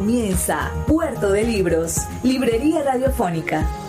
Comienza 0.00 0.72
Puerto 0.86 1.30
de 1.30 1.44
Libros, 1.44 2.06
Librería 2.22 2.82
Radiofónica. 2.82 3.79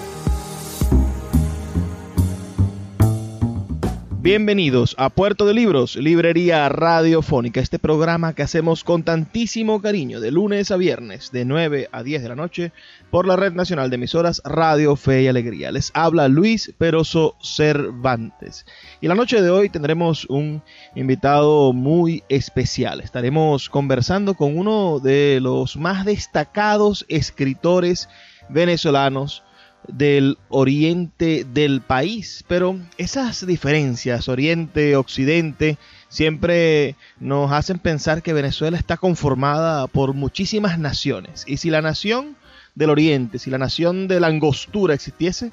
Bienvenidos 4.24 4.94
a 5.00 5.10
Puerto 5.10 5.48
de 5.48 5.56
Libros, 5.56 5.96
Librería 5.96 6.70
Radiofónica, 6.70 7.60
este 7.60 7.80
programa 7.80 8.36
que 8.36 8.44
hacemos 8.44 8.84
con 8.84 9.02
tantísimo 9.02 9.82
cariño 9.82 10.20
de 10.20 10.30
lunes 10.30 10.70
a 10.70 10.78
viernes 10.78 11.32
de 11.32 11.44
9 11.44 11.90
a 11.92 12.04
10 12.04 12.22
de 12.22 12.30
la 12.30 12.36
noche 12.36 12.72
por 13.10 13.26
la 13.26 13.36
Red 13.36 13.54
Nacional 13.54 13.90
de 13.90 13.96
Emisoras 13.96 14.44
Radio 14.46 14.96
Fe 14.96 15.24
y 15.24 15.28
Alegría. 15.28 15.72
Les 15.72 15.90
habla 15.96 16.28
Luis 16.28 16.72
Peroso 16.78 17.36
Cervantes. 17.42 18.68
Y 19.02 19.08
la 19.08 19.16
noche 19.16 19.42
de 19.42 19.50
hoy 19.50 19.70
tendremos 19.70 20.26
un 20.26 20.62
invitado 20.94 21.74
muy 21.74 22.24
especial. 22.30 23.02
Estaremos 23.02 23.72
conversando 23.72 24.36
con 24.36 24.56
uno 24.56 25.00
de 25.00 25.40
los 25.42 25.78
más 25.78 26.06
destacados 26.06 27.08
escritores 27.10 28.08
venezolanos 28.50 29.42
del 29.88 30.38
oriente 30.50 31.46
del 31.46 31.82
país. 31.82 32.44
Pero 32.48 32.78
esas 32.98 33.46
diferencias, 33.46 34.30
oriente, 34.30 34.96
occidente, 34.96 35.78
siempre 36.10 36.96
nos 37.20 37.52
hacen 37.52 37.80
pensar 37.80 38.22
que 38.22 38.34
Venezuela 38.34 38.78
está 38.78 38.98
conformada 38.98 39.88
por 39.88 40.14
muchísimas 40.14 40.80
naciones. 40.80 41.44
Y 41.48 41.58
si 41.58 41.70
la 41.70 41.82
nación 41.82 42.36
del 42.76 42.90
oriente, 42.90 43.40
si 43.40 43.50
la 43.50 43.58
nación 43.58 44.08
de 44.08 44.20
la 44.20 44.28
angostura 44.28 44.94
existiese, 44.94 45.52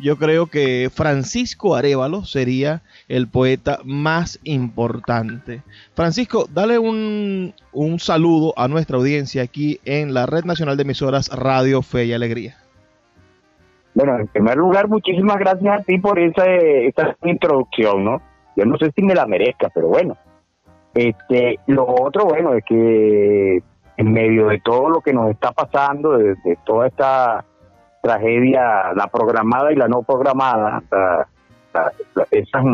yo 0.00 0.16
creo 0.16 0.46
que 0.46 0.90
Francisco 0.92 1.76
Arevalo 1.76 2.24
sería 2.24 2.82
el 3.08 3.28
poeta 3.28 3.80
más 3.84 4.38
importante. 4.44 5.62
Francisco, 5.94 6.48
dale 6.50 6.78
un, 6.78 7.54
un 7.72 8.00
saludo 8.00 8.54
a 8.56 8.66
nuestra 8.66 8.96
audiencia 8.96 9.42
aquí 9.42 9.78
en 9.84 10.14
la 10.14 10.24
Red 10.24 10.44
Nacional 10.44 10.78
de 10.78 10.84
Emisoras 10.84 11.28
Radio 11.28 11.82
Fe 11.82 12.06
y 12.06 12.12
Alegría. 12.14 12.56
Bueno, 13.94 14.18
en 14.18 14.28
primer 14.28 14.56
lugar, 14.56 14.88
muchísimas 14.88 15.38
gracias 15.38 15.80
a 15.80 15.82
ti 15.82 15.98
por 15.98 16.18
esa, 16.18 16.46
esa 16.46 17.16
introducción, 17.22 18.04
¿no? 18.04 18.22
Yo 18.56 18.64
no 18.64 18.76
sé 18.78 18.92
si 18.94 19.02
me 19.02 19.14
la 19.14 19.26
merezca, 19.26 19.68
pero 19.74 19.88
bueno. 19.88 20.16
Este, 20.94 21.58
lo 21.66 21.86
otro, 21.86 22.24
bueno, 22.24 22.54
es 22.54 22.64
que 22.64 23.62
en 23.96 24.12
medio 24.12 24.48
de 24.48 24.60
todo 24.60 24.88
lo 24.88 25.00
que 25.00 25.12
nos 25.12 25.30
está 25.30 25.52
pasando, 25.52 26.16
de, 26.18 26.36
toda 26.64 26.86
esta 26.86 27.44
tragedia, 28.02 28.92
la 28.94 29.08
programada 29.08 29.72
y 29.72 29.76
la 29.76 29.88
no 29.88 30.02
programada, 30.02 30.82
esas, 32.30 32.64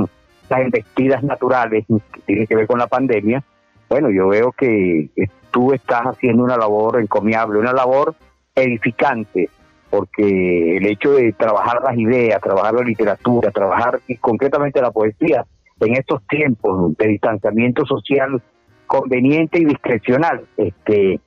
esas 0.45 0.61
embestidas 0.61 1.23
naturales 1.23 1.85
que 2.13 2.21
tienen 2.21 2.47
que 2.47 2.57
ver 2.57 2.67
con 2.67 2.79
la 2.79 2.87
pandemia, 2.87 3.43
bueno, 3.89 4.11
yo 4.11 4.29
veo 4.29 4.53
que 4.53 5.11
tú 5.51 5.73
estás 5.73 6.03
haciendo 6.03 6.45
una 6.45 6.57
labor 6.57 7.01
encomiable, 7.01 7.59
una 7.59 7.73
labor 7.73 8.15
edificante, 8.55 9.51
porque 9.91 10.77
el 10.77 10.87
hecho 10.87 11.13
de 11.13 11.33
trabajar 11.33 11.81
las 11.83 11.97
ideas, 11.97 12.41
trabajar 12.41 12.75
la 12.75 12.83
literatura, 12.83 13.51
trabajar 13.51 14.01
y 14.07 14.17
concretamente 14.17 14.81
la 14.81 14.91
poesía 14.91 15.45
en 15.81 15.95
estos 15.95 16.27
tiempos 16.27 16.97
de 16.97 17.09
distanciamiento 17.09 17.85
social 17.85 18.41
conveniente 18.87 19.61
y 19.61 19.67
discrecional, 19.67 20.47
este 20.57 21.21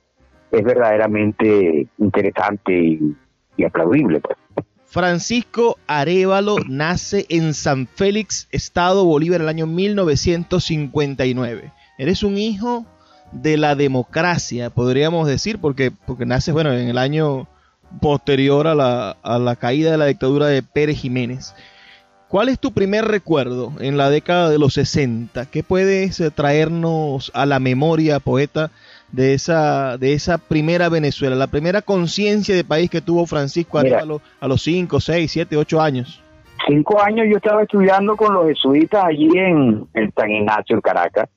es 0.50 0.64
verdaderamente 0.64 1.86
interesante 1.98 2.72
y, 2.72 3.14
aplaudible. 3.64 4.20
Pues. 4.20 4.36
Francisco 4.86 5.76
Arevalo 5.86 6.56
nace 6.66 7.26
en 7.28 7.54
San 7.54 7.86
Félix, 7.86 8.48
Estado 8.50 9.04
Bolívar, 9.04 9.42
el 9.42 9.48
año 9.48 9.66
1959. 9.66 11.70
Eres 11.98 12.22
un 12.22 12.38
hijo 12.38 12.86
de 13.30 13.58
la 13.58 13.74
democracia, 13.76 14.70
podríamos 14.70 15.28
decir, 15.28 15.60
porque, 15.60 15.92
porque 15.92 16.24
naces, 16.26 16.52
bueno, 16.54 16.72
en 16.72 16.88
el 16.88 16.98
año 16.98 17.46
posterior 18.00 18.66
a 18.66 18.74
la, 18.74 19.16
a 19.22 19.38
la 19.38 19.56
caída 19.56 19.90
de 19.90 19.98
la 19.98 20.06
dictadura 20.06 20.46
de 20.46 20.62
Pérez 20.62 20.98
Jiménez. 20.98 21.54
¿Cuál 22.28 22.48
es 22.48 22.60
tu 22.60 22.72
primer 22.72 23.06
recuerdo 23.06 23.72
en 23.80 23.96
la 23.96 24.08
década 24.08 24.48
de 24.50 24.58
los 24.58 24.74
60? 24.74 25.50
¿Qué 25.50 25.64
puedes 25.64 26.20
eh, 26.20 26.30
traernos 26.30 27.32
a 27.34 27.44
la 27.44 27.58
memoria, 27.58 28.20
poeta, 28.20 28.70
de 29.10 29.34
esa, 29.34 29.98
de 29.98 30.12
esa 30.12 30.38
primera 30.38 30.88
Venezuela, 30.88 31.34
la 31.34 31.48
primera 31.48 31.82
conciencia 31.82 32.54
de 32.54 32.62
país 32.62 32.88
que 32.88 33.00
tuvo 33.00 33.26
Francisco 33.26 33.78
a 33.78 34.46
los 34.46 34.62
5, 34.62 35.00
6, 35.00 35.32
7, 35.32 35.56
8 35.56 35.80
años? 35.80 36.22
Cinco 36.68 37.02
años 37.02 37.26
yo 37.28 37.38
estaba 37.38 37.62
estudiando 37.62 38.16
con 38.16 38.34
los 38.34 38.46
jesuitas 38.46 39.04
allí 39.04 39.28
en, 39.34 39.88
en 39.94 40.12
San 40.12 40.30
Ignacio, 40.30 40.76
en 40.76 40.82
Caracas. 40.82 41.28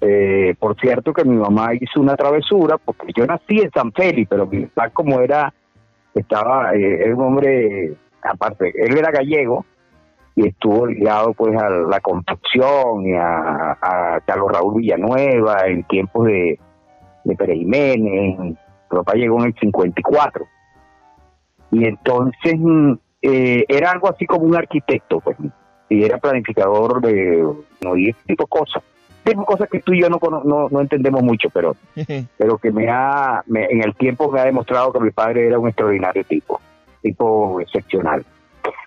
Eh, 0.00 0.54
por 0.58 0.78
cierto 0.80 1.12
que 1.12 1.24
mi 1.24 1.36
mamá 1.36 1.74
hizo 1.74 2.00
una 2.00 2.16
travesura, 2.16 2.78
porque 2.78 3.12
yo 3.16 3.26
nací 3.26 3.58
en 3.60 3.70
San 3.72 3.92
Félix, 3.92 4.28
pero 4.28 4.46
mi 4.46 4.66
papá 4.66 4.90
como 4.90 5.20
era, 5.20 5.52
estaba, 6.14 6.72
eh, 6.74 7.04
era 7.04 7.16
un 7.16 7.22
hombre, 7.22 7.94
aparte, 8.22 8.72
él 8.76 8.96
era 8.96 9.10
gallego 9.10 9.64
y 10.36 10.46
estuvo 10.46 10.86
ligado 10.86 11.34
pues 11.34 11.56
a 11.60 11.68
la 11.68 12.00
construcción 12.00 13.06
y 13.06 13.14
a, 13.14 14.20
Carlos 14.24 14.52
Raúl 14.52 14.80
Villanueva 14.80 15.66
en 15.66 15.82
tiempos 15.84 16.26
de, 16.26 16.60
de 17.24 17.36
Pérez 17.36 17.56
Jiménez. 17.56 18.38
Mi 18.38 18.56
papá 18.88 19.14
llegó 19.14 19.40
en 19.40 19.46
el 19.46 19.54
54. 19.58 20.46
Y 21.72 21.84
entonces 21.86 22.54
mm, 22.56 22.92
eh, 23.22 23.64
era 23.68 23.90
algo 23.90 24.08
así 24.08 24.26
como 24.26 24.44
un 24.44 24.54
arquitecto, 24.54 25.20
pues, 25.20 25.36
y 25.88 26.04
era 26.04 26.18
planificador 26.18 27.00
de 27.00 27.44
no, 27.82 27.96
y 27.96 28.10
ese 28.10 28.20
tipo 28.26 28.44
de 28.44 28.48
cosas 28.48 28.82
cosas 29.34 29.68
que 29.68 29.80
tú 29.80 29.92
y 29.92 30.02
yo 30.02 30.08
no, 30.08 30.18
no, 30.70 30.80
entendemos 30.80 31.22
mucho, 31.22 31.50
pero, 31.50 31.76
pero 32.36 32.58
que 32.58 32.70
me 32.70 32.88
ha, 32.88 33.42
en 33.46 33.82
el 33.82 33.94
tiempo 33.96 34.30
me 34.30 34.40
ha 34.40 34.44
demostrado 34.44 34.92
que 34.92 35.00
mi 35.00 35.10
padre 35.10 35.46
era 35.46 35.58
un 35.58 35.68
extraordinario 35.68 36.24
tipo, 36.24 36.60
tipo 37.02 37.60
excepcional. 37.60 38.24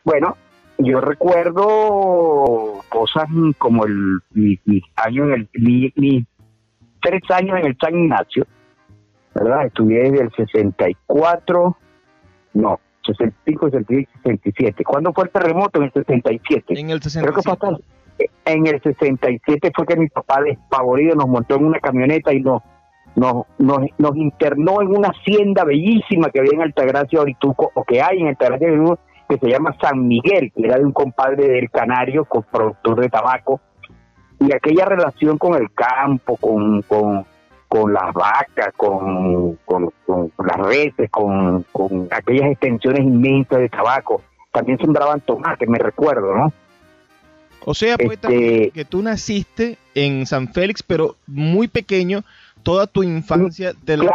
Bueno, 0.03 0.37
yo 0.77 1.01
recuerdo 1.01 2.83
cosas 2.89 3.27
como 3.57 3.85
el 3.85 4.19
mi, 4.31 4.59
año 4.95 5.25
en 5.25 5.33
el 5.33 5.49
mi, 5.95 6.25
tres 7.01 7.21
años 7.29 7.59
en 7.59 7.67
el 7.67 7.77
San 7.79 7.95
Ignacio, 7.95 8.45
¿verdad? 9.35 9.65
Estudié 9.65 10.11
desde 10.11 10.23
el 10.23 10.31
64, 10.31 11.77
no, 12.53 12.79
65, 13.05 13.69
66, 13.69 14.07
67. 14.23 14.83
¿Cuándo 14.83 15.13
fue 15.13 15.25
el 15.25 15.29
terremoto? 15.31 15.79
En 15.79 15.85
el 15.85 15.93
67. 15.93 16.79
En 16.79 16.89
el 16.89 17.01
67. 17.01 17.21
Creo 17.21 17.35
que 17.35 17.41
fue 17.41 17.53
en 18.45 18.67
el 18.67 18.81
67 18.81 19.71
fue 19.75 19.85
que 19.85 19.95
mi 19.95 20.07
papá 20.07 20.41
despavorido 20.41 21.15
nos 21.15 21.27
montó 21.27 21.55
en 21.55 21.65
una 21.65 21.79
camioneta 21.79 22.33
y 22.33 22.41
nos, 22.41 22.61
nos, 23.15 23.45
nos, 23.57 24.15
internó 24.15 24.81
en 24.81 24.95
una 24.95 25.09
hacienda 25.09 25.63
bellísima 25.63 26.29
que 26.29 26.39
había 26.39 26.53
en 26.53 26.61
Altagracia 26.61 27.21
Orituco, 27.21 27.71
o 27.73 27.83
que 27.83 28.01
hay 28.01 28.19
en 28.19 28.27
Altagracia 28.27 28.67
Orituco, 28.67 28.99
que 29.27 29.37
se 29.37 29.49
llama 29.49 29.75
San 29.81 30.07
Miguel, 30.07 30.51
que 30.55 30.65
era 30.65 30.77
de 30.77 30.85
un 30.85 30.91
compadre 30.91 31.47
del 31.47 31.69
Canario, 31.69 32.25
con 32.25 32.43
productor 32.43 33.01
de 33.01 33.09
tabaco, 33.09 33.61
y 34.39 34.53
aquella 34.53 34.85
relación 34.85 35.37
con 35.37 35.55
el 35.55 35.71
campo, 35.71 36.35
con, 36.37 36.81
con, 36.83 37.25
con 37.67 37.93
las 37.93 38.13
vacas, 38.13 38.73
con, 38.75 39.55
con, 39.65 39.91
las 40.05 40.57
reses, 40.57 41.09
con, 41.09 41.63
con 41.71 42.07
aquellas 42.11 42.51
extensiones 42.51 43.01
inmensas 43.01 43.59
de 43.59 43.69
tabaco. 43.69 44.21
También 44.51 44.77
sembraban 44.79 45.21
tomate, 45.21 45.67
me 45.67 45.77
recuerdo, 45.77 46.35
¿no? 46.35 46.51
O 47.65 47.73
sea, 47.73 47.97
poeta, 47.97 48.29
este, 48.29 48.71
que 48.71 48.85
tú 48.85 49.01
naciste 49.01 49.77
en 49.93 50.25
San 50.25 50.47
Félix, 50.47 50.81
pero 50.81 51.15
muy 51.27 51.67
pequeño, 51.67 52.23
toda 52.63 52.87
tu 52.87 53.03
infancia 53.03 53.73
te 53.85 53.97
lo 53.97 54.09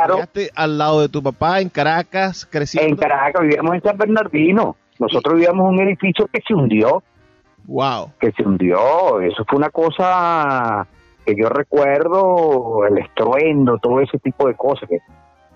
al 0.54 0.78
lado 0.78 1.00
de 1.00 1.08
tu 1.08 1.22
papá 1.22 1.60
en 1.60 1.68
Caracas, 1.68 2.46
creciendo. 2.46 2.90
En 2.90 2.96
Caracas 2.96 3.42
vivíamos 3.42 3.74
en 3.74 3.82
San 3.82 3.96
Bernardino. 3.96 4.76
Nosotros 4.98 5.34
vivíamos 5.34 5.68
en 5.68 5.80
un 5.80 5.88
edificio 5.88 6.26
que 6.32 6.40
se 6.46 6.54
hundió. 6.54 7.02
Wow. 7.66 8.12
Que 8.18 8.32
se 8.32 8.42
hundió. 8.42 9.20
Eso 9.20 9.44
fue 9.46 9.58
una 9.58 9.70
cosa 9.70 10.86
que 11.24 11.34
yo 11.36 11.48
recuerdo, 11.48 12.86
el 12.88 12.98
estruendo, 12.98 13.78
todo 13.78 14.00
ese 14.00 14.18
tipo 14.18 14.48
de 14.48 14.54
cosas. 14.54 14.88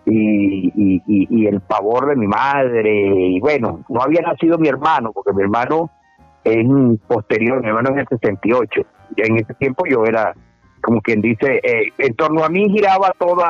y, 0.05 0.73
y, 0.75 1.03
y 1.07 1.47
el 1.47 1.61
pavor 1.61 2.09
de 2.09 2.17
mi 2.17 2.27
madre. 2.27 3.29
Y 3.29 3.41
bueno, 3.41 3.85
no 3.89 4.03
había 4.03 4.21
nacido 4.21 4.59
mi 4.59 4.69
hermano, 4.69 5.13
porque 5.13 5.33
mi 5.33 5.43
hermano 5.43 5.91
en 6.45 6.97
posterior, 6.99 7.61
mi 7.61 7.69
hermano 7.69 7.91
en 7.91 8.01
el 8.01 8.09
68. 8.09 8.83
Ya 9.17 9.25
en 9.25 9.39
ese 9.39 9.55
tiempo 9.55 9.85
yo 9.87 10.05
era, 10.05 10.35
como 10.83 11.01
quien 11.01 11.21
dice, 11.21 11.61
eh, 11.63 11.93
en 11.99 12.15
torno 12.15 12.45
a 12.45 12.49
mí 12.49 12.69
giraba 12.71 13.13
todo 13.19 13.43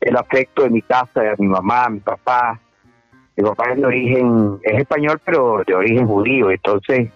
el 0.00 0.16
afecto 0.16 0.62
de 0.62 0.70
mi 0.70 0.82
casa, 0.82 1.20
de 1.20 1.34
mi 1.38 1.48
mamá, 1.48 1.88
mi 1.88 2.00
papá, 2.00 2.58
Mi 3.36 3.44
papá 3.44 3.70
es 3.70 3.78
de 3.78 3.86
origen, 3.86 4.58
es 4.62 4.80
español, 4.80 5.20
pero 5.24 5.62
de 5.66 5.74
origen 5.74 6.06
judío. 6.06 6.50
Entonces, 6.50 7.08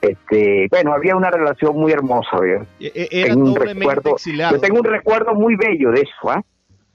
este, 0.00 0.68
bueno, 0.70 0.92
había 0.92 1.16
una 1.16 1.30
relación 1.30 1.76
muy 1.76 1.90
hermosa. 1.90 2.38
E, 2.78 2.86
e, 2.86 3.08
era 3.10 3.34
tengo 3.34 3.50
un 3.50 3.56
recuerdo. 3.56 4.16
Yo 4.52 4.60
tengo 4.60 4.78
un 4.78 4.84
recuerdo 4.84 5.34
muy 5.34 5.56
bello 5.56 5.90
de 5.90 6.02
eso. 6.02 6.30
¿ah? 6.30 6.42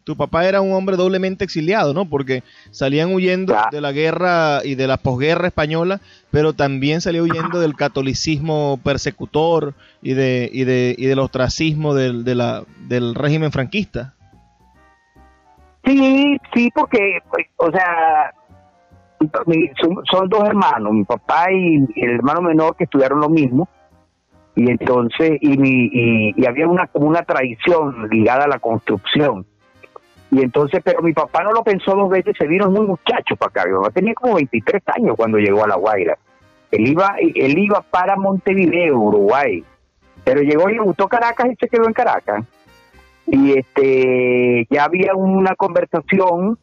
Tu 0.04 0.16
papá 0.18 0.46
era 0.46 0.62
un 0.62 0.74
hombre 0.74 0.98
doblemente 0.98 1.44
exiliado, 1.44 1.94
¿no? 1.94 2.06
Porque 2.06 2.44
salían 2.72 3.14
huyendo 3.14 3.56
de 3.72 3.82
la 3.82 3.92
guerra 3.92 4.60
y 4.64 4.76
de 4.76 4.88
la 4.88 4.98
posguerra 4.98 5.48
española, 5.48 6.02
pero 6.32 6.54
también 6.54 7.02
salía 7.02 7.24
huyendo 7.24 7.60
del 7.60 7.76
catolicismo 7.76 8.80
persecutor 8.84 9.74
y 10.02 10.14
de 10.14 10.50
y 10.52 10.66
de 10.66 10.96
y 10.98 11.06
del 11.06 11.20
ostracismo 11.20 11.94
del, 11.94 12.24
de 12.24 12.36
la, 12.36 12.64
del 12.88 13.16
régimen 13.16 13.52
franquista. 13.52 14.14
Sí, 15.86 16.38
sí, 16.54 16.70
porque, 16.74 17.20
o 17.58 17.70
sea, 17.72 18.34
son, 20.10 20.30
dos 20.30 20.46
hermanos, 20.46 20.94
mi 20.94 21.04
papá 21.04 21.52
y, 21.52 21.86
el 21.96 22.12
hermano 22.12 22.42
menor 22.42 22.76
que 22.78 22.86
estudiaron 22.86 23.20
lo 23.20 23.30
mismo, 23.30 23.68
y 24.56 24.70
entonces, 24.70 25.38
y, 25.42 25.52
y, 25.52 26.34
y 26.38 26.46
había 26.46 26.68
una, 26.68 26.90
una 26.94 27.24
tradición 27.24 28.08
ligada 28.10 28.46
a 28.46 28.48
la 28.48 28.60
construcción. 28.60 29.46
Y 30.34 30.42
entonces, 30.42 30.82
pero 30.84 31.04
mi 31.04 31.14
papá 31.14 31.44
no 31.44 31.52
lo 31.52 31.64
pensó 31.64 31.92
dos 31.96 32.10
veces, 32.10 32.36
se 32.36 32.48
vino 32.48 32.68
muy 32.68 32.88
muchacho 32.88 33.36
para 33.38 33.50
acá. 33.52 33.66
Mi 33.68 33.76
papá 33.76 33.92
tenía 33.92 34.16
como 34.16 34.34
23 34.34 34.82
años 34.96 35.16
cuando 35.16 35.38
llegó 35.38 35.64
a 35.64 35.68
La 35.68 35.76
Guaira. 35.76 36.18
Él 36.72 36.88
iba, 36.88 37.16
él 37.20 37.56
iba 37.56 37.82
para 37.82 38.16
Montevideo, 38.16 38.98
Uruguay. 38.98 39.64
Pero 40.24 40.42
llegó 40.42 40.72
y 40.72 40.74
le 40.74 40.82
gustó 40.82 41.08
Caracas 41.08 41.52
y 41.52 41.56
se 41.56 41.68
quedó 41.68 41.86
en 41.86 41.94
Caracas. 41.94 42.46
Y 43.28 43.60
este 43.60 44.66
ya 44.72 44.86
había 44.86 45.14
una 45.14 45.54
conversación 45.56 46.58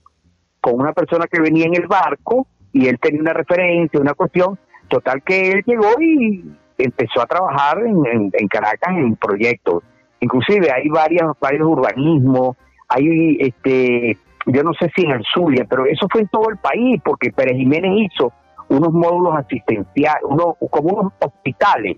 con 0.60 0.80
una 0.80 0.92
persona 0.92 1.28
que 1.28 1.40
venía 1.40 1.66
en 1.66 1.76
el 1.76 1.86
barco 1.86 2.48
y 2.72 2.88
él 2.88 2.98
tenía 3.00 3.20
una 3.20 3.34
referencia, 3.34 4.00
una 4.00 4.14
cuestión. 4.14 4.58
Total 4.88 5.22
que 5.22 5.52
él 5.52 5.62
llegó 5.64 5.90
y 6.00 6.44
empezó 6.76 7.22
a 7.22 7.26
trabajar 7.26 7.78
en, 7.86 8.32
en, 8.32 8.48
Caracas 8.48 8.96
en 8.96 9.14
proyectos. 9.14 9.84
Inclusive 10.18 10.72
hay 10.72 10.88
varios, 10.88 11.38
varios 11.40 11.68
urbanismos, 11.68 12.56
hay 12.90 13.36
este, 13.40 14.16
yo 14.46 14.62
no 14.62 14.72
sé 14.74 14.90
si 14.94 15.04
en 15.04 15.12
el 15.12 15.24
Zulia, 15.32 15.64
pero 15.68 15.86
eso 15.86 16.06
fue 16.10 16.22
en 16.22 16.28
todo 16.28 16.50
el 16.50 16.58
país, 16.58 17.00
porque 17.04 17.32
Pérez 17.32 17.56
Jiménez 17.56 17.92
hizo 17.96 18.32
unos 18.68 18.92
módulos 18.92 19.36
asistenciales, 19.36 20.22
unos, 20.24 20.54
como 20.70 20.88
unos 20.90 21.12
hospitales. 21.20 21.96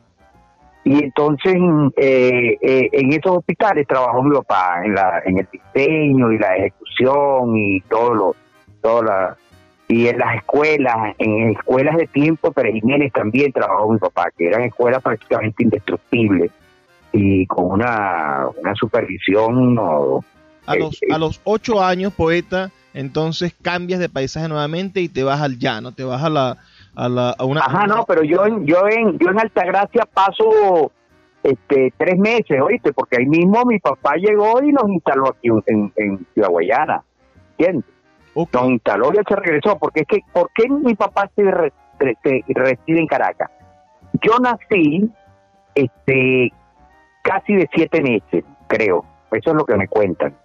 Y 0.84 1.04
entonces 1.04 1.54
eh, 1.96 2.58
eh, 2.60 2.88
en 2.92 3.12
esos 3.12 3.38
hospitales 3.38 3.86
trabajó 3.86 4.22
mi 4.22 4.34
papá 4.36 4.82
en, 4.84 4.94
la, 4.94 5.22
en 5.24 5.38
el 5.38 5.48
diseño 5.50 6.32
y 6.32 6.38
la 6.38 6.56
ejecución 6.56 7.56
y 7.56 7.80
todo 7.82 8.14
lo, 8.14 8.36
todo 8.80 9.04
y 9.88 10.08
en 10.08 10.18
las 10.18 10.36
escuelas, 10.36 11.14
en 11.18 11.50
escuelas 11.50 11.96
de 11.96 12.06
tiempo 12.06 12.50
Pérez 12.50 12.74
Jiménez 12.74 13.12
también 13.12 13.52
trabajó 13.52 13.92
mi 13.92 13.98
papá, 13.98 14.30
que 14.36 14.46
eran 14.46 14.62
escuelas 14.62 15.02
prácticamente 15.02 15.62
indestructibles 15.62 16.50
y 17.12 17.46
con 17.46 17.72
una, 17.72 18.46
una 18.60 18.74
supervisión 18.74 19.78
a 20.66 20.76
los, 20.76 21.00
a 21.10 21.18
los 21.18 21.40
ocho 21.44 21.82
años, 21.82 22.12
poeta, 22.12 22.70
entonces 22.94 23.54
cambias 23.60 24.00
de 24.00 24.08
paisaje 24.08 24.48
nuevamente 24.48 25.00
y 25.00 25.08
te 25.08 25.22
vas 25.24 25.40
al 25.40 25.58
llano, 25.58 25.92
te 25.92 26.04
vas 26.04 26.22
a 26.22 26.30
la... 26.30 26.58
A, 26.94 27.08
la, 27.08 27.30
a 27.30 27.46
una, 27.46 27.62
Ajá, 27.62 27.86
no, 27.86 28.04
pero 28.04 28.22
yo 28.22 28.44
en, 28.44 28.66
yo 28.66 28.86
en, 28.86 29.18
yo 29.18 29.30
en 29.30 29.40
Altagracia 29.40 30.06
paso 30.12 30.92
este, 31.42 31.90
tres 31.96 32.18
meses, 32.18 32.60
oíste, 32.60 32.92
porque 32.92 33.16
ahí 33.18 33.24
mismo 33.24 33.64
mi 33.64 33.78
papá 33.78 34.16
llegó 34.16 34.62
y 34.62 34.72
nos 34.72 34.90
instaló 34.90 35.28
aquí 35.28 35.48
en, 35.68 35.90
en 35.96 36.26
Ciudad 36.34 36.50
Guayana, 36.50 37.02
¿entiendes? 37.52 37.86
Nos 38.34 38.70
instaló 38.70 39.10
y 39.12 39.16
se 39.26 39.36
regresó, 39.36 39.78
porque 39.78 40.00
es 40.00 40.06
que, 40.06 40.20
¿por 40.32 40.50
qué 40.54 40.68
mi 40.68 40.94
papá 40.94 41.30
se, 41.34 41.44
se 42.22 42.44
reside 42.48 43.00
en 43.00 43.06
Caracas? 43.06 43.50
Yo 44.22 44.38
nací 44.38 45.10
este, 45.74 46.52
casi 47.22 47.54
de 47.54 47.68
siete 47.74 48.02
meses, 48.02 48.44
creo, 48.68 49.04
eso 49.32 49.50
es 49.50 49.56
lo 49.56 49.64
que 49.64 49.76
me 49.76 49.88
cuentan. 49.88 50.36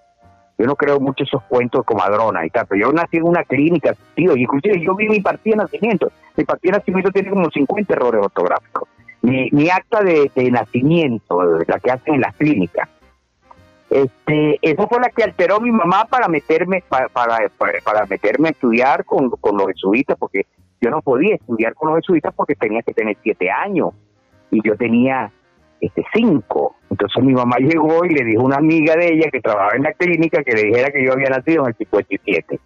Yo 0.58 0.66
no 0.66 0.76
creo 0.76 1.00
mucho 1.00 1.24
esos 1.24 1.44
cuentos 1.44 1.86
como 1.86 2.00
comadrona 2.00 2.46
y 2.46 2.50
tal, 2.50 2.66
pero 2.68 2.88
yo 2.88 2.94
nací 2.94 3.18
en 3.18 3.24
una 3.24 3.44
clínica, 3.44 3.94
tío, 4.16 4.36
y 4.36 4.42
inclusive 4.42 4.82
yo 4.82 4.96
vi 4.96 5.08
mi 5.08 5.22
partida 5.22 5.56
de 5.56 5.64
nacimiento. 5.64 6.12
Mi 6.36 6.46
partida 6.46 6.72
de 6.72 6.78
nacimiento 6.80 7.12
tiene 7.12 7.30
como 7.30 7.50
50 7.50 7.94
errores 7.94 8.22
ortográficos. 8.24 8.90
Mi, 9.22 9.70
acta 9.70 10.02
de, 10.02 10.32
nacimiento, 10.52 11.44
la 11.68 11.80
que 11.80 11.92
hacen 11.92 12.16
en 12.16 12.22
las 12.22 12.36
clínicas, 12.36 12.88
este, 13.90 14.58
eso 14.62 14.88
fue 14.88 15.00
la 15.00 15.10
que 15.10 15.24
alteró 15.24 15.60
mi 15.60 15.72
mamá 15.72 16.06
para 16.06 16.28
meterme 16.28 16.84
para, 16.88 17.08
para, 17.10 17.50
para 17.84 18.06
meterme 18.06 18.50
a 18.50 18.52
estudiar 18.52 19.06
con, 19.06 19.30
con 19.30 19.58
los 19.58 19.68
jesuitas, 19.68 20.18
porque 20.18 20.46
yo 20.82 20.90
no 20.90 21.02
podía 21.02 21.36
estudiar 21.36 21.74
con 21.74 21.90
los 21.90 22.00
jesuitas 22.00 22.34
porque 22.36 22.56
tenía 22.56 22.82
que 22.82 22.94
tener 22.94 23.18
siete 23.22 23.50
años 23.50 23.90
y 24.52 24.62
yo 24.66 24.76
tenía 24.76 25.32
este 25.82 26.06
cinco. 26.14 26.76
Entonces 26.98 27.24
mi 27.24 27.34
mamá 27.34 27.58
llegó 27.60 28.04
y 28.06 28.10
le 28.10 28.26
dijo 28.26 28.42
a 28.42 28.46
una 28.46 28.56
amiga 28.56 28.96
de 28.96 29.14
ella 29.14 29.30
que 29.32 29.40
trabajaba 29.40 29.76
en 29.76 29.84
la 29.84 29.94
clínica 29.94 30.44
que 30.44 30.54
le 30.54 30.64
dijera 30.64 30.90
que 30.90 31.06
yo 31.06 31.14
había 31.14 31.30
nacido 31.30 31.62
en 31.62 31.68
el 31.68 31.76
57. 31.76 32.60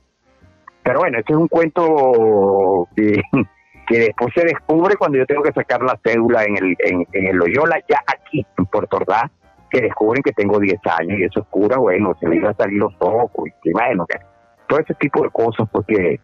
Pero 0.84 1.00
bueno, 1.00 1.20
este 1.20 1.34
es 1.34 1.38
un 1.38 1.50
cuento 1.50 2.88
que, 2.96 4.00
después 4.00 4.34
se 4.34 4.46
descubre 4.46 4.96
cuando 4.96 5.18
yo 5.18 5.26
tengo 5.26 5.44
que 5.44 5.52
sacar 5.52 5.84
la 5.84 6.00
cédula 6.02 6.46
en 6.46 6.56
el, 6.56 6.78
en, 6.80 7.28
el 7.28 7.36
Loyola, 7.36 7.78
ya 7.90 8.00
aquí 8.08 8.46
en 8.58 8.66
Puerto 8.68 8.96
Ordaz, 8.96 9.30
que 9.70 9.82
descubren 9.82 10.24
que 10.24 10.32
tengo 10.32 10.60
10 10.60 10.80
años 10.98 11.20
y 11.20 11.24
eso 11.24 11.42
es 11.42 11.48
cura, 11.48 11.78
bueno, 11.78 12.16
se 12.18 12.30
le 12.30 12.38
iba 12.38 12.52
a 12.52 12.54
salir 12.54 12.78
los 12.78 12.94
ojos 13.00 13.50
y 13.66 13.72
bueno, 13.74 14.06
que 14.06 14.18
todo 14.66 14.80
ese 14.80 14.94
tipo 14.94 15.24
de 15.24 15.30
cosas 15.30 15.68
porque 15.70 16.22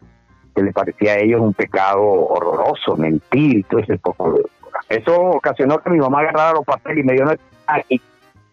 que 0.56 0.62
le 0.62 0.72
parecía 0.72 1.12
a 1.12 1.18
ellos 1.18 1.42
un 1.42 1.52
pecado 1.52 2.02
horroroso, 2.02 2.96
mentir 2.96 3.58
y 3.58 3.62
todo 3.64 3.80
ese 3.80 3.98
poco 3.98 4.32
de 4.32 4.42
eso 4.88 5.14
ocasionó 5.14 5.78
que 5.78 5.90
mi 5.90 5.98
mamá 5.98 6.20
agarrara 6.20 6.52
los 6.52 6.64
papeles 6.64 7.04
y 7.04 7.06
me 7.06 7.12
dio 7.12 7.26
y, 7.88 8.00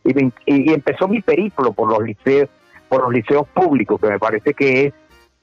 y, 0.03 0.73
empezó 0.73 1.07
mi 1.07 1.21
periplo 1.21 1.73
por 1.73 1.89
los 1.89 2.03
liceos, 2.03 2.49
por 2.87 3.03
los 3.03 3.13
liceos 3.13 3.47
públicos, 3.49 3.99
que 3.99 4.07
me 4.07 4.19
parece 4.19 4.53
que 4.53 4.87
es 4.87 4.93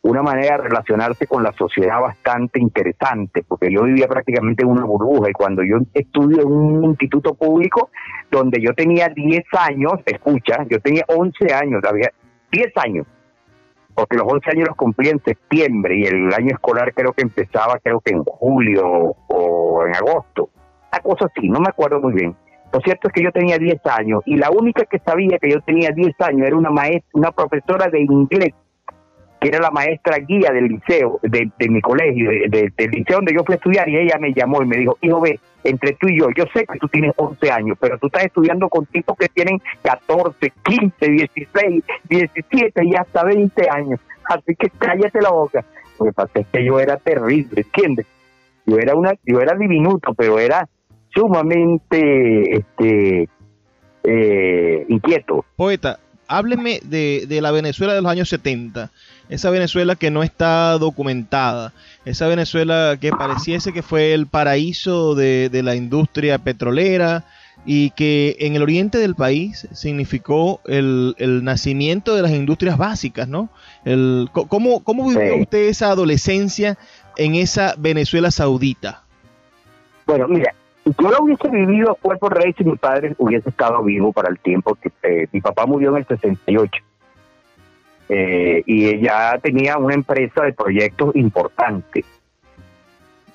una 0.03 0.23
manera 0.23 0.57
de 0.57 0.65
relacionarse 0.65 1.27
con 1.27 1.43
la 1.43 1.53
sociedad 1.53 2.01
bastante 2.01 2.59
interesante, 2.59 3.45
porque 3.47 3.73
yo 3.73 3.85
vivía 3.85 4.09
prácticamente 4.09 4.65
en 4.65 4.71
una 4.71 4.85
burbuja 4.85 5.31
y 5.31 5.33
cuando 5.33 5.63
yo 5.63 5.79
estudio 5.95 6.43
en 6.43 6.49
un 6.49 6.85
instituto 6.85 7.35
público 7.35 7.91
donde 8.31 8.61
yo 8.61 8.75
tenía 8.75 9.09
10 9.09 9.45
años, 9.53 9.93
escucha, 10.07 10.65
yo 10.69 10.81
tenía 10.81 11.05
11 11.07 11.55
años, 11.55 11.83
había 11.85 12.11
10 12.51 12.73
años, 12.79 13.07
porque 13.95 14.17
los 14.17 14.27
11 14.27 14.51
años 14.51 14.69
los 14.69 14.77
cumplí 14.77 15.09
en 15.11 15.23
septiembre 15.23 15.97
y 15.97 16.05
el 16.05 16.35
año 16.35 16.49
escolar 16.53 16.93
creo 16.95 17.13
que 17.13 17.23
empezaba 17.23 17.79
creo 17.79 18.01
que 18.01 18.13
en 18.13 18.25
julio 18.25 19.15
o 19.29 19.87
en 19.87 19.95
agosto 19.95 20.51
una 20.93 21.03
cosa 21.03 21.27
así, 21.27 21.49
no 21.49 21.59
me 21.61 21.69
acuerdo 21.69 22.01
muy 22.01 22.13
bien. 22.13 22.37
Lo 22.73 22.81
cierto 22.81 23.09
es 23.09 23.15
que 23.15 23.23
yo 23.23 23.31
tenía 23.33 23.59
10 23.59 23.81
años 23.87 24.23
y 24.25 24.37
la 24.37 24.51
única 24.51 24.85
que 24.87 24.99
sabía 24.99 25.39
que 25.39 25.51
yo 25.51 25.61
tenía 25.61 25.91
10 25.91 26.19
años 26.21 26.47
era 26.47 26.57
una 26.57 26.71
maestra, 26.71 27.11
una 27.13 27.31
profesora 27.31 27.89
de 27.89 28.01
inglés, 28.01 28.55
que 29.41 29.49
era 29.49 29.61
la 29.61 29.71
maestra 29.71 30.19
guía 30.19 30.51
del 30.53 30.69
liceo, 30.69 31.21
de, 31.23 31.51
mi 31.69 31.81
colegio, 31.83 32.31
del 32.49 32.91
liceo 32.91 33.17
donde 33.17 33.35
yo 33.35 33.45
fui 33.45 33.55
a 33.55 33.57
estudiar 33.57 33.89
y 33.89 33.99
ella 33.99 34.17
me 34.19 34.33
llamó 34.33 34.63
y 34.63 34.67
me 34.67 34.77
dijo, 34.79 34.97
hijo, 35.03 35.21
ve, 35.21 35.39
entre 35.65 35.93
tú 35.95 36.09
y 36.09 36.19
yo, 36.19 36.29
yo 36.35 36.45
sé 36.55 36.65
que 36.65 36.79
tú 36.79 36.89
tienes 36.89 37.13
11 37.17 37.51
años, 37.51 37.77
pero 37.79 37.99
tú 37.99 38.07
estás 38.07 38.25
estudiando 38.25 38.69
con 38.71 38.87
tipos 38.87 39.19
que 39.19 39.29
tienen 39.29 39.61
14, 39.83 40.53
15, 40.63 41.09
16, 41.09 41.85
17 42.09 42.85
y 42.85 42.95
hasta 42.95 43.25
20 43.25 43.69
años, 43.69 44.01
así 44.25 44.55
que 44.55 44.71
cállate 44.71 45.21
la 45.21 45.31
boca. 45.31 45.65
Lo 45.99 46.07
que 46.07 46.13
pasa 46.13 46.33
es 46.41 46.47
que 46.47 46.65
yo 46.65 46.81
era 46.81 46.97
terrible, 46.97 47.61
¿entiendes? 47.63 48.07
Yo 48.65 48.79
era 48.79 48.95
una, 48.95 49.13
yo 49.25 49.41
era 49.41 49.55
diminuto, 49.57 50.15
pero 50.15 50.39
era 50.39 50.69
sumamente 51.15 52.57
este, 52.57 53.29
eh, 54.05 54.87
inquieto. 54.89 55.45
Poeta, 55.57 55.99
hábleme 56.29 56.81
de, 56.83 57.27
de, 57.29 57.41
la 57.41 57.51
Venezuela 57.51 57.95
de 57.95 58.03
los 58.03 58.11
años 58.11 58.29
70, 58.29 58.91
esa 59.29 59.51
Venezuela 59.51 59.97
que 59.97 60.11
no 60.11 60.23
está 60.23 60.79
documentada, 60.79 61.73
esa 62.05 62.27
Venezuela 62.27 62.97
que 63.01 63.11
pareciese 63.11 63.73
que 63.73 63.83
fue 63.83 64.15
el 64.15 64.27
paraíso 64.27 65.15
de, 65.15 65.49
de, 65.51 65.63
la 65.63 65.75
industria 65.75 66.39
petrolera 66.39 67.25
y 67.65 67.91
que 67.91 68.37
en 68.41 68.57
el 68.57 68.63
oriente 68.63 68.99
del 68.99 69.15
país 69.15 69.69
significó 69.73 70.61
el, 70.67 71.15
el 71.19 71.45
nacimiento 71.45 72.17
de 72.17 72.23
las 72.23 72.33
industrias 72.33 72.77
básicas, 72.77 73.29
¿no? 73.29 73.51
El, 73.85 74.29
¿cómo, 74.33 74.83
¿Cómo 74.83 75.09
vivió 75.09 75.37
usted 75.37 75.69
esa 75.69 75.91
adolescencia 75.91 76.77
en 77.17 77.37
esa 77.37 77.75
Venezuela 77.79 78.31
saudita? 78.31 79.05
Bueno, 80.07 80.27
mira, 80.27 80.53
yo 80.85 81.23
hubiese 81.23 81.49
vivido 81.49 81.93
a 81.93 81.95
cuerpo 81.95 82.29
rey 82.29 82.53
si 82.55 82.65
mi 82.65 82.77
padre 82.77 83.15
hubiese 83.19 83.51
estado 83.51 83.83
vivo 83.83 84.13
para 84.13 84.29
el 84.29 84.39
tiempo 84.39 84.75
que 84.75 84.91
eh, 85.03 85.29
mi 85.33 85.41
papá 85.41 85.67
murió 85.67 85.91
en 85.91 85.99
el 85.99 86.07
68. 86.07 86.83
Eh, 88.09 88.63
y 88.67 88.87
ella 88.89 89.39
tenía 89.43 89.79
una 89.79 89.95
empresa 89.95 90.43
de 90.43 90.53
proyectos 90.53 91.15
importantes 91.15 92.05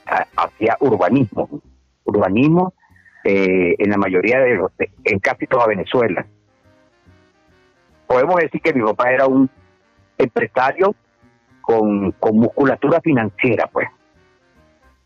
hacia 0.05 0.77
urbanismo. 0.79 1.61
Urbanismo 2.03 2.73
eh, 3.23 3.75
en 3.77 3.89
la 3.89 3.97
mayoría 3.97 4.39
de 4.39 4.55
los, 4.55 4.71
en 5.03 5.19
casi 5.19 5.47
toda 5.47 5.67
Venezuela. 5.67 6.25
Podemos 8.05 8.35
decir 8.37 8.61
que 8.61 8.73
mi 8.73 8.83
papá 8.83 9.11
era 9.11 9.25
un 9.25 9.49
empresario 10.17 10.95
con, 11.61 12.11
con 12.13 12.37
musculatura 12.37 13.01
financiera, 13.01 13.67
pues. 13.71 13.87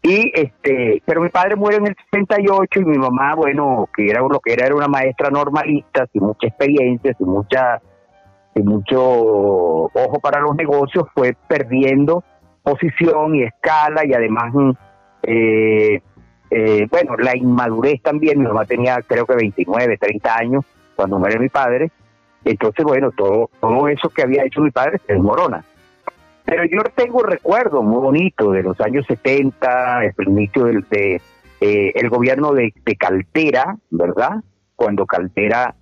Y 0.04 0.32
este, 0.34 1.02
pero 1.06 1.22
mi 1.22 1.30
padre 1.30 1.56
muere 1.56 1.78
en 1.78 1.88
el 1.88 1.96
68 2.12 2.80
y 2.80 2.86
mi 2.86 2.98
mamá, 2.98 3.36
bueno, 3.36 3.88
que 3.96 4.10
era 4.10 4.22
lo 4.22 4.40
que 4.40 4.54
era, 4.54 4.66
era 4.66 4.76
una 4.76 4.88
maestra 4.88 5.30
normalista, 5.30 6.08
sin 6.12 6.24
mucha 6.24 6.48
experiencia, 6.48 7.14
sin 7.14 7.28
mucha, 7.28 7.80
sin 8.56 8.66
mucho 8.66 9.00
ojo 9.00 10.20
para 10.20 10.42
los 10.42 10.56
negocios, 10.56 11.06
fue 11.14 11.36
perdiendo 11.48 12.24
posición 12.64 13.36
y 13.36 13.44
escala 13.44 14.04
y 14.06 14.14
además, 14.14 14.54
eh, 15.24 16.02
eh, 16.50 16.88
bueno, 16.90 17.16
la 17.18 17.38
inmadurez 17.38 18.02
también, 18.02 18.40
mi 18.40 18.46
mamá 18.46 18.66
tenía 18.66 19.02
creo 19.04 19.28
que 19.28 19.36
29, 19.36 19.98
30 19.98 20.38
años 20.38 20.66
cuando 20.96 21.20
muere 21.20 21.38
mi 21.38 21.50
padre, 21.50 21.92
entonces 22.44 22.84
bueno, 22.84 23.12
todo, 23.12 23.52
todo 23.60 23.88
eso 23.88 24.10
que 24.10 24.24
había 24.24 24.46
hecho 24.46 24.62
mi 24.62 24.72
padre 24.72 25.00
se 25.06 25.14
desmorona. 25.14 25.64
Pero 26.52 26.66
yo 26.66 26.84
tengo 26.94 27.24
recuerdos 27.24 27.82
muy 27.82 28.02
bonitos 28.02 28.52
de 28.52 28.62
los 28.62 28.78
años 28.82 29.06
70, 29.08 30.04
el 30.04 30.28
inicio 30.28 30.66
del 30.66 30.86
de, 30.90 31.22
eh, 31.62 31.94
el 31.96 32.10
gobierno 32.10 32.52
de, 32.52 32.74
Caltera, 33.00 33.78
¿verdad? 33.90 34.44
Cuando 34.76 35.06
Caltera 35.06 35.74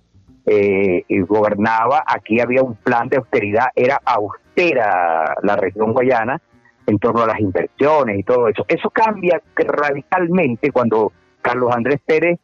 eh, 0.46 1.02
gobernaba, 1.26 2.04
aquí 2.06 2.38
había 2.38 2.62
un 2.62 2.76
plan 2.76 3.08
de 3.08 3.16
austeridad, 3.16 3.66
era 3.74 4.00
austera 4.04 5.34
la 5.42 5.56
región 5.56 5.92
guayana 5.92 6.40
en 6.86 7.00
torno 7.00 7.22
a 7.22 7.26
las 7.26 7.40
inversiones 7.40 8.20
y 8.20 8.22
todo 8.22 8.46
eso. 8.46 8.64
Eso 8.68 8.90
cambia 8.90 9.42
radicalmente 9.56 10.70
cuando 10.70 11.10
Carlos 11.42 11.74
Andrés 11.74 12.00
Pérez 12.06 12.38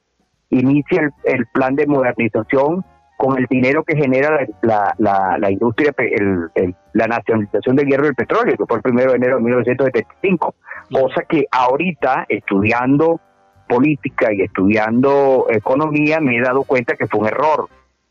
inicia 0.51 1.15
el 1.23 1.47
plan 1.53 1.77
de 1.77 1.87
modernización 1.87 2.85
con 3.17 3.39
el 3.39 3.47
dinero 3.47 3.83
que 3.83 3.97
genera 3.97 4.47
la, 4.63 4.95
la, 4.99 5.39
la 5.39 5.51
industria, 5.51 5.95
el, 5.99 6.75
la 6.93 7.07
nacionalización 7.07 7.77
del 7.77 7.87
hierro 7.87 8.05
y 8.05 8.09
el 8.09 8.15
petróleo, 8.15 8.57
que 8.57 8.67
fue 8.67 8.77
el 8.77 8.83
primero 8.83 9.13
de 9.13 9.17
enero 9.17 9.37
de 9.37 9.43
1975. 9.43 10.55
Cosa 10.93 11.23
que 11.29 11.47
ahorita, 11.51 12.27
estudiando 12.29 13.21
política 13.69 14.33
y 14.33 14.43
estudiando 14.43 15.47
economía, 15.49 16.21
me 16.21 16.37
he 16.37 16.43
dado 16.43 16.63
cuenta 16.65 16.95
que 16.95 17.07
fue 17.07 17.21
un 17.21 17.27
error, 17.27 17.69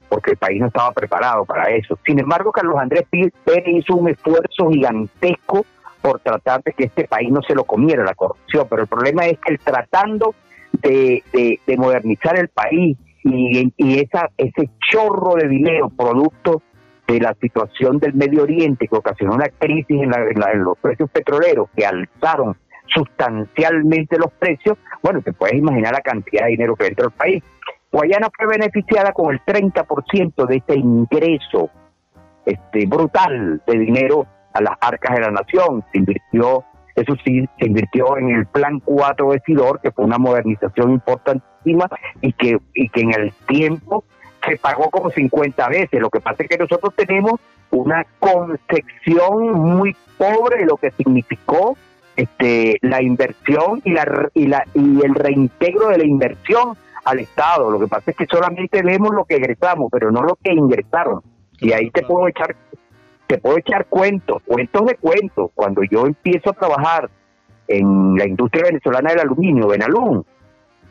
porque 0.09 0.31
el 0.31 0.37
país 0.37 0.59
no 0.59 0.67
estaba 0.67 0.91
preparado 0.91 1.45
para 1.45 1.69
eso. 1.69 1.99
Sin 2.05 2.19
embargo, 2.19 2.51
Carlos 2.51 2.77
Andrés 2.79 3.05
Pérez 3.09 3.67
hizo 3.67 3.95
un 3.95 4.09
esfuerzo 4.09 4.69
gigantesco 4.71 5.65
por 6.01 6.19
tratar 6.19 6.63
de 6.63 6.73
que 6.73 6.85
este 6.85 7.07
país 7.07 7.31
no 7.31 7.41
se 7.43 7.55
lo 7.55 7.63
comiera 7.63 8.03
la 8.03 8.15
corrupción, 8.15 8.67
pero 8.69 8.81
el 8.81 8.87
problema 8.87 9.25
es 9.25 9.39
que 9.39 9.53
el 9.53 9.59
tratando 9.59 10.35
de, 10.81 11.23
de 11.65 11.77
modernizar 11.77 12.37
el 12.37 12.49
país 12.49 12.97
y, 13.25 13.73
y 13.75 13.99
esa, 13.99 14.29
ese 14.37 14.69
chorro 14.91 15.35
de 15.35 15.47
dinero 15.47 15.89
producto 15.89 16.61
de 17.07 17.19
la 17.19 17.35
situación 17.41 17.99
del 17.99 18.13
Medio 18.13 18.43
Oriente 18.43 18.87
que 18.87 18.95
ocasionó 18.95 19.33
una 19.33 19.49
crisis 19.49 20.01
en, 20.01 20.11
los 20.63 20.77
precios 20.77 21.09
petroleros 21.09 21.69
que 21.75 21.85
alzaron 21.85 22.55
sustancialmente 22.93 24.17
los 24.17 24.31
precios, 24.33 24.77
bueno, 25.01 25.21
te 25.21 25.33
puedes 25.33 25.55
imaginar 25.55 25.93
la 25.93 26.01
cantidad 26.01 26.45
de 26.45 26.51
dinero 26.51 26.75
que 26.75 26.87
entró 26.87 27.05
al 27.05 27.11
país. 27.11 27.43
Guayana 27.91 28.29
fue 28.35 28.47
beneficiada 28.47 29.11
con 29.11 29.33
el 29.33 29.41
30% 29.41 30.47
de 30.47 30.57
este 30.57 30.75
ingreso 30.77 31.71
este 32.45 32.85
brutal 32.85 33.61
de 33.65 33.79
dinero 33.79 34.27
a 34.53 34.61
las 34.61 34.73
arcas 34.79 35.15
de 35.15 35.21
la 35.21 35.31
nación. 35.31 35.83
Se 35.91 35.97
invirtió, 35.97 36.63
eso 36.95 37.15
sí, 37.23 37.45
se 37.59 37.65
invirtió 37.67 38.17
en 38.17 38.29
el 38.29 38.45
Plan 38.45 38.79
4 38.79 39.31
de 39.31 39.41
Sidor, 39.45 39.81
que 39.81 39.91
fue 39.91 40.05
una 40.05 40.17
modernización 40.17 40.91
importante 40.91 41.45
y 42.21 42.33
que, 42.33 42.59
y 42.73 42.89
que 42.89 43.01
en 43.01 43.13
el 43.13 43.33
tiempo 43.47 44.03
se 44.47 44.57
pagó 44.57 44.89
como 44.89 45.09
50 45.09 45.67
veces. 45.69 45.99
Lo 45.99 46.09
que 46.09 46.21
pasa 46.21 46.43
es 46.43 46.49
que 46.49 46.57
nosotros 46.57 46.93
tenemos 46.95 47.39
una 47.71 48.05
concepción 48.19 49.51
muy 49.51 49.95
pobre 50.17 50.59
de 50.59 50.65
lo 50.65 50.77
que 50.77 50.91
significó 50.91 51.75
este, 52.15 52.77
la 52.81 53.01
inversión 53.01 53.81
y, 53.83 53.91
la, 53.91 54.29
y, 54.33 54.47
la, 54.47 54.63
y 54.73 55.05
el 55.05 55.15
reintegro 55.15 55.89
de 55.89 55.97
la 55.97 56.05
inversión 56.05 56.77
al 57.03 57.19
Estado. 57.19 57.69
Lo 57.71 57.79
que 57.79 57.87
pasa 57.87 58.11
es 58.11 58.17
que 58.17 58.25
solamente 58.25 58.81
vemos 58.81 59.13
lo 59.13 59.25
que 59.25 59.35
egresamos, 59.35 59.89
pero 59.91 60.11
no 60.11 60.21
lo 60.21 60.37
que 60.41 60.53
ingresaron. 60.53 61.21
Y 61.59 61.71
ahí 61.71 61.89
te 61.89 62.03
puedo 62.03 62.27
echar 62.27 62.55
te 63.27 63.37
puedo 63.37 63.57
echar 63.57 63.85
cuentos, 63.85 64.41
cuentos 64.45 64.85
de 64.85 64.95
cuentos. 64.95 65.51
Cuando 65.53 65.81
yo 65.83 66.05
empiezo 66.05 66.51
a 66.51 66.53
trabajar 66.53 67.09
en 67.67 68.15
la 68.15 68.27
industria 68.27 68.65
venezolana 68.65 69.11
del 69.11 69.21
aluminio, 69.21 69.67
Benalún, 69.67 70.25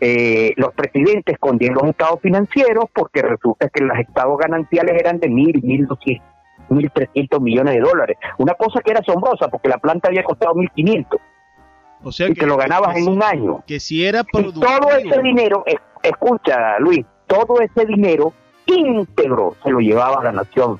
eh, 0.00 0.52
los 0.56 0.74
presidentes 0.74 1.34
escondían 1.34 1.74
los 1.74 1.84
estados 1.84 2.20
financieros 2.20 2.86
porque 2.92 3.22
resulta 3.22 3.68
que 3.68 3.82
los 3.82 3.98
estados 3.98 4.36
gananciales 4.38 5.00
eran 5.00 5.20
de 5.20 5.28
mil, 5.28 5.62
mil 5.62 5.86
doscientos, 5.86 6.28
mil 6.68 6.90
trescientos 6.90 7.40
millones 7.40 7.74
de 7.74 7.80
dólares. 7.80 8.16
Una 8.38 8.54
cosa 8.54 8.80
que 8.80 8.90
era 8.90 9.00
asombrosa 9.00 9.48
porque 9.48 9.68
la 9.68 9.78
planta 9.78 10.08
había 10.08 10.24
costado 10.24 10.54
mil 10.54 10.70
quinientos. 10.70 11.20
O 12.02 12.12
sea 12.12 12.28
y 12.28 12.34
que, 12.34 12.46
lo 12.46 12.56
ganabas 12.56 12.96
en 12.96 13.08
un 13.08 13.22
año. 13.22 13.62
Que 13.66 13.80
si 13.80 14.04
era 14.04 14.24
productivo. 14.24 14.66
todo 14.66 14.90
ese 14.90 15.22
dinero, 15.22 15.64
escucha 16.02 16.78
Luis, 16.80 17.06
todo 17.26 17.60
ese 17.60 17.86
dinero 17.86 18.32
íntegro 18.66 19.54
se 19.62 19.70
lo 19.70 19.78
llevaba 19.78 20.20
a 20.20 20.24
la 20.24 20.32
nación. 20.32 20.78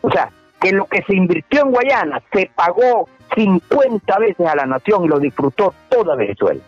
O 0.00 0.10
sea, 0.10 0.30
que 0.62 0.72
lo 0.72 0.86
que 0.86 1.02
se 1.02 1.14
invirtió 1.14 1.62
en 1.62 1.70
Guayana 1.70 2.22
se 2.32 2.50
pagó 2.54 3.08
50 3.34 4.18
veces 4.18 4.46
a 4.46 4.56
la 4.56 4.66
nación 4.66 5.04
y 5.04 5.08
lo 5.08 5.18
disfrutó 5.18 5.74
toda 5.88 6.14
Venezuela 6.14 6.60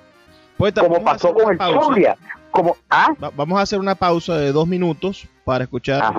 como 0.73 1.05
pasó 1.05 1.35
con 1.35 1.53
el 1.53 1.59
Zulia. 1.59 2.17
Como, 2.51 2.77
¿ah? 2.91 3.13
vamos 3.37 3.59
a 3.59 3.63
hacer 3.63 3.79
una 3.81 3.97
pausa 3.97 4.37
de 4.37 4.53
dos 4.53 4.69
minutos 4.69 5.27
para 5.45 5.65
escuchar 5.65 6.15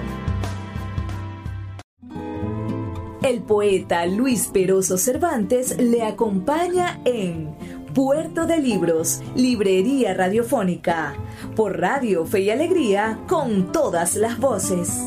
El 3.23 3.43
poeta 3.43 4.05
Luis 4.07 4.49
Peroso 4.49 4.99
Cervantes 4.99 5.79
le 5.79 6.03
acompaña 6.03 7.01
en 7.05 7.55
Puerto 7.95 8.47
de 8.47 8.59
Libros, 8.59 9.21
Librería 9.37 10.13
Radiofónica, 10.13 11.15
por 11.55 11.79
Radio 11.79 12.27
Fe 12.27 12.41
y 12.41 12.51
Alegría, 12.51 13.21
con 13.29 13.71
todas 13.71 14.17
las 14.17 14.41
voces. 14.41 15.05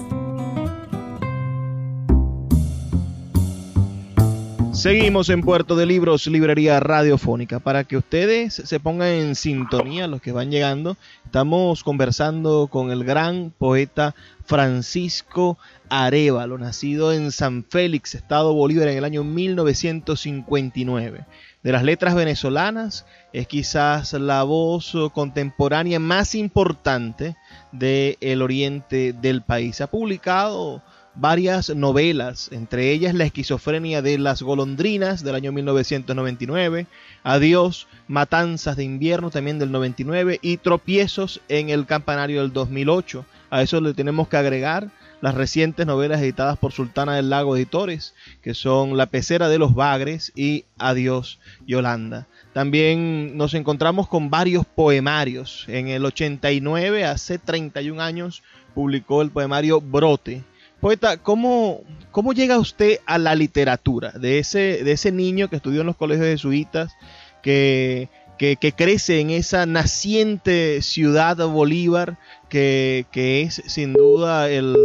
Seguimos 4.82 5.30
en 5.30 5.42
Puerto 5.42 5.76
de 5.76 5.86
Libros, 5.86 6.26
Librería 6.26 6.80
Radiofónica. 6.80 7.60
Para 7.60 7.84
que 7.84 7.98
ustedes 7.98 8.56
se 8.56 8.80
pongan 8.80 9.10
en 9.10 9.36
sintonía, 9.36 10.08
los 10.08 10.24
que 10.24 10.32
van 10.32 10.50
llegando, 10.50 10.98
estamos 11.24 11.84
conversando 11.84 12.66
con 12.66 12.90
el 12.90 13.04
gran 13.04 13.54
poeta 13.56 14.16
Francisco 14.44 15.60
Arevalo, 15.88 16.58
nacido 16.58 17.14
en 17.14 17.32
San 17.32 17.64
Félix, 17.64 18.16
Estado 18.16 18.56
Bolívar, 18.56 18.88
en 18.88 18.98
el 18.98 19.04
año 19.04 19.24
1959. 19.24 21.26
De 21.62 21.72
las 21.72 21.84
letras 21.84 22.16
venezolanas, 22.16 23.06
es 23.34 23.46
quizás 23.46 24.14
la 24.14 24.42
voz 24.42 24.98
contemporánea 25.14 26.00
más 26.00 26.34
importante 26.34 27.36
del 27.72 28.42
oriente 28.42 29.14
del 29.14 29.44
país. 29.44 29.80
Ha 29.80 29.92
publicado 29.92 30.82
varias 31.16 31.70
novelas, 31.76 32.50
entre 32.52 32.92
ellas 32.92 33.14
La 33.14 33.26
esquizofrenia 33.26 34.02
de 34.02 34.18
las 34.18 34.42
golondrinas 34.42 35.24
del 35.24 35.36
año 35.36 35.52
1999, 35.52 36.88
Adiós, 37.24 37.88
Matanzas 38.08 38.78
de 38.78 38.84
invierno 38.84 39.30
también 39.30 39.60
del 39.60 39.72
99 39.72 40.40
y 40.42 40.58
Tropiezos 40.58 41.42
en 41.50 41.70
el 41.70 41.86
campanario 41.86 42.42
del 42.42 42.54
2008. 42.54 43.26
A 43.50 43.62
eso 43.62 43.82
le 43.82 43.94
tenemos 43.94 44.28
que 44.28 44.38
agregar 44.38 44.90
las 45.22 45.36
recientes 45.36 45.86
novelas 45.86 46.22
editadas 46.22 46.58
por 46.58 46.72
Sultana 46.72 47.16
del 47.16 47.30
Lago 47.30 47.56
Editores, 47.56 48.16
que 48.42 48.54
son 48.54 48.98
La 48.98 49.06
pecera 49.06 49.50
de 49.50 49.60
los 49.60 49.76
bagres 49.76 50.32
y 50.36 50.66
Adiós, 50.78 51.40
Yolanda. 51.68 52.28
También 52.54 53.38
nos 53.38 53.54
encontramos 53.54 54.08
con 54.08 54.30
varios 54.30 54.66
poemarios. 54.66 55.66
En 55.68 55.88
el 55.88 56.06
89, 56.06 57.06
hace 57.06 57.38
31 57.38 58.02
años, 58.02 58.44
publicó 58.74 59.22
el 59.22 59.30
poemario 59.30 59.80
Brote, 59.80 60.44
Poeta, 60.82 61.18
¿cómo, 61.18 61.82
¿cómo 62.10 62.34
llega 62.34 62.58
usted 62.58 63.00
a 63.06 63.20
la 63.20 63.36
literatura? 63.36 64.12
De 64.12 64.40
ese, 64.40 64.84
de 64.84 64.92
ese 64.92 65.12
niño 65.12 65.48
que 65.48 65.58
estudió 65.58 65.82
en 65.82 65.88
los 65.88 65.96
colegios 65.96 66.26
jesuitas, 66.26 66.98
que, 67.44 68.10
que, 68.38 68.74
crece 68.76 69.20
en 69.20 69.30
esa 69.30 69.68
naciente 69.68 70.82
ciudad 70.82 71.38
Bolívar, 71.48 72.18
que, 72.50 73.06
que 73.12 73.44
es 73.44 73.62
sin 73.68 73.94
duda 73.94 74.50
el, 74.50 74.76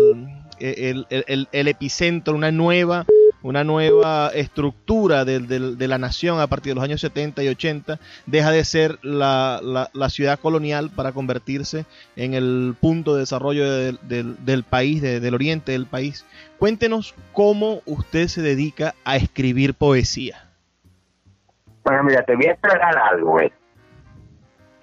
el, 0.61 1.07
el, 1.51 1.69
epicentro, 1.69 2.35
una 2.35 2.51
nueva, 2.51 3.07
una 3.47 3.63
nueva 3.63 4.31
estructura 4.35 5.25
de, 5.25 5.39
la 5.87 5.99
nación 5.99 6.41
a 6.41 6.49
partir 6.49 6.73
de 6.73 6.75
los 6.75 6.85
años 6.85 7.01
70 7.01 7.45
y 7.45 7.49
80, 7.49 7.99
deja 8.27 8.51
de 8.51 8.65
ser 8.65 8.99
la, 9.03 9.89
ciudad 10.09 10.41
colonial 10.41 10.91
para 10.95 11.13
convertirse 11.13 11.87
en 12.17 12.35
el 12.35 12.75
punto 12.81 13.15
de 13.15 13.21
desarrollo 13.21 13.65
del 13.71 14.65
país, 14.69 15.01
del 15.01 15.33
oriente 15.33 15.73
del 15.73 15.87
país. 15.87 16.27
Cuéntenos 16.59 17.15
cómo 17.33 17.83
usted 17.87 18.27
se 18.27 18.43
dedica 18.43 18.95
a 19.05 19.15
escribir 19.15 19.75
poesía. 19.75 20.49
Bueno, 21.85 22.03
mira, 22.03 22.25
te 22.25 22.35
voy 22.35 22.47
a 22.47 22.53
aclarar 22.53 22.99
algo. 23.13 23.41
Eh. 23.41 23.53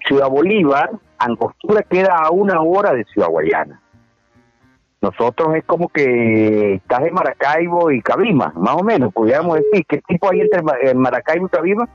Ciudad 0.06 0.28
Bolívar, 0.28 0.90
Angostura 1.18 1.82
queda 1.82 2.16
a 2.16 2.30
una 2.30 2.62
hora 2.62 2.94
de 2.94 3.04
Ciudad 3.04 3.28
Guayana. 3.28 3.82
Nosotros 5.04 5.54
es 5.54 5.64
como 5.64 5.90
que 5.90 6.76
estás 6.76 7.02
en 7.02 7.12
Maracaibo 7.12 7.90
y 7.90 8.00
Cabima, 8.00 8.54
más 8.56 8.76
o 8.76 8.82
menos, 8.82 9.12
pudiéramos 9.12 9.56
decir. 9.56 9.84
¿Qué 9.86 10.00
tipo 10.08 10.30
hay 10.30 10.40
entre 10.40 10.62
Maracaibo 10.94 11.44
y 11.44 11.50
Cabima? 11.50 11.86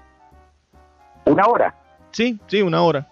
¿Una 1.25 1.48
hora? 1.48 1.74
Sí, 2.12 2.39
sí, 2.46 2.62
una 2.62 2.84
hora. 2.84 3.08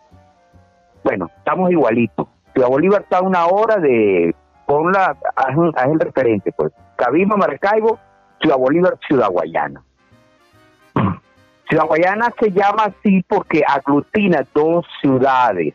Bueno, 1.03 1.31
estamos 1.35 1.71
igualitos. 1.71 2.27
Ciudad 2.53 2.69
Bolívar 2.69 3.01
está 3.01 3.17
a 3.17 3.21
una 3.23 3.47
hora 3.47 3.77
de... 3.77 4.35
Ponla, 4.67 5.17
haz, 5.35 5.55
haz 5.75 5.87
el 5.87 5.99
referente, 5.99 6.51
pues. 6.51 6.71
Cabima, 6.95 7.35
Maracaibo, 7.35 7.97
Ciudad 8.39 8.57
Bolívar, 8.57 8.99
Ciudad 9.07 9.31
Guayana. 9.31 9.81
Ciudad 11.67 11.85
Guayana 11.87 12.31
se 12.39 12.51
llama 12.51 12.83
así 12.83 13.23
porque 13.27 13.63
aglutina 13.67 14.45
dos 14.53 14.85
ciudades. 15.01 15.73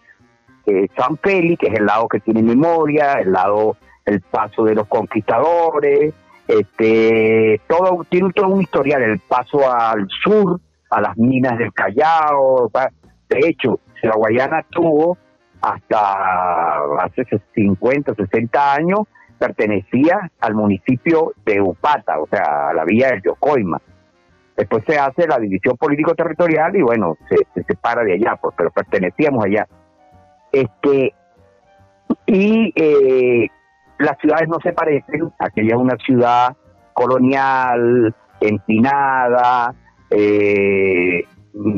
Eh, 0.67 0.87
San 0.97 1.17
Félix, 1.17 1.59
que 1.59 1.67
es 1.73 1.75
el 1.81 1.87
lado 1.87 2.07
que 2.07 2.21
tiene 2.21 2.41
memoria, 2.41 3.15
el 3.15 3.33
lado 3.33 3.77
el 4.05 4.21
paso 4.21 4.65
de 4.65 4.75
los 4.75 4.87
conquistadores, 4.89 6.15
este, 6.49 7.61
todo 7.69 8.05
tiene 8.09 8.31
todo 8.35 8.49
un 8.49 8.63
historial, 8.63 9.03
el 9.03 9.21
paso 9.21 9.71
al 9.71 10.07
sur, 10.23 10.61
a 10.91 11.01
las 11.01 11.17
minas 11.17 11.59
del 11.59 11.73
Callao, 11.73 12.71
de 13.29 13.49
hecho, 13.49 13.81
la 14.03 14.15
Guayana 14.15 14.65
tuvo 14.69 15.17
hasta 15.61 17.05
hace 17.05 17.25
50, 17.55 18.15
60 18.15 18.75
años, 18.75 19.01
pertenecía 19.39 20.31
al 20.41 20.55
municipio 20.55 21.33
de 21.47 21.61
Upata, 21.61 22.21
o 22.21 22.27
sea, 22.27 22.71
a 22.71 22.75
la 22.75 22.85
vía 22.85 23.09
del 23.09 23.23
Yocoima. 23.23 23.81
Después 24.57 24.85
se 24.87 24.99
hace 24.99 25.27
la 25.27 25.39
división 25.39 25.77
político-territorial 25.77 26.77
y 26.77 26.83
bueno, 26.83 27.17
se, 27.29 27.37
se 27.55 27.63
separa 27.65 28.05
de 28.05 28.15
allá, 28.15 28.37
pues, 28.37 28.55
pero 28.57 28.71
pertenecíamos 28.71 29.45
allá. 29.45 29.67
Este, 30.53 31.15
y 32.27 32.73
eh, 32.77 33.49
las 34.03 34.19
ciudades 34.19 34.49
no 34.49 34.59
se 34.63 34.73
parecen, 34.73 35.33
aquella 35.39 35.75
es 35.75 35.81
una 35.81 35.97
ciudad 35.97 36.57
colonial, 36.93 38.15
empinada, 38.41 39.75
eh, 40.11 41.25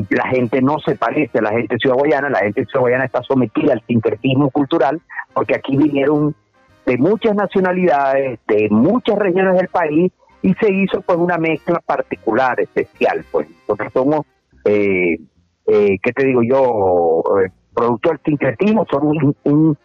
la 0.09 0.27
gente 0.29 0.61
no 0.61 0.79
se 0.79 0.95
parece 0.95 1.39
a 1.39 1.41
la 1.41 1.51
gente 1.51 1.75
de 1.75 1.79
Ciudad 1.79 1.97
Guayana, 1.97 2.29
la 2.29 2.39
gente 2.39 2.61
de 2.61 2.67
Ciudad 2.67 2.81
Guayana 2.81 3.05
está 3.05 3.21
sometida 3.23 3.73
al 3.73 3.83
sincretismo 3.85 4.49
cultural, 4.49 5.01
porque 5.33 5.55
aquí 5.55 5.75
vinieron 5.75 6.35
de 6.85 6.97
muchas 6.97 7.35
nacionalidades, 7.35 8.39
de 8.47 8.67
muchas 8.69 9.17
regiones 9.17 9.57
del 9.57 9.67
país, 9.67 10.11
y 10.41 10.53
se 10.55 10.71
hizo 10.71 11.01
pues 11.01 11.17
una 11.17 11.37
mezcla 11.37 11.79
particular, 11.79 12.59
especial, 12.59 13.25
pues 13.31 13.47
nosotros 13.49 13.91
somos, 13.93 14.21
eh, 14.63 15.17
eh, 15.67 15.97
¿qué 16.01 16.11
te 16.13 16.25
digo 16.25 16.41
yo? 16.43 17.23
Eh, 17.41 17.49
producto 17.73 18.09
del 18.09 18.19
sincretismo, 18.23 18.85
somos 18.89 19.17
un 19.43 19.77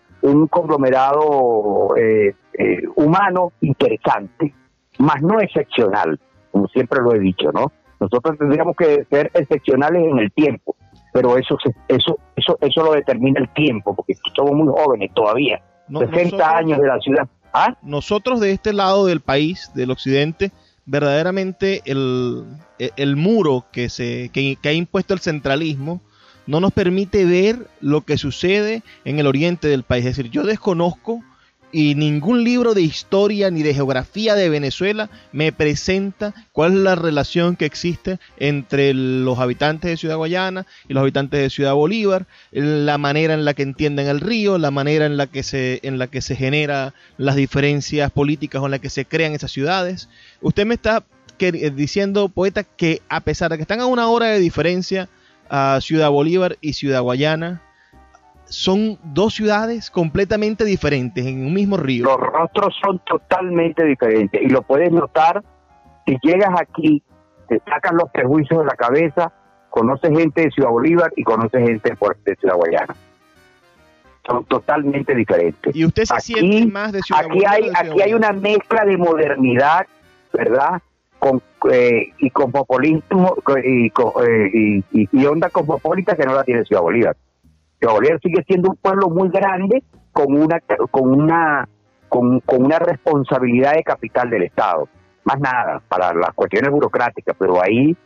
conglomerado 0.49 1.97
eh, 1.97 2.35
eh, 2.55 2.83
humano 2.97 3.53
interesante, 3.61 4.55
más 4.99 5.23
no 5.23 5.41
excepcional, 5.41 6.19
como 6.51 6.69
siempre 6.69 7.01
lo 7.01 7.15
he 7.15 7.19
dicho, 7.19 7.51
¿no? 7.53 7.73
Nosotros 7.99 8.39
tendríamos 8.39 8.77
que 8.77 9.05
ser 9.11 9.31
excepcionales 9.35 10.03
en 10.03 10.19
el 10.19 10.33
tiempo, 10.33 10.77
pero 11.13 11.37
eso 11.37 11.57
eso 11.89 12.19
eso 12.37 12.59
eso 12.61 12.83
lo 12.83 12.93
determina 12.93 13.41
el 13.41 13.49
tiempo, 13.51 13.95
porque 13.95 14.15
somos 14.35 14.53
muy 14.53 14.69
jóvenes 14.69 15.11
todavía, 15.15 15.63
60 15.89 16.57
años 16.57 16.81
de 16.81 16.87
la 16.87 16.99
ciudad. 16.99 17.29
¿Ah? 17.53 17.77
Nosotros 17.83 18.41
de 18.41 18.53
este 18.53 18.73
lado 18.73 19.07
del 19.07 19.21
país, 19.21 19.73
del 19.75 19.91
occidente, 19.91 20.53
verdaderamente 20.87 21.83
el, 21.85 22.45
el 22.79 23.17
muro 23.17 23.65
que, 23.73 23.89
se, 23.89 24.31
que 24.31 24.57
ha 24.65 24.73
impuesto 24.73 25.15
el 25.15 25.21
centralismo, 25.21 26.01
no 26.51 26.59
nos 26.59 26.73
permite 26.73 27.25
ver 27.25 27.69
lo 27.81 28.01
que 28.01 28.19
sucede 28.19 28.83
en 29.05 29.21
el 29.21 29.29
oriente 29.29 29.69
del 29.69 29.85
país. 29.85 30.05
Es 30.05 30.17
decir, 30.17 30.33
yo 30.33 30.43
desconozco 30.43 31.23
y 31.71 31.95
ningún 31.95 32.43
libro 32.43 32.75
de 32.75 32.83
historia 32.83 33.53
ni 33.53 33.63
de 33.63 33.73
geografía 33.73 34.35
de 34.35 34.49
Venezuela 34.49 35.11
me 35.31 35.53
presenta 35.53 36.35
cuál 36.51 36.73
es 36.73 36.79
la 36.79 36.97
relación 36.97 37.55
que 37.55 37.67
existe 37.67 38.19
entre 38.37 38.93
los 38.95 39.39
habitantes 39.39 39.93
de 39.93 39.97
Ciudad 39.97 40.17
Guayana 40.17 40.67
y 40.89 40.95
los 40.95 41.03
habitantes 41.03 41.41
de 41.41 41.51
Ciudad 41.51 41.75
Bolívar, 41.75 42.27
la 42.51 42.99
manera 42.99 43.35
en 43.35 43.45
la 43.45 43.55
que 43.55 43.63
entienden 43.63 44.09
el 44.09 44.19
río, 44.19 44.59
la 44.59 44.73
manera 44.73 45.07
en 45.07 45.17
la 45.17 45.29
que 45.29 45.45
se 45.45 45.79
en 45.85 45.99
la 45.99 46.09
que 46.09 46.21
se 46.21 46.35
genera 46.35 46.95
las 47.17 47.37
diferencias 47.37 48.11
políticas 48.11 48.61
o 48.61 48.65
en 48.65 48.73
la 48.73 48.81
que 48.81 48.91
se 48.91 49.05
crean 49.05 49.35
esas 49.35 49.53
ciudades. 49.53 50.09
Usted 50.41 50.67
me 50.67 50.75
está 50.75 51.05
diciendo, 51.77 52.29
poeta, 52.29 52.65
que 52.65 53.03
a 53.09 53.21
pesar 53.21 53.53
de 53.53 53.57
que 53.57 53.63
están 53.63 53.79
a 53.79 53.87
una 53.87 54.09
hora 54.09 54.27
de 54.27 54.41
diferencia, 54.41 55.09
a 55.51 55.81
Ciudad 55.81 56.11
Bolívar 56.11 56.57
y 56.61 56.73
Ciudad 56.73 57.03
Guayana 57.03 57.61
son 58.45 58.99
dos 59.03 59.35
ciudades 59.35 59.91
completamente 59.91 60.65
diferentes 60.65 61.25
en 61.27 61.45
un 61.45 61.55
mismo 61.55 61.77
río. 61.77 62.05
Los 62.05 62.19
rostros 62.19 62.75
son 62.83 63.01
totalmente 63.01 63.85
diferentes 63.85 64.41
y 64.43 64.49
lo 64.49 64.63
puedes 64.63 64.91
notar 64.91 65.43
si 66.07 66.17
llegas 66.23 66.51
aquí, 66.59 67.03
te 67.49 67.61
sacan 67.61 67.97
los 67.97 68.11
prejuicios 68.11 68.61
de 68.61 68.65
la 68.65 68.75
cabeza, 68.75 69.33
conoces 69.69 70.11
gente 70.11 70.43
de 70.43 70.51
Ciudad 70.51 70.71
Bolívar 70.71 71.13
y 71.17 71.23
conoces 71.23 71.65
gente 71.65 71.97
de 72.25 72.37
Ciudad 72.37 72.57
Guayana. 72.57 72.97
Son 74.27 74.45
totalmente 74.45 75.15
diferentes. 75.15 75.75
¿Y 75.75 75.85
usted 75.85 76.05
se 76.05 76.21
siente 76.21 76.67
más 76.67 76.93
de 76.93 77.03
Ciudad 77.03 77.25
aquí 77.25 77.31
Bolívar? 77.31 77.55
Hay, 77.55 77.71
aquí 77.75 78.03
hay 78.03 78.15
una 78.15 78.33
mezcla 78.33 78.85
de 78.85 78.97
modernidad, 78.97 79.87
¿verdad? 80.33 80.83
Con, 81.21 81.43
eh, 81.71 82.09
y 82.19 82.31
cosmopolismo 82.31 83.37
y, 83.63 83.87
eh, 83.87 84.51
y, 84.53 84.85
y, 85.13 85.27
onda 85.27 85.51
cosmopolita 85.51 86.17
que 86.17 86.25
no 86.25 86.35
la 86.35 86.43
tiene 86.43 86.65
Ciudad 86.65 86.83
Bolívar. 86.83 87.17
Ciudad 87.79 87.95
Bolívar 87.95 88.21
sigue 88.23 88.43
siendo 88.49 88.71
un 88.71 88.77
pueblo 88.77 89.11
muy 89.11 89.29
grande 89.29 89.85
con 90.13 90.33
una 90.33 90.61
con 90.91 91.13
una 91.13 91.69
con, 92.09 92.43
una 92.49 92.79
responsabilidad 92.79 93.75
de 93.75 93.85
capital 93.85 94.31
del 94.31 94.45
Estado. 94.45 94.89
Más 95.25 95.39
nada, 95.39 95.83
para 95.89 96.13
las 96.15 96.35
cuestiones 96.35 96.71
burocráticas, 96.71 97.37
pero 97.39 97.63
ahí 97.63 97.97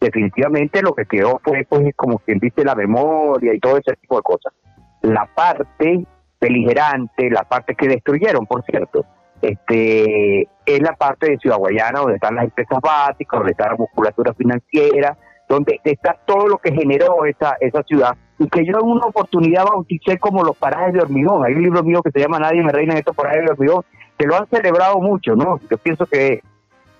definitivamente 0.00 0.80
lo 0.80 0.94
que 0.94 1.04
quedó 1.04 1.40
fue 1.44 1.66
pues 1.68 1.92
como 1.96 2.20
quien 2.20 2.38
dice 2.38 2.64
la 2.64 2.74
memoria 2.74 3.52
y 3.52 3.58
todo 3.58 3.76
ese 3.76 3.96
tipo 3.96 4.16
de 4.16 4.22
cosas. 4.22 4.54
La 5.02 5.26
parte 5.26 6.06
beligerante, 6.40 7.30
la 7.30 7.42
parte 7.42 7.74
que 7.74 7.88
destruyeron, 7.88 8.46
por 8.46 8.64
cierto, 8.64 9.04
este, 9.42 10.42
es 10.66 10.80
la 10.80 10.94
parte 10.94 11.30
de 11.30 11.38
Ciudad 11.38 11.58
Guayana 11.58 12.00
donde 12.00 12.16
están 12.16 12.34
las 12.34 12.44
empresas 12.44 12.78
básicas, 12.80 13.38
donde 13.38 13.52
está 13.52 13.68
la 13.68 13.76
musculatura 13.76 14.34
financiera, 14.34 15.16
donde 15.48 15.80
está 15.84 16.16
todo 16.26 16.46
lo 16.46 16.58
que 16.58 16.72
generó 16.72 17.24
esa, 17.24 17.56
esa 17.60 17.82
ciudad 17.82 18.16
y 18.38 18.48
que 18.48 18.64
yo 18.64 18.78
en 18.80 18.86
una 18.86 19.06
oportunidad 19.06 19.64
bauticé 19.66 20.18
como 20.18 20.42
los 20.42 20.56
parajes 20.56 20.94
de 20.94 21.00
hormigón. 21.00 21.44
Hay 21.44 21.52
un 21.52 21.62
libro 21.62 21.82
mío 21.82 22.02
que 22.02 22.10
se 22.10 22.20
llama 22.20 22.38
Nadie 22.38 22.62
me 22.62 22.72
reina 22.72 22.92
en 22.92 22.98
estos 22.98 23.14
parajes 23.14 23.44
de 23.44 23.50
hormigón, 23.50 23.84
que 24.18 24.26
lo 24.26 24.36
han 24.36 24.46
celebrado 24.48 24.98
mucho, 24.98 25.36
¿no? 25.36 25.60
Yo 25.70 25.76
pienso 25.76 26.06
que, 26.06 26.42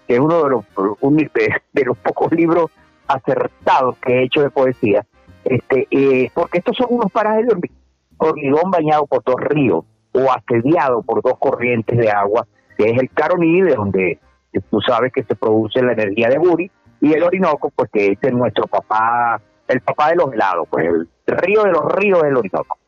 es 0.06 0.18
uno 0.18 0.42
de 0.42 0.50
los, 0.50 0.64
de, 1.72 1.84
los 1.84 1.96
pocos 1.98 2.32
libros 2.32 2.70
acertados 3.06 3.96
que 3.98 4.12
he 4.12 4.24
hecho 4.24 4.42
de 4.42 4.50
poesía, 4.50 5.06
este, 5.44 5.86
eh, 5.90 6.30
porque 6.34 6.58
estos 6.58 6.76
son 6.76 6.88
unos 6.90 7.10
parajes 7.10 7.46
de 7.46 7.70
hormigón 8.18 8.70
bañado 8.70 9.06
por 9.06 9.22
dos 9.24 9.36
ríos 9.38 9.84
o 10.12 10.30
asediado 10.30 11.02
por 11.02 11.22
dos 11.22 11.38
corrientes 11.38 11.96
de 11.98 12.10
agua, 12.10 12.46
que 12.76 12.90
es 12.90 12.98
el 12.98 13.10
Caroní, 13.10 13.62
de 13.62 13.74
donde 13.74 14.18
tú 14.70 14.80
sabes 14.80 15.12
que 15.12 15.22
se 15.22 15.36
produce 15.36 15.82
la 15.82 15.92
energía 15.92 16.28
de 16.28 16.38
Buri, 16.38 16.70
y 17.00 17.12
el 17.12 17.22
Orinoco, 17.22 17.70
pues 17.74 17.90
que 17.92 18.18
es 18.20 18.32
nuestro 18.32 18.66
papá, 18.66 19.40
el 19.68 19.80
papá 19.80 20.10
de 20.10 20.16
los 20.16 20.32
helados, 20.32 20.68
pues 20.68 20.86
el 20.86 21.08
río 21.26 21.62
de 21.62 21.72
los 21.72 21.84
ríos 21.92 22.18
es 22.18 22.28
el 22.30 22.36
Orinoco. 22.36 22.78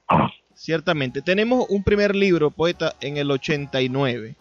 Ciertamente. 0.54 1.22
Tenemos 1.22 1.66
un 1.70 1.82
primer 1.82 2.14
libro, 2.14 2.50
poeta, 2.50 2.92
en 3.00 3.16
el 3.16 3.30
89, 3.30 4.36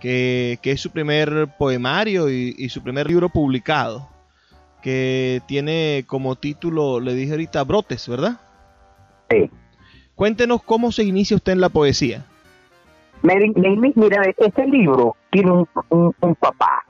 que, 0.00 0.58
que 0.60 0.70
es 0.72 0.80
su 0.80 0.90
primer 0.90 1.48
poemario 1.58 2.28
y, 2.28 2.54
y 2.58 2.68
su 2.68 2.82
primer 2.82 3.06
libro 3.08 3.28
publicado, 3.28 4.08
que 4.82 5.40
tiene 5.46 6.04
como 6.06 6.36
título, 6.36 7.00
le 7.00 7.14
dije 7.14 7.32
ahorita, 7.32 7.64
Brotes, 7.64 8.06
¿verdad? 8.08 8.40
Sí. 9.30 9.50
Cuéntenos 10.14 10.62
cómo 10.62 10.92
se 10.92 11.02
inicia 11.02 11.36
usted 11.36 11.52
en 11.52 11.60
la 11.60 11.68
poesía. 11.68 12.24
Mira, 13.22 14.22
este 14.36 14.66
libro 14.66 15.16
tiene 15.30 15.64
un, 15.88 16.34
papá. 16.38 16.84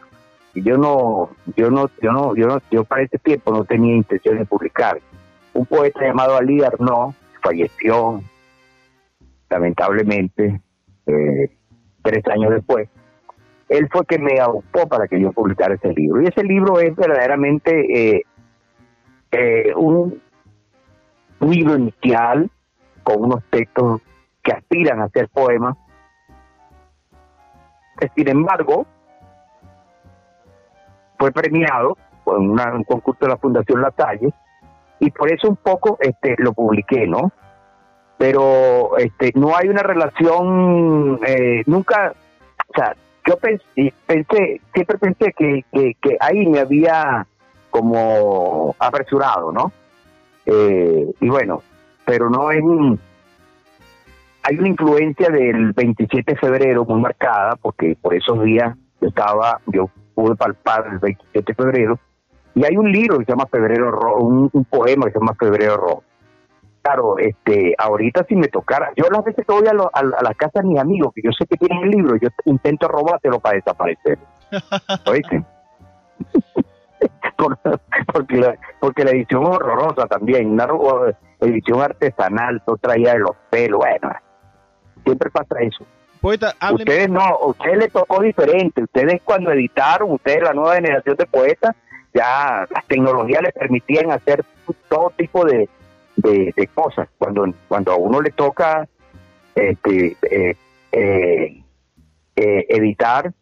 Yo 0.54 0.76
no, 0.76 1.30
yo 1.56 1.70
no, 1.70 1.88
yo 2.02 2.12
no, 2.12 2.34
yo 2.36 2.46
no, 2.46 2.58
yo 2.70 2.84
para 2.84 3.02
ese 3.02 3.18
tiempo 3.18 3.52
no 3.52 3.64
tenía 3.64 3.94
intención 3.94 4.38
de 4.38 4.44
publicar. 4.44 5.00
Un 5.52 5.64
poeta 5.66 6.00
llamado 6.00 6.36
Ali 6.36 6.62
Arnaud 6.62 7.14
falleció 7.42 8.20
lamentablemente 9.48 10.60
eh, 11.06 11.50
tres 12.02 12.26
años 12.26 12.50
después. 12.50 12.88
él 13.68 13.88
fue 13.90 14.04
que 14.06 14.18
me 14.18 14.40
adoptó 14.40 14.86
para 14.88 15.06
que 15.06 15.20
yo 15.20 15.32
publicara 15.32 15.74
ese 15.74 15.92
libro. 15.92 16.20
Y 16.20 16.26
ese 16.26 16.42
libro 16.42 16.80
es 16.80 16.94
verdaderamente 16.96 18.16
eh, 18.16 18.22
eh, 19.30 19.72
un 19.76 20.20
libro 21.40 21.76
inicial 21.76 22.50
con 23.04 23.22
unos 23.22 23.44
textos 23.50 24.00
que 24.42 24.52
aspiran 24.52 25.00
a 25.00 25.08
ser 25.10 25.28
poemas. 25.28 25.76
Sin 28.16 28.28
embargo, 28.28 28.86
fue 31.18 31.30
premiado 31.30 31.96
con 32.24 32.50
un 32.50 32.84
concurso 32.84 33.24
de 33.24 33.30
la 33.30 33.36
Fundación 33.36 33.80
La 33.80 33.92
Salle 33.96 34.32
y 34.98 35.10
por 35.10 35.32
eso 35.32 35.48
un 35.48 35.56
poco 35.56 35.96
este 36.00 36.34
lo 36.38 36.52
publiqué, 36.52 37.06
¿no? 37.06 37.32
Pero 38.18 38.96
este 38.98 39.32
no 39.34 39.56
hay 39.56 39.68
una 39.68 39.82
relación, 39.82 41.20
eh, 41.26 41.62
nunca, 41.66 42.14
o 42.68 42.72
sea, 42.74 42.94
yo 43.26 43.36
pensé, 43.36 43.92
pensé 44.06 44.60
siempre 44.72 44.98
pensé 44.98 45.32
que, 45.36 45.64
que, 45.70 46.16
ahí 46.20 46.46
me 46.46 46.60
había 46.60 47.26
como 47.70 48.74
apresurado, 48.78 49.52
¿no? 49.52 49.72
Eh, 50.46 51.10
y 51.20 51.28
bueno, 51.28 51.62
pero 52.04 52.30
no 52.30 52.50
es 52.50 52.62
un, 52.62 52.98
hay 54.42 54.58
una 54.58 54.68
influencia 54.68 55.28
del 55.30 55.72
27 55.72 56.32
de 56.32 56.38
febrero 56.38 56.84
muy 56.84 57.00
marcada, 57.00 57.56
porque 57.56 57.96
por 58.00 58.14
esos 58.14 58.42
días 58.42 58.76
yo 59.00 59.08
estaba, 59.08 59.60
yo 59.66 59.88
pude 60.14 60.36
palpar 60.36 60.86
el 60.92 60.98
27 60.98 61.52
de 61.52 61.54
febrero, 61.54 61.98
y 62.54 62.64
hay 62.64 62.76
un 62.76 62.92
libro 62.92 63.18
que 63.18 63.24
se 63.24 63.32
llama 63.32 63.46
Febrero 63.50 63.90
Rojo, 63.90 64.24
un, 64.52 64.64
poema 64.64 65.06
que 65.06 65.12
se 65.12 65.18
llama 65.18 65.34
Febrero 65.38 65.76
Rojo. 65.76 66.04
Claro, 66.82 67.18
este, 67.18 67.74
ahorita 67.78 68.24
si 68.28 68.36
me 68.36 68.48
tocara, 68.48 68.92
yo 68.96 69.04
las 69.10 69.24
veces 69.24 69.44
que 69.46 69.52
voy 69.52 69.66
a, 69.66 69.72
la 69.72 70.34
casa 70.34 70.60
de 70.60 70.68
mis 70.68 70.78
amigos, 70.78 71.12
que 71.14 71.22
yo 71.24 71.32
sé 71.32 71.46
que 71.46 71.56
tienen 71.56 71.84
el 71.84 71.90
libro, 71.90 72.16
yo 72.16 72.28
intento 72.44 72.86
robártelo 72.86 73.40
para 73.40 73.56
desaparecer. 73.56 74.18
¿Oíste? 75.06 75.42
porque, 78.12 78.36
la, 78.36 78.56
porque 78.78 79.04
la 79.04 79.10
edición 79.12 79.42
es 79.44 79.48
horrorosa 79.48 80.06
también, 80.06 80.50
una 80.50 80.66
edición 81.44 81.82
artesanal, 81.82 82.62
todo 82.64 82.76
traía 82.76 83.12
de 83.14 83.20
los 83.20 83.36
pelos, 83.50 83.78
bueno, 83.78 84.14
siempre 85.04 85.30
pasa 85.30 85.56
eso. 85.60 85.84
Poeta, 86.20 86.54
ustedes 86.72 87.10
no, 87.10 87.38
ustedes 87.42 87.76
les 87.76 87.92
tocó 87.92 88.22
diferente, 88.22 88.82
ustedes 88.82 89.20
cuando 89.22 89.52
editaron, 89.52 90.12
ustedes 90.12 90.42
la 90.42 90.54
nueva 90.54 90.76
generación 90.76 91.16
de 91.16 91.26
poetas, 91.26 91.76
ya 92.14 92.66
las 92.70 92.86
tecnologías 92.86 93.42
les 93.42 93.52
permitían 93.52 94.10
hacer 94.10 94.42
todo 94.88 95.12
tipo 95.16 95.44
de, 95.44 95.68
de, 96.16 96.70
cosas. 96.72 97.08
Cuando, 97.18 97.44
cuando 97.68 97.92
a 97.92 97.96
uno 97.96 98.22
le 98.22 98.30
toca 98.30 98.88
este, 99.54 100.16
eh, 100.22 100.56
eh, 100.92 101.62
eh, 102.36 102.66
editar 102.68 103.32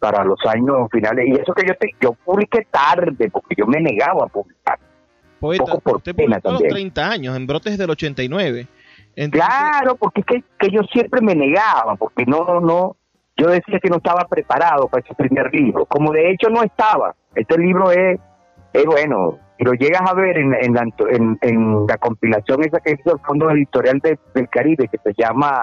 para 0.00 0.24
los 0.24 0.40
años 0.46 0.88
finales, 0.90 1.26
y 1.28 1.34
eso 1.34 1.52
que 1.54 1.64
yo, 1.64 1.76
te, 1.76 1.94
yo 2.00 2.12
publiqué 2.12 2.66
tarde, 2.70 3.30
porque 3.30 3.54
yo 3.56 3.66
me 3.66 3.80
negaba 3.80 4.24
a 4.24 4.28
publicar. 4.28 4.80
Poeta, 5.42 5.76
por 5.82 5.96
usted 5.96 6.14
publicó 6.14 6.50
a 6.50 6.52
los 6.52 6.62
30 6.62 7.10
años, 7.10 7.36
en 7.36 7.48
Brotes 7.48 7.76
del 7.76 7.90
89. 7.90 8.68
Claro, 9.32 9.96
porque 9.96 10.20
es 10.20 10.26
que, 10.26 10.44
que, 10.56 10.70
yo 10.70 10.82
siempre 10.92 11.20
me 11.20 11.34
negaba, 11.34 11.96
porque 11.96 12.24
no, 12.24 12.44
no, 12.44 12.60
no, 12.60 12.96
yo 13.36 13.48
decía 13.48 13.80
que 13.82 13.90
no 13.90 13.96
estaba 13.96 14.24
preparado 14.28 14.86
para 14.86 15.04
ese 15.04 15.14
primer 15.16 15.52
libro, 15.52 15.84
como 15.86 16.12
de 16.12 16.30
hecho 16.30 16.48
no 16.48 16.62
estaba. 16.62 17.16
Este 17.34 17.58
libro 17.58 17.90
es, 17.90 18.20
es 18.72 18.84
bueno, 18.86 19.40
si 19.58 19.64
lo 19.64 19.72
llegas 19.72 20.02
a 20.08 20.14
ver 20.14 20.38
en, 20.38 20.54
en, 20.54 20.74
la, 20.74 20.84
en, 21.40 21.86
la 21.88 21.98
compilación 21.98 22.62
esa 22.62 22.78
que 22.78 22.92
hizo 22.92 23.14
el 23.14 23.20
Fondo 23.20 23.50
Editorial 23.50 23.98
del 23.98 24.48
Caribe, 24.48 24.86
que 24.86 24.98
se 24.98 25.12
llama 25.20 25.60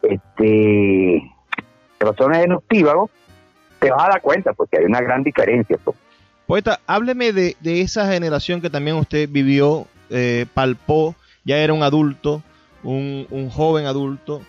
este 0.00 1.30
Razones 2.00 2.38
de 2.38 2.48
Noctívago, 2.48 3.10
te 3.80 3.90
vas 3.90 4.04
a 4.04 4.10
dar 4.12 4.22
cuenta, 4.22 4.54
porque 4.54 4.78
hay 4.78 4.86
una 4.86 5.02
gran 5.02 5.22
diferencia. 5.22 5.76
Pues. 5.84 5.96
Poeta, 6.48 6.80
hábleme 6.86 7.34
de, 7.34 7.58
de 7.60 7.82
esa 7.82 8.10
generación 8.10 8.62
que 8.62 8.70
también 8.70 8.96
usted 8.96 9.28
vivió, 9.28 9.86
eh, 10.08 10.46
palpó, 10.54 11.14
ya 11.44 11.58
era 11.58 11.74
un 11.74 11.82
adulto, 11.82 12.42
un, 12.82 13.26
un 13.28 13.50
joven 13.50 13.84
adulto. 13.84 14.40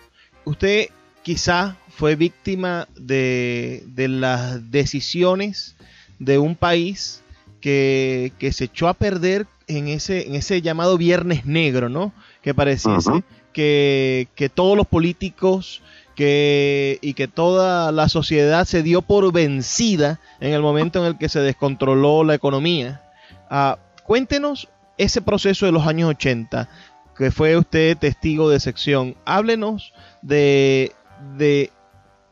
Usted 0.46 0.88
quizá 1.22 1.76
fue 1.90 2.16
víctima 2.16 2.88
de, 2.96 3.84
de 3.88 4.08
las 4.08 4.70
decisiones 4.70 5.76
de 6.18 6.38
un 6.38 6.56
país 6.56 7.20
que, 7.60 8.32
que, 8.38 8.50
se 8.54 8.64
echó 8.64 8.88
a 8.88 8.94
perder 8.94 9.46
en 9.66 9.88
ese, 9.88 10.26
en 10.26 10.36
ese 10.36 10.62
llamado 10.62 10.96
Viernes 10.96 11.44
Negro, 11.44 11.90
¿no? 11.90 12.14
Que 12.40 12.54
pareciese 12.54 13.10
que, 13.52 14.26
que, 14.34 14.48
todos 14.48 14.74
los 14.74 14.86
políticos 14.86 15.82
y 16.22 17.14
que 17.14 17.28
toda 17.28 17.92
la 17.92 18.08
sociedad 18.08 18.64
se 18.64 18.82
dio 18.82 19.02
por 19.02 19.32
vencida 19.32 20.20
en 20.40 20.52
el 20.52 20.62
momento 20.62 21.00
en 21.00 21.06
el 21.06 21.18
que 21.18 21.28
se 21.28 21.40
descontroló 21.40 22.24
la 22.24 22.34
economía. 22.34 23.02
Ah, 23.48 23.78
cuéntenos 24.04 24.68
ese 24.98 25.22
proceso 25.22 25.66
de 25.66 25.72
los 25.72 25.86
años 25.86 26.10
80, 26.10 26.68
que 27.16 27.30
fue 27.30 27.56
usted 27.56 27.96
testigo 27.96 28.50
de 28.50 28.60
sección. 28.60 29.16
Háblenos 29.24 29.92
de, 30.22 30.92
de 31.36 31.70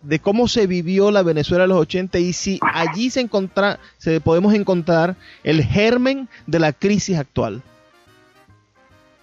de 0.03 0.21
cómo 0.21 0.49
se 0.49 0.67
vivió 0.67 1.11
la 1.11 1.23
Venezuela 1.23 1.65
de 1.65 1.69
los 1.69 1.81
80 1.81 2.19
y 2.19 2.33
si 2.33 2.61
allí 2.63 3.11
se 3.11 3.21
encontra, 3.21 3.79
se 3.99 4.21
podemos 4.21 4.55
encontrar 4.55 5.17
el 5.43 5.63
germen 5.65 6.29
de 6.47 6.59
la 6.59 6.73
crisis 6.73 7.19
actual. 7.19 7.63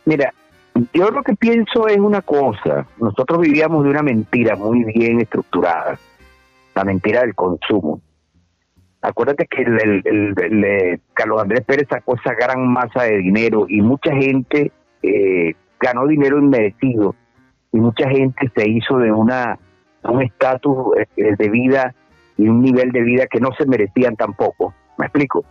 Mira, 0.06 0.34
yo 0.94 1.10
lo 1.10 1.24
que 1.24 1.36
pienso 1.36 1.88
es 1.88 1.98
una 1.98 2.22
cosa, 2.22 2.86
nosotros 3.00 3.40
vivíamos 3.40 3.84
de 3.84 3.90
una 3.90 4.04
mentira 4.04 4.56
muy 4.56 4.84
bien 4.84 5.22
estructurada, 5.22 5.98
la 6.74 6.84
mentira 6.84 7.22
del 7.22 7.34
consumo. 7.34 8.02
Acuérdate 9.02 9.48
que 9.48 9.62
el, 9.62 11.02
Carlos 11.14 11.42
Andrés 11.42 11.64
Pérez 11.66 11.88
sacó 11.90 12.16
esa 12.16 12.34
gran 12.34 12.68
masa 12.68 13.04
de 13.04 13.18
dinero 13.18 13.66
y 13.70 13.82
mucha 13.82 14.14
gente 14.14 14.72
eh, 15.04 15.54
ganó 15.80 16.08
dinero 16.08 16.40
inmerecido 16.40 17.16
y 17.72 17.78
mucha 17.78 18.10
gente 18.10 18.52
se 18.56 18.68
hizo 18.68 18.98
de 18.98 19.12
una 19.12 19.60
un 20.04 20.22
estatus 20.22 20.78
eh, 21.18 21.36
de 21.38 21.50
vida 21.50 21.94
y 22.38 22.48
un 22.48 22.62
nivel 22.62 22.92
de 22.92 23.02
vida 23.02 23.28
que 23.28 23.40
no 23.40 23.50
se 23.58 23.66
merecían 23.66 24.16
tampoco. 24.16 24.74
¿Me 24.98 25.06
explico? 25.06 25.46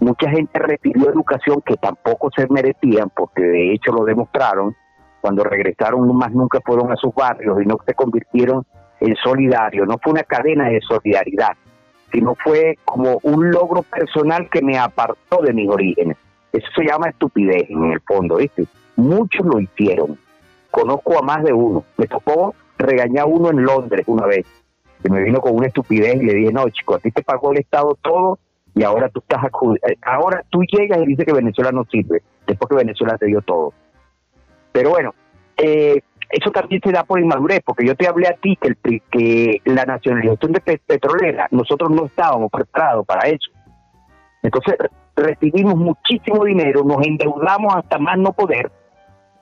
Mucha 0.00 0.30
gente 0.30 0.58
recibió 0.58 1.10
educación 1.10 1.62
que 1.64 1.76
tampoco 1.76 2.30
se 2.36 2.46
merecían, 2.48 3.10
porque 3.14 3.42
de 3.42 3.72
hecho 3.72 3.92
lo 3.92 4.04
demostraron, 4.04 4.76
cuando 5.20 5.44
regresaron 5.44 6.14
más 6.16 6.32
nunca 6.32 6.60
fueron 6.64 6.92
a 6.92 6.96
sus 6.96 7.14
barrios 7.14 7.60
y 7.62 7.66
no 7.66 7.78
se 7.86 7.94
convirtieron 7.94 8.64
en 9.00 9.16
solidarios. 9.16 9.86
No 9.86 9.98
fue 10.02 10.12
una 10.12 10.22
cadena 10.22 10.68
de 10.68 10.80
solidaridad, 10.80 11.56
sino 12.12 12.34
fue 12.34 12.78
como 12.84 13.18
un 13.22 13.50
logro 13.50 13.82
personal 13.82 14.48
que 14.50 14.62
me 14.62 14.78
apartó 14.78 15.42
de 15.42 15.52
mis 15.52 15.68
orígenes. 15.68 16.16
Eso 16.52 16.66
se 16.76 16.84
llama 16.84 17.10
estupidez 17.10 17.68
en 17.68 17.92
el 17.92 18.00
fondo, 18.00 18.36
¿viste? 18.36 18.66
Muchos 18.96 19.46
lo 19.46 19.60
hicieron. 19.60 20.18
Conozco 20.70 21.18
a 21.18 21.22
más 21.22 21.42
de 21.44 21.52
uno. 21.52 21.84
Me 21.96 22.06
tocó 22.06 22.54
regañé 22.78 23.20
a 23.20 23.26
uno 23.26 23.50
en 23.50 23.64
Londres 23.64 24.04
una 24.06 24.26
vez, 24.26 24.46
que 25.02 25.10
me 25.10 25.22
vino 25.22 25.40
con 25.40 25.56
una 25.56 25.66
estupidez 25.66 26.16
y 26.16 26.24
le 26.24 26.34
dije, 26.34 26.52
no, 26.52 26.68
chico, 26.70 26.94
a 26.94 26.98
ti 26.98 27.10
te 27.10 27.22
pagó 27.22 27.52
el 27.52 27.58
Estado 27.58 27.96
todo 28.00 28.38
y 28.78 28.84
ahora 28.84 29.08
tú 29.08 29.20
estás 29.20 29.44
eh, 29.44 29.96
ahora 30.02 30.44
tú 30.50 30.62
llegas 30.62 30.98
y 31.00 31.06
dices 31.06 31.26
que 31.26 31.32
Venezuela 31.32 31.72
no 31.72 31.84
sirve, 31.84 32.22
después 32.46 32.68
que 32.68 32.76
Venezuela 32.76 33.18
te 33.18 33.26
dio 33.26 33.40
todo. 33.42 33.72
Pero 34.72 34.90
bueno, 34.90 35.14
eh, 35.56 36.00
eso 36.30 36.50
también 36.50 36.80
se 36.84 36.92
da 36.92 37.04
por 37.04 37.20
inmadurez, 37.20 37.60
porque 37.64 37.86
yo 37.86 37.96
te 37.96 38.06
hablé 38.06 38.28
a 38.28 38.34
ti 38.34 38.56
que, 38.60 38.68
el, 38.68 39.02
que 39.10 39.62
la 39.64 39.84
nacionalización 39.84 40.52
de 40.52 40.60
petrolera, 40.60 41.48
nosotros 41.50 41.90
no 41.90 42.06
estábamos 42.06 42.50
preparados 42.50 43.04
para 43.06 43.28
eso. 43.28 43.50
Entonces 44.42 44.76
recibimos 45.16 45.74
muchísimo 45.74 46.44
dinero, 46.44 46.84
nos 46.84 47.04
endeudamos 47.04 47.74
hasta 47.74 47.98
más 47.98 48.16
no 48.18 48.32
poder, 48.32 48.70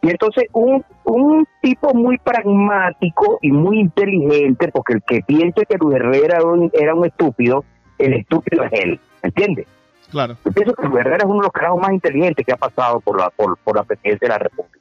y 0.02 0.10
entonces 0.10 0.44
un, 0.52 0.84
un 1.04 1.46
tipo 1.60 1.92
muy 1.92 2.18
pragmático 2.18 3.38
y 3.42 3.50
muy 3.50 3.80
inteligente, 3.80 4.68
porque 4.68 4.94
el 4.94 5.02
que 5.02 5.20
piense 5.26 5.66
que 5.66 5.76
Luis 5.78 5.96
Herrera 5.96 6.38
era 6.72 6.94
un, 6.94 7.04
estúpido, 7.04 7.64
el 7.98 8.14
estúpido 8.14 8.64
es 8.64 8.72
él, 8.84 9.00
¿entiendes? 9.26 9.66
Claro. 10.10 10.36
Yo 10.44 10.52
pienso 10.52 10.74
que 10.74 10.86
Luis 10.86 11.00
Herrera 11.00 11.18
es 11.18 11.24
uno 11.24 11.36
de 11.36 11.42
los 11.42 11.52
carajos 11.52 11.80
más 11.80 11.92
inteligentes 11.92 12.46
que 12.46 12.52
ha 12.52 12.56
pasado 12.56 13.00
por 13.00 13.18
la, 13.18 13.30
por, 13.30 13.58
la 13.74 13.84
presidencia 13.84 14.26
de 14.26 14.32
la 14.32 14.38
República. 14.38 14.78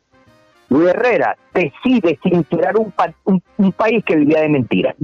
Luis 0.69 0.89
Herrera 0.89 1.35
decide 1.53 2.19
sincerar 2.23 2.77
un, 2.77 2.93
un, 3.25 3.41
un 3.57 3.71
país 3.71 4.03
que 4.05 4.15
vivía 4.15 4.41
de 4.41 4.49
mentiras. 4.49 4.95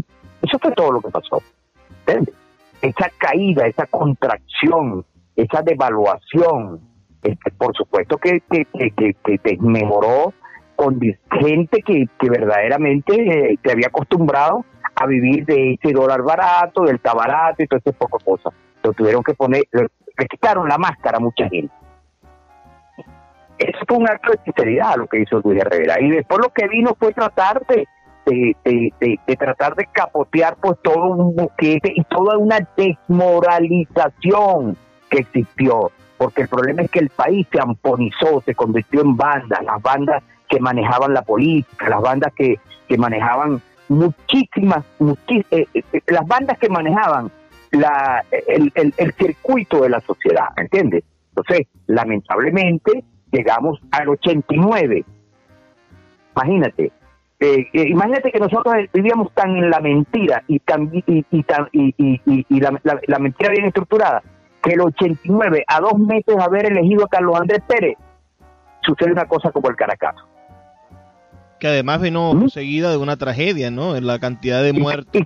Eso 0.41 0.57
fue 0.59 0.71
todo 0.71 0.91
lo 0.91 1.01
que 1.01 1.09
pasó. 1.09 1.41
¿Entiendes? 2.05 2.35
Esa 2.81 3.11
caída, 3.17 3.67
esa 3.67 3.85
contracción, 3.85 5.05
esa 5.35 5.61
devaluación, 5.61 6.79
este, 7.21 7.51
por 7.51 7.75
supuesto 7.75 8.17
que, 8.17 8.41
que, 8.49 8.65
que, 8.91 9.13
que, 9.37 9.57
mejoró 9.59 10.33
con 10.75 10.99
gente 10.99 11.83
que, 11.83 12.07
que 12.19 12.29
verdaderamente 12.29 13.51
eh, 13.51 13.59
te 13.61 13.71
había 13.71 13.87
acostumbrado 13.87 14.65
a 14.95 15.05
vivir 15.05 15.45
de 15.45 15.73
ese 15.73 15.93
dólar 15.93 16.23
barato, 16.23 16.83
del 16.83 16.99
barato 17.03 17.61
y 17.61 17.67
todo 17.67 17.79
ese 17.79 17.93
poco 17.93 18.17
cosas. 18.19 18.53
Lo 18.83 18.93
tuvieron 18.93 19.23
que 19.23 19.33
poner, 19.33 19.63
le 19.71 20.27
quitaron 20.27 20.67
la 20.67 20.77
máscara 20.77 21.17
a 21.17 21.19
mucha 21.19 21.47
gente. 21.49 21.73
Eso 23.57 23.79
fue 23.87 23.97
un 23.97 24.09
acto 24.09 24.31
de 24.31 24.39
sinceridad 24.43 24.95
lo 24.97 25.07
que 25.07 25.21
hizo 25.21 25.39
Luis 25.43 25.61
Herrera. 25.61 26.01
Y 26.01 26.09
después 26.09 26.39
lo 26.41 26.49
que 26.49 26.67
vino 26.67 26.95
fue 26.97 27.13
tratar 27.13 27.65
de, 27.67 27.87
de, 28.25 28.55
de, 28.65 29.35
tratar 29.35 29.75
de 29.75 29.85
capotear 29.85 30.55
pues 30.59 30.77
todo 30.81 31.13
un 31.13 31.35
boquete 31.35 31.93
y 31.95 32.03
toda 32.05 32.37
una 32.37 32.57
desmoralización 32.75 34.75
que 35.09 35.19
existió, 35.19 35.91
porque 36.17 36.43
el 36.43 36.47
problema 36.47 36.83
es 36.83 36.89
que 36.89 36.99
el 36.99 37.09
país 37.09 37.45
se 37.51 37.59
amponizó, 37.59 38.41
se 38.45 38.55
convirtió 38.55 39.01
en 39.01 39.15
bandas, 39.15 39.61
las 39.63 39.81
bandas 39.81 40.23
que 40.49 40.59
manejaban 40.59 41.13
la 41.13 41.21
política, 41.21 41.89
las 41.89 42.01
bandas 42.01 42.33
que, 42.33 42.59
que 42.87 42.97
manejaban 42.97 43.61
muchísimas, 43.89 44.85
eh, 45.27 45.67
eh, 45.73 45.83
las 46.07 46.25
bandas 46.25 46.57
que 46.57 46.69
manejaban 46.69 47.29
la, 47.71 48.23
el, 48.47 48.71
el, 48.75 49.13
circuito 49.13 49.81
de 49.81 49.89
la 49.89 50.01
sociedad, 50.01 50.47
¿entiendes? 50.57 51.03
Entonces, 51.29 51.67
lamentablemente, 51.87 53.03
llegamos 53.31 53.79
al 53.91 54.09
89. 54.09 55.05
Imagínate, 56.35 56.91
eh, 57.39 57.67
imagínate 57.73 58.31
que 58.31 58.39
nosotros 58.39 58.75
vivíamos 58.93 59.33
tan 59.33 59.55
en 59.55 59.69
la 59.69 59.79
mentira 59.79 60.43
y 60.47 60.59
tan 60.59 60.89
y, 60.93 61.25
y, 61.31 61.45
y, 61.91 62.45
y 62.49 62.59
la, 62.59 62.79
la, 62.83 63.19
mentira 63.19 63.49
bien 63.51 63.65
estructurada 63.65 64.21
que 64.61 64.73
el 64.73 64.81
89 64.81 65.63
a 65.67 65.79
dos 65.79 65.97
meses 65.97 66.35
de 66.35 66.43
haber 66.43 66.71
elegido 66.71 67.05
a 67.05 67.09
Carlos 67.09 67.39
Andrés 67.39 67.61
Pérez 67.67 67.97
sucede 68.81 69.11
una 69.11 69.25
cosa 69.25 69.51
como 69.51 69.69
el 69.69 69.75
Caracazo 69.75 70.30
que 71.61 71.67
además 71.67 72.01
vino 72.01 72.49
seguida 72.49 72.89
de 72.89 72.97
una 72.97 73.17
tragedia, 73.17 73.69
¿no? 73.69 73.95
En 73.95 74.07
la 74.07 74.17
cantidad 74.17 74.63
de 74.63 74.73
muertos. 74.73 75.21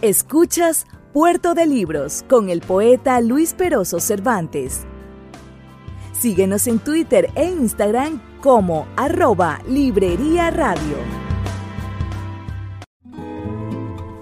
Escuchas 0.02 0.86
Puerto 1.14 1.54
de 1.54 1.68
Libros 1.68 2.24
con 2.28 2.50
el 2.50 2.62
poeta 2.62 3.22
Luis 3.22 3.54
Peroso 3.54 4.00
Cervantes. 4.00 4.82
Síguenos 6.12 6.68
en 6.68 6.80
Twitter 6.80 7.30
e 7.36 7.46
Instagram 7.46 8.33
como 8.44 8.88
arroba 8.98 9.62
Librería 9.70 10.52
Radio. 10.52 10.98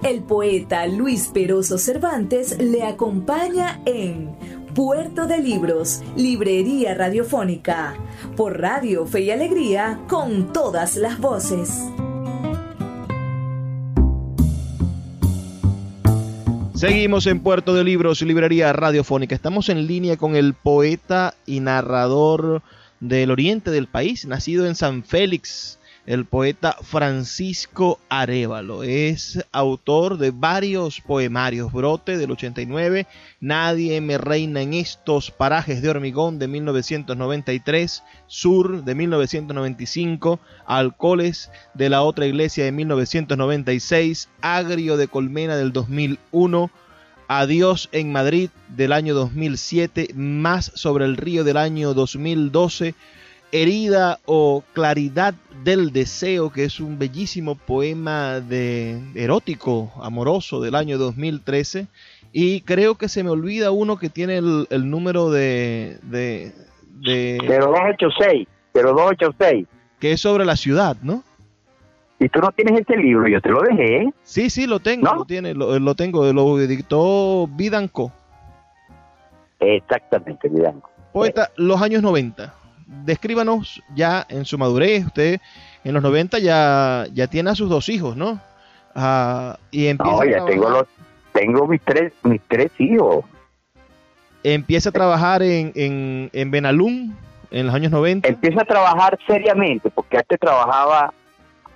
El 0.04 0.22
poeta 0.22 0.86
Luis 0.86 1.32
Peroso 1.34 1.80
Cervantes 1.80 2.60
le 2.60 2.84
acompaña 2.84 3.82
en 3.88 4.38
Puerto 4.76 5.26
de 5.26 5.40
Libros, 5.40 6.04
Librería 6.16 6.94
Radiofónica, 6.94 7.96
por 8.38 8.62
Radio 8.62 9.08
Fe 9.08 9.22
y 9.22 9.32
Alegría, 9.32 10.00
con 10.08 10.54
todas 10.54 10.98
las 10.98 11.20
voces. 11.20 11.82
Seguimos 16.76 17.26
en 17.26 17.40
Puerto 17.40 17.74
de 17.74 17.84
Libros, 17.84 18.22
Librería 18.22 18.72
Radiofónica. 18.72 19.34
Estamos 19.34 19.70
en 19.70 19.88
línea 19.88 20.18
con 20.18 20.36
el 20.36 20.54
poeta 20.54 21.34
y 21.48 21.60
narrador 21.60 22.62
del 23.02 23.32
oriente 23.32 23.72
del 23.72 23.88
país, 23.88 24.26
nacido 24.26 24.66
en 24.66 24.76
San 24.76 25.04
Félix, 25.04 25.80
el 26.06 26.26
poeta 26.26 26.78
Francisco 26.82 28.00
Arevalo. 28.10 28.84
Es 28.84 29.44
autor 29.52 30.18
de 30.18 30.32
varios 30.32 31.02
poemarios. 31.02 31.72
Brote 31.72 32.18
del 32.18 32.32
89, 32.32 33.08
Nadie 33.40 34.02
me 34.02 34.18
reina 34.18 34.62
en 34.62 34.74
estos 34.74 35.32
parajes 35.32 35.82
de 35.82 35.90
hormigón 35.90 36.38
de 36.38 36.48
1993, 36.48 38.04
Sur 38.28 38.84
de 38.84 38.96
1995, 38.96 40.40
Alcoholes 40.66 41.50
de 41.74 41.90
la 41.90 42.04
otra 42.04 42.28
iglesia 42.28 42.66
de 42.66 42.72
1996, 42.72 44.30
Agrio 44.42 44.98
de 44.98 45.08
Colmena 45.08 45.56
del 45.56 45.74
2001, 45.74 46.72
Adiós 47.34 47.88
en 47.94 48.12
Madrid 48.12 48.50
del 48.68 48.92
año 48.92 49.14
2007, 49.14 50.10
Más 50.16 50.66
sobre 50.76 51.06
el 51.06 51.16
río 51.16 51.46
del 51.46 51.56
año 51.56 51.94
2012, 51.94 52.94
Herida 53.54 54.20
o 54.26 54.66
Claridad 54.74 55.34
del 55.64 55.94
Deseo, 55.94 56.52
que 56.52 56.66
es 56.66 56.82
un 56.82 57.00
bellísimo 57.00 57.56
poema 57.56 58.42
de 58.42 59.00
erótico, 59.16 59.94
amoroso 60.04 60.60
del 60.60 60.76
año 60.76 60.98
2013. 60.98 61.88
Y 62.34 62.60
creo 62.62 62.96
que 62.96 63.08
se 63.08 63.24
me 63.24 63.30
olvida 63.30 63.72
uno 63.72 63.96
que 63.96 64.10
tiene 64.10 64.36
el, 64.36 64.90
número 64.90 65.32
de, 65.32 66.00
de, 66.04 66.52
de... 67.00 67.38
0286, 67.48 68.46
0286. 68.74 69.68
Que 70.02 70.12
es 70.12 70.20
sobre 70.20 70.44
la 70.44 70.58
ciudad, 70.58 70.98
¿no? 71.02 71.24
Y 72.24 72.30
tú 72.30 72.40
no 72.40 72.52
tienes 72.52 72.80
este 72.80 72.96
libro, 72.98 73.28
yo 73.28 73.42
te 73.42 73.50
lo 73.50 73.62
dejé. 73.62 74.14
Sí, 74.22 74.52
sí, 74.52 74.68
lo 74.68 74.80
tengo, 74.80 75.12
lo, 75.14 75.26
tiene, 75.26 75.56
lo, 75.56 75.96
tengo, 75.96 76.32
lo 76.32 76.58
dictó 76.58 77.48
Vidanco. 77.48 78.12
Exactamente, 79.60 80.48
Vidanco. 80.48 80.90
Poeta, 81.12 81.50
los 81.58 81.82
años 81.82 82.04
90 82.04 82.54
descríbanos 83.06 83.82
ya 83.96 84.26
en 84.30 84.46
su 84.46 84.58
madurez, 84.58 85.06
usted 85.06 85.40
en 85.84 85.94
los 85.94 86.04
90 86.04 86.40
ya, 86.40 87.06
ya 87.14 87.28
tiene 87.28 87.50
a 87.50 87.56
sus 87.56 87.70
dos 87.70 87.90
hijos, 87.90 88.16
¿no? 88.16 88.40
Ah, 88.94 89.58
y 89.72 89.88
empieza 89.88 90.18
no, 90.18 90.26
ya 90.26 90.46
tengo, 90.46 90.70
los, 90.70 90.88
tengo 91.32 91.68
mis, 91.68 91.82
tres, 91.82 92.14
mis 92.24 92.42
tres 92.48 92.72
hijos. 92.78 93.26
Empieza 94.44 94.90
a 94.90 94.92
trabajar 94.92 95.42
en, 95.42 95.72
en, 95.76 96.30
en 96.34 96.52
Benalún 96.52 97.16
en 97.52 97.66
los 97.66 97.76
años 97.76 97.92
90. 97.92 98.28
Empieza 98.28 98.62
a 98.62 98.66
trabajar 98.66 99.18
seriamente, 99.26 99.90
porque 99.90 100.18
antes 100.18 100.40
trabajaba, 100.40 101.14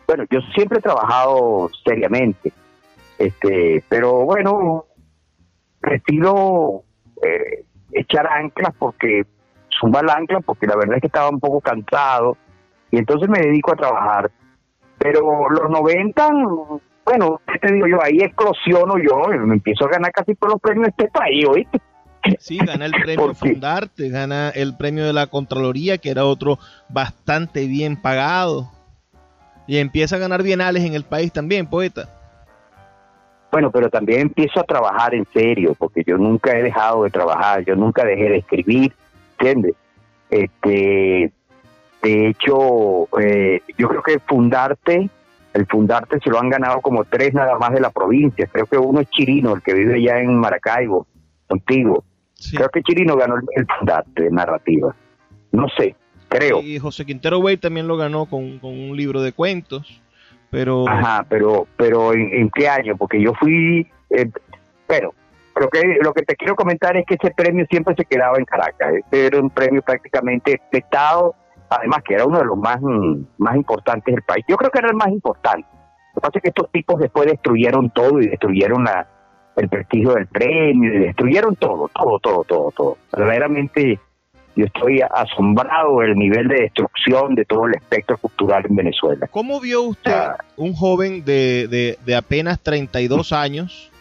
bueno, 0.08 0.26
yo 0.30 0.40
siempre 0.54 0.80
he 0.80 0.82
trabajado 0.82 1.70
seriamente, 1.84 2.52
este, 3.18 3.84
pero 3.90 4.26
bueno, 4.26 4.86
prefiero 5.80 6.84
eh, 7.24 7.66
echar 7.92 8.28
anclas 8.28 8.74
porque 8.78 9.24
suma 9.70 10.00
el 10.00 10.10
ancla 10.10 10.40
porque 10.42 10.68
la 10.68 10.76
verdad 10.76 10.96
es 10.96 11.02
que 11.02 11.08
estaba 11.08 11.30
un 11.30 11.40
poco 11.40 11.62
cansado 11.62 12.38
y 12.92 12.98
entonces 12.98 13.30
me 13.30 13.40
dedico 13.40 13.74
a 13.74 13.78
trabajar. 13.78 14.32
Pero 14.98 15.50
los 15.50 15.70
90, 15.70 16.30
bueno, 17.06 17.42
¿qué 17.52 17.60
te 17.60 17.74
digo 17.74 17.88
yo? 17.88 18.02
Ahí 18.02 18.20
explosiono 18.20 18.96
yo, 18.98 19.28
me 19.46 19.56
empiezo 19.56 19.86
a 19.86 19.90
ganar 19.90 20.12
casi 20.12 20.36
todos 20.36 20.54
los 20.54 20.62
premios 20.62 20.88
de 20.88 21.06
este 21.06 21.08
país, 21.12 21.46
¿oíste? 21.48 21.82
Sí, 22.40 22.58
gana 22.58 22.86
el 22.86 22.92
premio 22.92 23.34
Fundarte, 23.36 24.10
gana 24.10 24.50
el 24.50 24.76
premio 24.78 25.06
de 25.06 25.14
la 25.14 25.28
Contraloría, 25.28 25.98
que 25.98 26.10
era 26.10 26.26
otro 26.26 26.58
bastante 26.90 27.68
bien 27.68 28.02
pagado. 28.02 28.72
Y 29.68 29.78
empieza 29.78 30.16
a 30.16 30.20
ganar 30.20 30.44
bienales 30.44 30.84
en 30.84 30.94
el 30.94 31.04
país 31.04 31.32
también, 31.32 31.68
poeta. 31.68 32.08
Bueno, 33.52 33.72
pero 33.72 33.90
también 33.90 34.22
empiezo 34.22 34.60
a 34.60 34.64
trabajar 34.64 35.16
en 35.16 35.26
serio, 35.34 35.76
porque 35.78 36.04
yo 36.06 36.18
nunca 36.18 36.58
he 36.58 36.62
dejado 36.62 37.04
de 37.04 37.10
trabajar, 37.10 37.64
yo 37.64 37.76
nunca 37.76 38.04
dejé 38.04 38.30
de 38.30 38.38
escribir, 38.38 38.94
¿entiendes? 39.38 39.76
Este, 40.30 41.32
de 42.02 42.28
hecho, 42.28 43.08
eh, 43.20 43.62
yo 43.78 43.88
creo 43.88 44.04
que 44.04 44.20
Fundarte, 44.20 45.10
el 45.54 45.66
Fundarte 45.68 46.20
se 46.20 46.30
lo 46.30 46.40
han 46.40 46.50
ganado 46.50 46.82
como 46.82 47.06
tres 47.06 47.34
nada 47.34 47.58
más 47.58 47.72
de 47.72 47.80
la 47.80 47.90
provincia. 47.90 48.48
Creo 48.52 48.66
que 48.66 48.78
uno 48.78 49.00
es 49.00 49.10
Chirino, 49.10 49.56
el 49.56 49.62
que 49.62 49.74
vive 49.74 49.96
allá 49.96 50.20
en 50.20 50.38
Maracaibo, 50.38 51.08
contigo. 51.48 52.04
Creo 52.52 52.70
que 52.70 52.84
Chirino 52.84 53.16
ganó 53.16 53.38
el, 53.38 53.68
Fundarte 53.80 54.24
de 54.24 54.32
narrativa. 54.32 54.96
No 55.52 55.68
sé, 55.78 55.96
creo. 56.38 56.62
Y 56.62 56.80
José 56.80 57.06
Quintero 57.06 57.40
Wey 57.40 57.58
también 57.58 57.88
lo 57.88 57.98
ganó 57.98 58.26
con, 58.26 58.60
un 58.62 58.96
libro 58.96 59.22
de 59.22 59.32
cuentos, 59.32 60.02
pero... 60.50 60.88
Ajá, 60.88 61.26
pero, 61.30 61.68
pero 61.78 62.14
¿en, 62.14 62.50
qué 62.52 62.68
año? 62.68 62.96
Porque 62.98 63.22
yo 63.22 63.34
fui... 63.34 63.88
Eh, 64.10 64.30
pero 64.88 65.14
lo 65.56 65.70
que, 65.70 65.98
lo 66.02 66.14
que 66.14 66.24
te 66.24 66.36
quiero 66.36 66.56
comentar 66.56 66.98
es 66.98 67.06
que 67.06 67.16
ese 67.16 67.32
premio 67.32 67.66
siempre 67.70 67.96
se 67.96 68.06
quedaba 68.06 68.38
en 68.38 68.46
Caracas. 68.46 68.94
Este 68.94 69.28
era 69.28 69.40
un 69.40 69.50
premio 69.50 69.82
prácticamente 69.82 70.62
Estado, 70.72 71.34
además 71.70 72.04
que 72.04 72.16
era 72.16 72.26
uno 72.26 72.40
de 72.40 72.46
los 72.46 72.58
más, 72.58 72.80
mm, 72.82 73.22
más 73.38 73.56
importantes 73.56 74.14
del 74.14 74.24
país. 74.24 74.44
Yo 74.48 74.58
creo 74.58 74.70
que 74.70 74.80
era 74.80 74.90
el 74.90 74.96
más 74.96 75.10
importante. 75.10 75.68
Lo 76.14 76.22
que 76.22 76.22
pasa 76.22 76.40
es 76.40 76.44
que 76.44 76.50
estos 76.50 76.72
tipos 76.72 77.00
después 77.00 77.28
destruyeron 77.28 77.90
todo 77.90 78.22
y 78.22 78.28
destruyeron 78.28 78.84
la, 78.84 79.08
el 79.56 79.70
prestigio 79.70 80.14
del 80.14 80.28
premio 80.28 80.94
y 80.94 81.00
destruyeron 81.00 81.56
todo, 81.56 81.90
todo, 81.94 82.20
todo, 82.20 82.44
todo, 82.44 82.72
todo. 82.72 82.98
Verdaderamente 83.12 84.00
yo 84.56 84.66
estoy 84.66 85.02
asombrado 85.02 86.00
del 86.00 86.16
nivel 86.16 86.48
de 86.48 86.62
destrucción 86.62 87.36
de 87.36 87.46
todo 87.46 87.68
el 87.68 87.76
espectro 87.76 88.18
cultural 88.18 88.66
en 88.70 88.76
Venezuela. 88.76 89.28
¿Cómo 89.28 89.60
vio 89.60 89.82
usted 89.82 90.14
un 90.56 90.74
joven 90.74 91.26
de, 91.26 91.68
de, 91.68 91.98
de 92.06 92.16
apenas 92.16 92.62
32 92.62 93.34
años? 93.34 93.92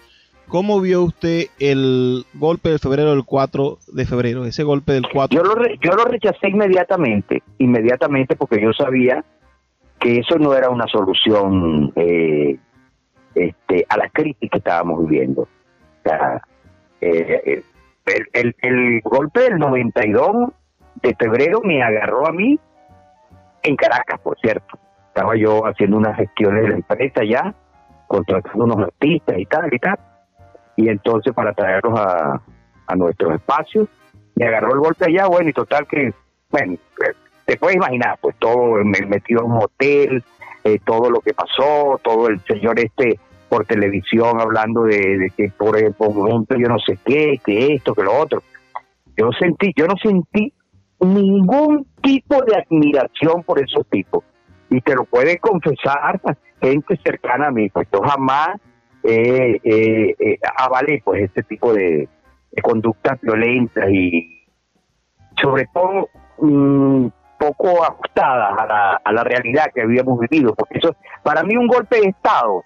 ¿Cómo 0.48 0.80
vio 0.80 1.02
usted 1.02 1.46
el 1.58 2.24
golpe 2.34 2.70
de 2.70 2.78
febrero 2.78 3.10
del 3.10 3.24
4 3.24 3.78
de 3.92 4.06
febrero? 4.06 4.44
Ese 4.44 4.62
golpe 4.62 4.92
del 4.92 5.06
4. 5.12 5.36
Yo 5.36 5.42
lo, 5.42 5.66
yo 5.80 5.92
lo 5.92 6.04
rechacé 6.04 6.48
inmediatamente, 6.48 7.42
inmediatamente 7.58 8.36
porque 8.36 8.62
yo 8.62 8.72
sabía 8.72 9.24
que 9.98 10.18
eso 10.18 10.38
no 10.38 10.54
era 10.54 10.70
una 10.70 10.86
solución 10.86 11.92
eh, 11.96 12.58
este, 13.34 13.86
a 13.88 13.96
la 13.96 14.08
crisis 14.10 14.50
que 14.50 14.58
estábamos 14.58 15.08
viviendo. 15.08 15.42
O 15.42 16.08
sea, 16.08 16.42
eh, 17.00 17.42
eh 17.44 17.62
el, 18.06 18.56
el, 18.60 19.00
golpe 19.02 19.40
del 19.40 19.58
92 19.58 20.52
de 21.02 21.14
febrero 21.14 21.60
me 21.62 21.82
agarró 21.82 22.26
a 22.26 22.32
mí 22.32 22.58
en 23.62 23.76
Caracas, 23.76 24.20
por 24.20 24.38
cierto. 24.40 24.78
Estaba 25.08 25.36
yo 25.36 25.66
haciendo 25.66 25.96
unas 25.96 26.16
gestiones 26.16 26.62
de 26.62 26.68
la 26.70 26.74
empresa 26.76 27.22
ya, 27.24 27.54
contratando 28.06 28.64
unos 28.64 28.78
artistas 28.78 29.38
y 29.38 29.46
tal 29.46 29.72
y 29.72 29.78
tal. 29.78 29.98
Y 30.76 30.88
entonces 30.88 31.32
para 31.32 31.52
traerlos 31.52 31.98
a, 31.98 32.40
a 32.86 32.96
nuestros 32.96 33.34
espacios, 33.34 33.88
me 34.34 34.46
agarró 34.46 34.74
el 34.74 34.80
golpe 34.80 35.06
allá, 35.06 35.26
bueno, 35.26 35.50
y 35.50 35.52
total 35.52 35.86
que, 35.86 36.12
bueno, 36.50 36.74
eh, 36.74 37.12
te 37.46 37.56
puedes 37.56 37.76
imaginar, 37.76 38.18
pues 38.20 38.34
todo, 38.38 38.84
me 38.84 39.00
metió 39.06 39.40
en 39.40 39.52
un 39.52 39.62
hotel, 39.62 40.24
eh, 40.64 40.78
todo 40.84 41.10
lo 41.10 41.20
que 41.20 41.34
pasó, 41.34 42.00
todo 42.02 42.28
el 42.28 42.40
señor 42.44 42.78
este 42.78 43.18
por 43.48 43.66
televisión 43.66 44.40
hablando 44.40 44.82
de, 44.84 45.32
que 45.36 45.50
por, 45.56 45.76
momento 46.14 46.56
yo 46.56 46.68
no 46.68 46.78
sé 46.78 46.98
qué, 47.04 47.40
que 47.44 47.74
esto, 47.74 47.94
que 47.94 48.02
lo 48.02 48.16
otro. 48.16 48.42
Yo 49.16 49.30
sentí, 49.38 49.72
yo 49.76 49.86
no 49.86 49.94
sentí 50.02 50.52
ningún 51.00 51.86
tipo 52.02 52.42
de 52.42 52.56
admiración 52.56 53.42
por 53.44 53.60
esos 53.60 53.86
tipos. 53.88 54.24
Y 54.70 54.80
te 54.80 54.94
lo 54.94 55.04
puede 55.04 55.38
confesar 55.38 56.20
gente 56.60 56.98
cercana 57.04 57.48
a 57.48 57.50
mí, 57.50 57.68
pues 57.68 57.86
yo 57.92 58.00
jamás 58.00 58.60
eh, 59.02 59.60
eh, 59.62 60.38
avalé 60.56 61.02
pues 61.04 61.24
este 61.24 61.42
tipo 61.42 61.72
de, 61.72 62.08
conductas 62.62 63.20
violentas 63.20 63.90
y 63.90 64.46
sobre 65.42 65.68
todo 65.74 66.08
mm, 66.38 67.08
poco 67.38 67.84
ajustadas 67.84 68.58
a 68.58 68.66
la, 68.66 69.00
a 69.04 69.12
la 69.12 69.24
realidad 69.24 69.66
que 69.74 69.82
habíamos 69.82 70.18
vivido, 70.20 70.54
porque 70.54 70.78
eso 70.78 70.96
para 71.22 71.42
mí 71.42 71.56
un 71.56 71.66
golpe 71.66 72.00
de 72.00 72.08
Estado 72.08 72.62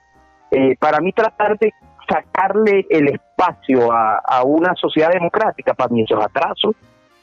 eh, 0.51 0.77
para 0.79 1.01
mí 1.01 1.13
tratar 1.13 1.59
de 1.59 1.73
sacarle 2.09 2.87
el 2.89 3.09
espacio 3.09 3.93
a, 3.93 4.43
una 4.45 4.75
sociedad 4.75 5.11
democrática, 5.13 5.75
para 5.75 5.93
mí 5.93 6.03
eso 6.03 6.19
es 6.19 6.25
atraso, 6.25 6.75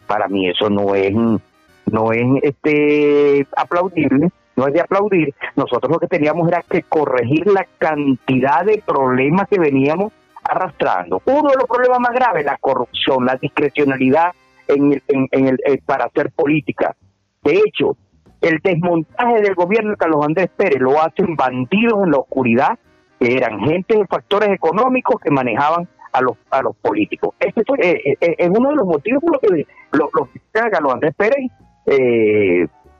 para 0.06 0.28
mí 0.28 0.48
eso 0.48 0.70
no 0.70 0.94
es, 0.94 1.12
no 1.12 2.12
es 2.12 2.44
este 2.44 3.48
aplaudible, 3.58 4.30
no 4.56 4.68
es 4.68 4.74
de 4.74 4.82
aplaudir. 4.82 5.34
Nosotros 5.56 5.92
lo 5.92 6.00
que 6.00 6.08
teníamos 6.08 6.48
era 6.48 6.62
que 6.62 6.84
corregir 6.84 7.48
la 7.48 7.66
cantidad 7.80 8.64
de 8.64 8.84
problemas 8.86 9.48
que 9.50 9.60
veníamos 9.60 10.14
arrastrando. 10.44 11.22
Uno 11.26 11.50
de 11.50 11.58
los 11.58 11.68
problemas 11.68 12.00
más 12.00 12.14
graves, 12.14 12.46
la 12.46 12.58
corrupción, 12.58 13.26
la 13.26 13.36
discrecionalidad 13.38 14.32
en 14.68 15.02
en 15.08 15.48
el, 15.48 15.60
eh, 15.66 15.80
para 15.84 16.06
hacer 16.06 16.32
política. 16.32 16.96
De 17.44 17.62
hecho, 17.66 17.98
el 18.42 18.60
desmontaje 18.64 19.42
del 19.42 19.56
gobierno 19.56 19.92
de 19.92 19.98
Carlos 19.98 20.24
Andrés 20.24 20.50
Pérez 20.56 20.80
lo 20.80 21.02
hacen 21.02 21.36
bandidos 21.36 22.04
en 22.04 22.12
la 22.12 22.18
oscuridad 22.18 22.80
que 23.26 23.38
eran 23.38 23.60
gente 23.60 23.98
de 23.98 24.06
factores 24.06 24.50
económicos 24.50 25.20
que 25.20 25.32
manejaban 25.32 25.88
a 26.12 26.22
los 26.22 26.38
a 26.52 26.62
los 26.62 26.76
políticos. 26.76 27.34
Este 27.40 27.64
fue, 27.66 27.78
eh, 27.82 28.02
eh, 28.06 28.18
eh, 28.22 28.36
es 28.38 28.50
uno 28.50 28.70
de 28.70 28.76
los 28.76 28.86
motivos 28.86 29.22
por 29.24 29.34
los 29.34 29.42
que 29.42 29.68
los, 29.92 30.10
los 30.14 30.30
Carlos 30.52 30.94
Andrés 30.94 31.14
Pérez, 31.18 31.50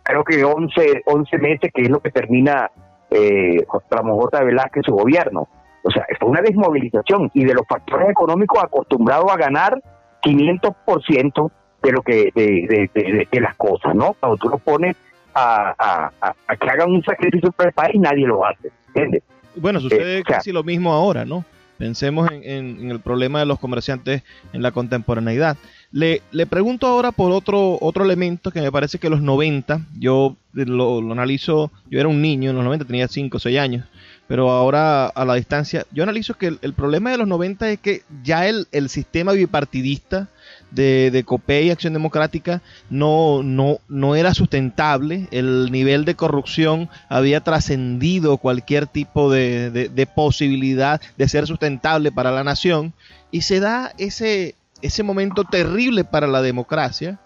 creo 0.04 0.24
que 0.24 0.44
11, 0.44 1.04
11 1.06 1.38
meses, 1.38 1.72
que 1.74 1.84
es 1.84 1.90
lo 1.90 2.00
que 2.00 2.10
termina 2.10 2.72
eh, 3.12 3.66
Ramón 3.92 4.18
J. 4.18 4.44
Velázquez 4.44 4.84
su 4.86 4.94
gobierno. 4.94 5.48
O 5.84 5.92
sea, 5.92 6.06
fue 6.20 6.30
una 6.30 6.42
desmovilización 6.42 7.30
y 7.34 7.46
de 7.46 7.54
los 7.54 7.68
factores 7.68 8.10
económicos 8.10 8.64
acostumbrados 8.64 9.32
a 9.32 9.38
ganar 9.38 9.80
500% 10.24 11.52
de 11.84 11.92
lo 11.92 12.02
que 12.02 12.32
de, 12.34 13.28
de, 13.32 13.40
las 13.40 13.56
cosas, 13.56 13.94
¿no? 13.94 14.16
Cuando 14.20 14.38
tú 14.38 14.50
lo 14.50 14.58
pones 14.58 14.96
a, 15.36 15.76
a, 15.78 16.34
a, 16.48 16.56
que 16.56 16.68
hagan 16.68 16.90
un 16.90 17.04
sacrificio 17.04 17.52
para 17.52 17.70
el 17.70 17.76
país, 17.76 18.02
nadie 18.02 18.26
lo 18.26 18.44
hace, 18.44 18.72
¿entiendes? 18.88 19.22
Bueno, 19.56 19.80
sucede 19.80 20.24
casi 20.24 20.52
lo 20.52 20.64
mismo 20.64 20.94
ahora, 20.94 21.26
¿no? 21.26 21.46
Pensemos 21.78 22.30
en, 22.32 22.90
el 22.90 23.00
problema 23.02 23.40
de 23.40 23.46
los 23.46 23.60
comerciantes 23.60 24.24
en 24.54 24.62
la 24.62 24.72
contemporaneidad. 24.72 25.58
Le, 25.92 26.22
le, 26.32 26.46
pregunto 26.46 26.88
ahora 26.88 27.12
por 27.12 27.32
otro, 27.32 27.78
otro 27.82 28.06
elemento 28.06 28.52
que 28.52 28.62
me 28.62 28.72
parece 28.72 28.98
que 28.98 29.10
los 29.10 29.22
90, 29.22 29.82
yo 30.00 30.38
lo, 30.54 31.12
analizo, 31.12 31.72
yo 31.90 32.00
era 32.00 32.08
un 32.08 32.22
niño, 32.22 32.52
en 32.52 32.56
los 32.56 32.66
90 32.66 32.86
tenía 32.86 33.08
5 33.08 33.36
o 33.36 33.40
6 33.40 33.60
años, 33.60 33.86
pero 34.28 34.52
ahora 34.52 35.08
a 35.08 35.26
la 35.26 35.36
distancia, 35.36 35.86
yo 35.92 36.04
analizo 36.04 36.36
que 36.36 36.58
el, 36.60 36.74
problema 36.74 37.12
de 37.12 37.18
los 37.18 37.28
90 37.28 37.70
es 37.70 37.80
que 37.80 38.04
ya 38.24 38.48
el, 38.48 38.68
el 38.72 38.90
sistema 38.90 39.34
bipartidista 39.34 40.30
de, 40.72 41.12
de 41.12 41.24
COPE 41.24 41.64
y 41.64 41.70
Acción 41.70 41.94
Democrática 41.94 42.62
no, 42.90 43.44
no, 43.44 43.80
no 43.88 44.16
era 44.16 44.34
sustentable, 44.34 45.28
el 45.32 45.72
nivel 45.72 46.06
de 46.06 46.16
corrupción 46.16 46.90
había 47.08 47.42
trascendido 47.42 48.38
cualquier 48.38 48.88
tipo 48.88 49.32
de, 49.32 49.70
de, 49.72 50.08
posibilidad 50.08 51.02
de 51.18 51.30
ser 51.30 51.48
sustentable 51.48 52.12
para 52.12 52.32
la 52.32 52.44
nación. 52.44 52.94
Y 53.32 53.42
se 53.42 53.60
da 53.60 53.94
ese, 53.98 54.56
ese 54.82 55.04
momento 55.04 55.44
terrible 55.44 56.04
para 56.04 56.28
la 56.28 56.42
democracia 56.42 57.20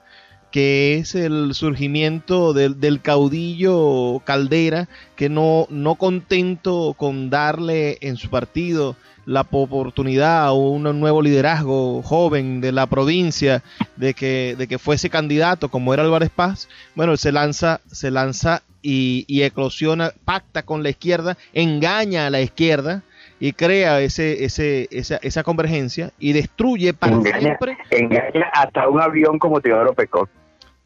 que 0.52 0.98
es 0.98 1.16
el 1.16 1.54
surgimiento 1.54 2.54
del, 2.54 2.80
del, 2.80 3.02
caudillo 3.02 4.22
Caldera, 4.26 4.88
que 5.16 5.30
no, 5.30 5.68
no 5.70 5.96
contento 5.96 6.96
con 6.98 7.30
darle 7.30 7.98
en 8.02 8.18
su 8.18 8.30
partido 8.30 8.96
la 9.26 9.42
oportunidad 9.42 10.50
o 10.52 10.56
un 10.56 10.84
nuevo 11.00 11.22
liderazgo 11.22 12.02
joven 12.02 12.62
de 12.62 12.72
la 12.72 12.88
provincia 12.88 13.62
de 13.96 14.16
que, 14.16 14.56
de 14.58 14.68
que 14.68 14.80
fuese 14.80 15.12
candidato 15.12 15.70
como 15.70 15.94
era 15.94 16.02
Álvarez 16.02 16.32
Paz, 16.32 16.68
bueno, 16.96 17.16
se 17.16 17.32
lanza, 17.32 17.82
se 17.92 18.10
lanza 18.10 18.64
y, 18.82 19.44
eclosiona, 19.44 20.14
pacta 20.26 20.64
con 20.64 20.84
la 20.84 20.90
izquierda, 20.90 21.38
engaña 21.54 22.26
a 22.26 22.30
la 22.30 22.42
izquierda 22.42 23.04
y 23.40 23.54
crea 23.54 24.02
ese, 24.02 24.44
ese, 24.44 24.88
esa, 24.92 25.18
esa 25.18 25.44
convergencia 25.44 26.12
y 26.20 26.34
destruye 26.34 26.94
para 26.94 27.22
siempre. 27.22 27.78
Engaña 27.92 28.50
hasta 28.54 28.88
un 28.88 29.02
avión 29.02 29.40
como 29.40 29.62
Teodoro 29.62 29.94
Pecot 29.94 30.30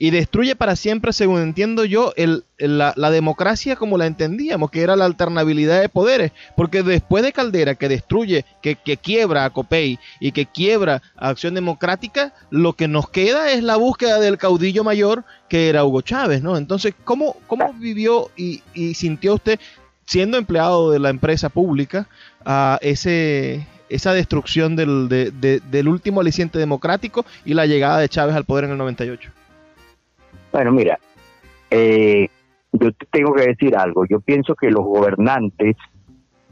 y 0.04 0.10
destruye 0.10 0.58
para 0.58 0.76
siempre, 0.76 1.13
según 1.13 1.39
entiendo 1.39 1.86
yo, 1.86 2.12
el, 2.18 2.44
la, 2.58 2.94
democracia 3.10 3.78
como 3.78 3.98
la 3.98 4.06
entendíamos, 4.06 4.70
que 4.70 4.82
era 4.82 4.98
la 4.98 5.06
alternabilidad 5.06 5.80
de 5.80 5.88
poderes, 5.88 6.34
porque 6.58 6.84
después 6.84 7.24
de 7.24 7.32
Caldera, 7.32 7.76
que 7.76 7.88
destruye, 7.88 8.44
que, 8.62 8.76
que 8.76 8.98
quiebra 8.98 9.46
a 9.46 9.52
Copey 9.52 10.00
y 10.20 10.34
que 10.34 10.46
quiebra 10.46 11.02
a 11.16 11.30
Acción 11.30 11.54
Democrática, 11.54 12.34
lo 12.50 12.74
que 12.74 12.89
nos 12.89 13.10
queda 13.10 13.54
es 13.54 13.63
la 13.63 13.78
búsqueda 13.78 14.20
del 14.20 14.38
caudillo 14.38 14.84
mayor 14.84 15.24
que 15.48 15.70
era 15.70 15.86
Hugo 15.86 16.02
Chávez, 16.02 16.44
¿no? 16.44 16.58
Entonces, 16.58 16.94
¿cómo, 17.06 17.38
cómo 17.48 17.72
vivió 17.72 18.30
y, 18.36 18.62
sintió 18.96 19.36
usted, 19.36 19.58
siendo 20.06 20.38
empleado 20.38 20.92
de 20.92 21.00
la 21.00 21.12
empresa 21.12 21.48
pública, 21.48 22.08
a 22.45 22.79
ese, 22.82 23.65
esa 23.89 24.13
destrucción 24.13 24.75
del, 24.75 25.10
del 25.10 25.88
último 25.88 26.21
aliciente 26.21 26.60
democrático 26.60 27.25
y 27.45 27.53
la 27.53 27.65
llegada 27.65 27.99
de 27.99 28.10
Chávez 28.10 28.36
al 28.36 28.45
poder 28.45 28.65
en 28.65 28.71
el 28.71 28.77
98? 28.77 29.32
Bueno, 30.51 30.72
mira, 30.72 30.99
eh, 31.72 32.30
yo 32.72 32.91
tengo 33.11 33.34
que 33.34 33.47
decir 33.47 33.76
algo. 33.76 34.05
Yo 34.05 34.20
pienso 34.20 34.55
que 34.55 34.70
los 34.70 34.84
gobernantes 34.84 35.76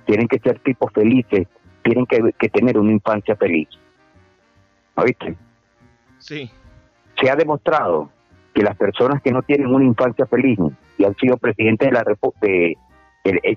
tienen 0.05 0.27
que 0.27 0.39
ser 0.39 0.59
tipos 0.59 0.91
felices, 0.91 1.47
tienen 1.83 2.05
que, 2.05 2.49
tener 2.49 2.77
una 2.77 2.91
infancia 2.91 3.35
feliz. 3.35 3.67
¿Oíste? 4.95 5.35
Sí. 6.17 6.49
Se 7.19 7.29
ha 7.29 7.35
demostrado 7.35 8.09
que 8.53 8.63
las 8.63 8.75
personas 8.75 9.21
que 9.21 9.31
no 9.31 9.43
tienen 9.43 9.67
una 9.67 9.85
infancia 9.85 10.25
feliz 10.25 10.59
y 10.97 11.05
han 11.05 11.15
sido 11.15 11.37
presidentes 11.37 11.89
de 11.89 11.93
la 11.93 12.03
República, 12.03 12.47
eh, 12.47 12.75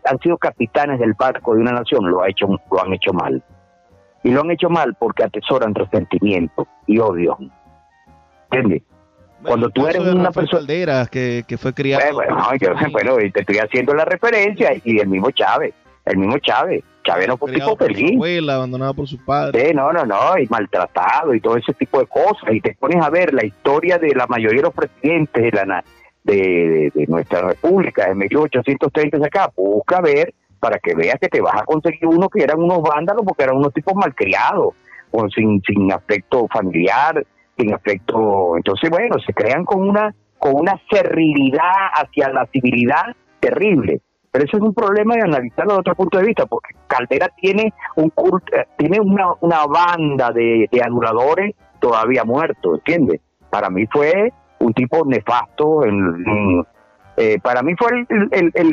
han 0.04 0.18
sido 0.20 0.36
capitanes 0.38 1.00
del 1.00 1.14
barco 1.14 1.54
de 1.54 1.60
una 1.60 1.72
nación, 1.72 2.10
lo, 2.10 2.22
ha 2.22 2.28
hecho, 2.28 2.46
lo 2.48 2.82
han 2.82 2.92
hecho 2.92 3.12
mal. 3.12 3.42
Y 4.22 4.30
lo 4.30 4.40
han 4.40 4.50
hecho 4.50 4.70
mal 4.70 4.94
porque 4.98 5.24
atesoran 5.24 5.74
resentimiento 5.74 6.66
y 6.86 6.98
odio. 6.98 7.36
¿Entiendes? 8.50 8.82
Cuando 9.42 9.68
tú 9.68 9.86
eres 9.86 10.00
una 10.00 10.30
persona... 10.30 11.06
que, 11.06 11.44
que 11.46 11.58
fue 11.58 11.74
criado... 11.74 12.02
Bueno, 12.90 13.18
te 13.32 13.40
estoy 13.40 13.58
haciendo 13.58 13.94
la 13.94 14.04
referencia, 14.04 14.72
y 14.82 14.98
el 14.98 15.08
mismo 15.08 15.30
Chávez, 15.30 15.74
el 16.06 16.16
mismo 16.16 16.38
Chávez. 16.38 16.82
Chavero 17.04 17.36
fue 17.36 17.50
un 17.50 17.56
tipo 17.56 17.76
feliz. 17.76 18.08
Su 18.08 18.14
abuela, 18.14 18.54
abandonado 18.54 18.94
por 18.94 19.06
su 19.06 19.22
padre. 19.22 19.68
Sí, 19.68 19.74
no, 19.74 19.92
no, 19.92 20.06
no, 20.06 20.38
y 20.38 20.46
maltratado 20.46 21.34
y 21.34 21.40
todo 21.40 21.56
ese 21.56 21.74
tipo 21.74 22.00
de 22.00 22.06
cosas. 22.06 22.52
Y 22.52 22.60
te 22.60 22.74
pones 22.74 23.04
a 23.04 23.10
ver 23.10 23.34
la 23.34 23.44
historia 23.44 23.98
de 23.98 24.14
la 24.14 24.26
mayoría 24.26 24.60
de 24.60 24.64
los 24.64 24.74
presidentes 24.74 25.52
de, 25.52 25.66
la, 25.66 25.84
de, 26.24 26.90
de, 26.94 27.06
nuestra 27.06 27.42
república 27.42 28.08
de 28.08 28.14
1830 28.14 29.18
acá. 29.18 29.50
Busca 29.56 30.00
ver 30.00 30.34
para 30.58 30.78
que 30.78 30.94
veas 30.94 31.16
que 31.20 31.28
te 31.28 31.40
vas 31.40 31.60
a 31.60 31.64
conseguir 31.64 32.06
uno 32.06 32.28
que 32.28 32.42
eran 32.42 32.58
unos 32.58 32.80
vándalos 32.82 33.24
porque 33.26 33.44
eran 33.44 33.56
unos 33.56 33.72
tipos 33.72 33.94
malcriados, 33.94 34.74
o 35.10 35.28
sin, 35.28 35.60
sin 35.62 35.92
afecto 35.92 36.48
familiar, 36.52 37.24
sin 37.56 37.72
afecto. 37.72 38.56
Entonces, 38.56 38.90
bueno, 38.90 39.16
se 39.24 39.32
crean 39.32 39.64
con 39.64 39.88
una, 39.88 40.14
con 40.38 40.54
una 40.54 40.80
serrilidad 40.90 41.90
hacia 41.94 42.30
la 42.30 42.46
civilidad 42.46 43.14
terrible. 43.40 44.00
Pero 44.34 44.46
eso 44.46 44.56
es 44.56 44.62
un 44.64 44.74
problema 44.74 45.14
de 45.14 45.22
analizarlo 45.22 45.74
de 45.74 45.80
otro 45.80 45.94
punto 45.94 46.18
de 46.18 46.24
vista, 46.24 46.46
porque 46.46 46.74
Caldera 46.88 47.28
tiene 47.36 47.72
un 47.94 48.12
eh, 48.52 48.64
tiene 48.76 48.98
una, 49.00 49.26
una 49.40 49.64
banda 49.66 50.32
de, 50.32 50.68
anuladores 50.82 51.54
todavía 51.78 52.24
muertos, 52.24 52.78
¿entiendes? 52.78 53.20
Para 53.48 53.70
mí 53.70 53.86
fue 53.86 54.32
un 54.64 54.72
tipo 54.72 55.04
nefasto, 55.04 55.84
en, 55.84 56.64
eh, 57.16 57.38
para 57.40 57.62
mí 57.62 57.74
fue 57.76 58.06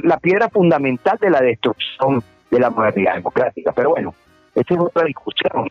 la 0.03 0.17
piedra 0.17 0.49
fundamental 0.49 1.17
de 1.19 1.29
la 1.29 1.41
destrucción 1.41 2.23
de 2.49 2.59
la 2.59 2.69
modernidad 2.69 3.15
democrática. 3.15 3.71
Pero 3.73 3.91
bueno, 3.91 4.13
esa 4.55 4.73
es 4.73 4.79
otra 4.79 5.05
discusión, 5.05 5.69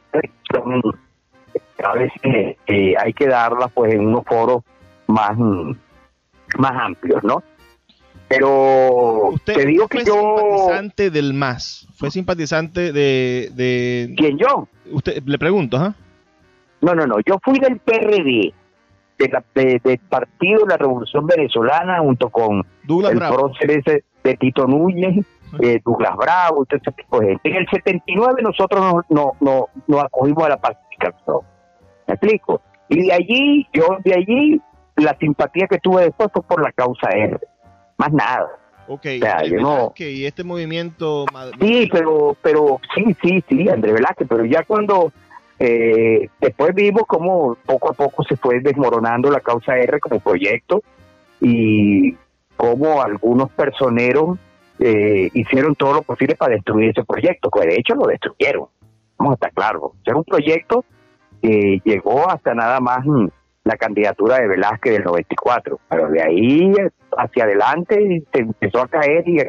a 1.83 1.95
veces 1.95 2.57
eh, 2.67 2.95
hay 2.99 3.13
que 3.15 3.27
darla 3.27 3.69
pues 3.69 3.95
en 3.95 4.07
unos 4.07 4.25
foros 4.25 4.63
más, 5.07 5.37
más 5.39 6.73
amplios, 6.73 7.25
¿no? 7.25 7.43
Pero 8.29 9.33
te 9.45 9.67
digo 9.67 9.89
que 9.89 10.05
yo... 10.05 10.37
simpatizante 10.39 11.11
del 11.11 11.35
MAS, 11.35 11.89
fue 11.97 12.11
simpatizante 12.13 12.93
de... 12.93 13.51
de... 13.55 14.15
¿Quién 14.17 14.39
yo? 14.39 14.69
Usted, 14.93 15.23
le 15.25 15.39
pregunto, 15.39 15.79
¿ah? 15.79 15.95
No, 16.81 16.95
no, 16.95 17.07
no, 17.07 17.17
yo 17.27 17.41
fui 17.43 17.59
del 17.59 17.79
PRD, 17.79 18.55
del 19.29 19.99
Partido 20.09 20.61
de 20.61 20.67
la 20.69 20.77
Revolución 20.77 21.27
Venezolana, 21.27 21.99
junto 22.01 22.31
con 22.31 22.65
Douglas 22.85 23.13
el 23.13 23.19
Bravo. 23.19 23.53
de 24.25 24.37
Tito 24.37 24.67
Núñez, 24.67 25.27
eh, 25.61 25.81
Douglas 25.85 26.17
Bravo, 26.17 26.65
todo 26.65 26.81
ese 26.81 26.93
tipo 26.93 27.21
de 27.21 27.29
gente. 27.29 27.49
En 27.49 27.57
el 27.57 27.69
79 27.69 28.43
nosotros 28.43 28.81
nos 28.81 29.05
no, 29.11 29.33
no, 29.41 29.67
no 29.87 30.01
acogimos 30.01 30.45
a 30.45 30.51
la 30.51 30.57
pacificación. 30.57 31.41
¿Me 32.07 32.15
explico? 32.15 32.61
Y 32.89 33.07
de 33.07 33.13
allí, 33.13 33.69
yo 33.73 33.99
de 34.05 34.15
allí, 34.15 34.61
la 34.97 35.17
simpatía 35.19 35.67
que 35.69 35.79
tuve 35.79 36.05
después 36.05 36.31
fue 36.33 36.43
por 36.43 36.63
la 36.63 36.73
causa 36.73 37.09
R 37.11 37.39
más 38.01 38.13
nada. 38.13 38.49
Ok, 38.89 39.07
o 39.07 39.93
y 39.99 40.25
este 40.25 40.43
movimiento... 40.43 41.25
Sí, 41.61 41.89
pero, 41.93 42.37
pero 42.43 42.81
sí, 42.95 43.17
sí, 43.23 43.45
sí, 43.49 43.69
André 43.69 43.93
Velázquez, 43.93 44.27
pero 44.29 44.45
ya 44.45 44.65
cuando 44.65 45.13
eh, 45.63 46.31
después 46.41 46.75
vimos 46.75 47.03
cómo 47.07 47.55
poco 47.67 47.91
a 47.91 47.93
poco 47.93 48.25
se 48.25 48.35
fue 48.37 48.61
desmoronando 48.61 49.31
la 49.31 49.41
causa 49.41 49.77
R 49.77 50.01
como 50.01 50.19
proyecto 50.19 50.83
y 51.39 52.17
cómo 52.57 53.03
algunos 53.03 53.51
personeros 53.51 54.39
eh, 54.79 55.29
hicieron 55.35 55.75
todo 55.75 55.93
lo 55.93 56.03
posible 56.03 56.35
para 56.35 56.55
destruir 56.55 56.89
ese 56.89 57.05
proyecto, 57.05 57.51
que 57.51 57.67
de 57.67 57.77
hecho 57.77 57.95
lo 57.95 58.07
destruyeron, 58.07 58.69
vamos 59.19 59.33
a 59.33 59.35
estar 59.35 59.53
claros. 59.53 59.93
Era 60.07 60.17
un 60.17 60.25
proyecto 60.25 60.83
que 61.43 61.83
llegó 61.85 62.31
hasta 62.31 62.55
nada 62.55 62.81
más 62.81 63.05
la 63.65 63.77
candidatura 63.77 64.41
de 64.41 64.49
Velázquez 64.49 64.95
del 64.95 65.05
94, 65.05 65.79
pero 65.91 66.09
de 66.09 66.23
ahí 66.23 66.73
hacia 67.19 67.45
adelante 67.45 68.23
se 68.33 68.39
empezó 68.39 68.81
a 68.81 68.89
caer 68.89 69.29
y, 69.29 69.43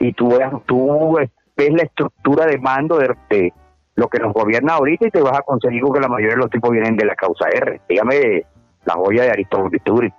y 0.00 0.12
tú, 0.12 0.38
tú 0.66 1.16
ves 1.56 1.72
la 1.72 1.84
estructura 1.84 2.44
de 2.44 2.58
mando 2.58 2.98
de, 2.98 3.54
lo 3.94 4.08
que 4.08 4.18
nos 4.18 4.32
gobierna 4.32 4.74
ahorita 4.74 5.06
y 5.06 5.10
te 5.10 5.20
vas 5.20 5.38
a 5.38 5.42
conseguir 5.42 5.82
que 5.92 6.00
la 6.00 6.08
mayoría 6.08 6.34
de 6.34 6.40
los 6.40 6.50
tipos 6.50 6.70
vienen 6.70 6.96
de 6.96 7.04
la 7.04 7.14
causa 7.14 7.48
R. 7.48 7.80
Dígame 7.88 8.44
la 8.84 8.94
joya 8.94 9.24
de 9.24 9.30
Aristóteles. 9.30 10.12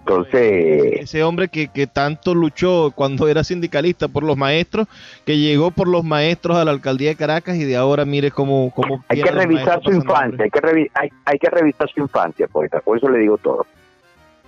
Entonces... 0.00 1.00
Ese 1.00 1.22
hombre 1.22 1.48
que, 1.48 1.68
que 1.68 1.86
tanto 1.86 2.34
luchó 2.34 2.92
cuando 2.94 3.26
era 3.26 3.42
sindicalista 3.42 4.08
por 4.08 4.22
los 4.22 4.36
maestros, 4.36 4.86
que 5.24 5.38
llegó 5.38 5.70
por 5.70 5.88
los 5.88 6.04
maestros 6.04 6.58
a 6.58 6.64
la 6.64 6.72
alcaldía 6.72 7.08
de 7.08 7.16
Caracas 7.16 7.56
y 7.56 7.64
de 7.64 7.76
ahora 7.76 8.04
mire 8.04 8.30
cómo... 8.30 8.70
cómo 8.74 9.02
hay 9.08 9.22
que 9.22 9.30
revisar 9.30 9.82
su 9.82 9.92
infancia, 9.92 10.44
hay 10.44 10.50
que, 10.50 10.90
hay, 10.94 11.08
hay 11.24 11.38
que 11.38 11.48
revisar 11.48 11.88
su 11.88 12.00
infancia, 12.00 12.46
poeta, 12.48 12.80
por 12.80 12.98
eso 12.98 13.08
le 13.08 13.18
digo 13.18 13.38
todo. 13.38 13.66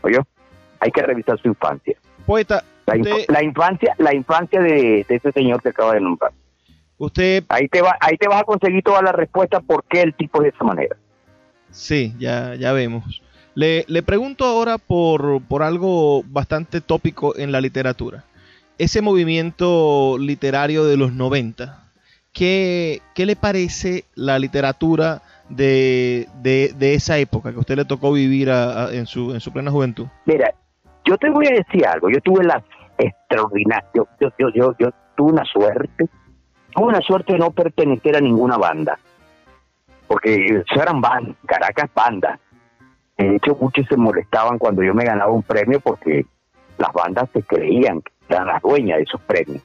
¿Oye? 0.02 0.18
Hay 0.80 0.90
que 0.90 1.00
revisar 1.00 1.38
su 1.40 1.48
infancia. 1.48 1.96
Poeta, 2.26 2.62
la, 2.86 3.42
infancia 3.42 3.94
la 3.98 4.14
infancia 4.14 4.60
de, 4.60 5.06
ese 5.08 5.32
señor 5.32 5.62
que 5.62 5.70
acaba 5.70 5.94
de 5.94 6.00
nombrar. 6.00 6.32
Usted... 6.98 7.44
Ahí 7.48 7.68
te, 7.68 7.82
va, 7.82 7.96
ahí 8.00 8.16
te 8.16 8.28
vas 8.28 8.40
a 8.40 8.44
conseguir 8.44 8.82
toda 8.82 9.02
la 9.02 9.12
respuesta 9.12 9.60
por 9.60 9.84
qué 9.84 10.02
el 10.02 10.14
tipo 10.14 10.38
es 10.38 10.44
de 10.44 10.48
esa 10.56 10.64
manera. 10.64 10.96
Sí, 11.70 12.14
ya, 12.18 12.54
ya 12.54 12.72
vemos. 12.72 13.20
Le, 13.54 13.84
pregunto 14.02 14.44
ahora 14.44 14.76
por, 14.76 15.42
por 15.42 15.62
algo 15.62 16.22
bastante 16.24 16.82
tópico 16.82 17.36
en 17.36 17.52
la 17.52 17.60
literatura. 17.60 18.24
Ese 18.76 19.00
movimiento 19.00 20.18
literario 20.18 20.84
de 20.84 20.98
los 20.98 21.12
90, 21.14 21.82
¿qué, 22.32 23.00
qué 23.14 23.24
le 23.24 23.34
parece 23.34 24.04
la 24.14 24.38
literatura 24.38 25.22
de, 25.48 26.28
de, 26.42 26.94
esa 26.94 27.16
época 27.16 27.50
que 27.50 27.56
a 27.56 27.60
usted 27.60 27.76
le 27.76 27.86
tocó 27.86 28.12
vivir 28.12 28.50
en, 28.50 29.06
su, 29.06 29.32
en 29.32 29.40
su 29.40 29.50
plena 29.52 29.70
juventud? 29.70 30.06
Mira, 30.26 30.52
yo 31.06 31.16
te 31.16 31.30
voy 31.30 31.46
a 31.46 31.54
decir 31.54 31.86
algo. 31.86 32.10
Yo 32.10 32.20
tuve 32.20 32.44
la 32.44 32.62
extraordinaria, 32.98 33.88
yo, 33.94 34.06
yo, 34.20 34.50
yo, 34.54 34.74
yo, 34.78 34.90
tuve 35.16 35.32
una 35.32 35.44
suerte, 35.44 36.08
tuve 36.76 36.88
una 36.88 37.00
suerte 37.00 37.38
no 37.38 37.50
pertenecer 37.50 38.16
a 38.16 38.20
ninguna 38.20 38.58
banda, 38.58 38.98
porque 40.06 40.46
eso 40.46 40.82
eran 40.82 41.00
bandas, 41.00 41.36
Caracas 41.46 41.90
bandas. 41.94 42.38
De 43.16 43.36
hecho, 43.36 43.56
muchos 43.58 43.86
se 43.86 43.96
molestaban 43.96 44.58
cuando 44.58 44.82
yo 44.82 44.92
me 44.92 45.04
ganaba 45.04 45.32
un 45.32 45.42
premio 45.42 45.80
porque 45.80 46.26
las 46.76 46.92
bandas 46.92 47.30
se 47.32 47.42
creían 47.42 48.02
que 48.02 48.12
eran 48.28 48.48
las 48.48 48.60
dueñas 48.60 48.98
de 48.98 49.04
esos 49.04 49.20
premios. 49.22 49.62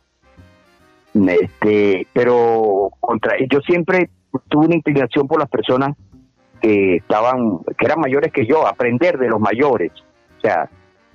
Este, 1.13 2.07
pero 2.13 2.89
contra 3.01 3.35
yo 3.49 3.59
siempre 3.59 4.09
tuve 4.47 4.67
una 4.67 4.75
inclinación 4.75 5.27
por 5.27 5.39
las 5.39 5.49
personas 5.49 5.97
que 6.61 6.95
estaban, 6.95 7.59
que 7.77 7.85
eran 7.85 7.99
mayores 7.99 8.31
que 8.31 8.45
yo, 8.45 8.65
aprender 8.65 9.17
de 9.17 9.27
los 9.27 9.41
mayores. 9.41 9.91
O 10.37 10.41
sea, 10.41 10.69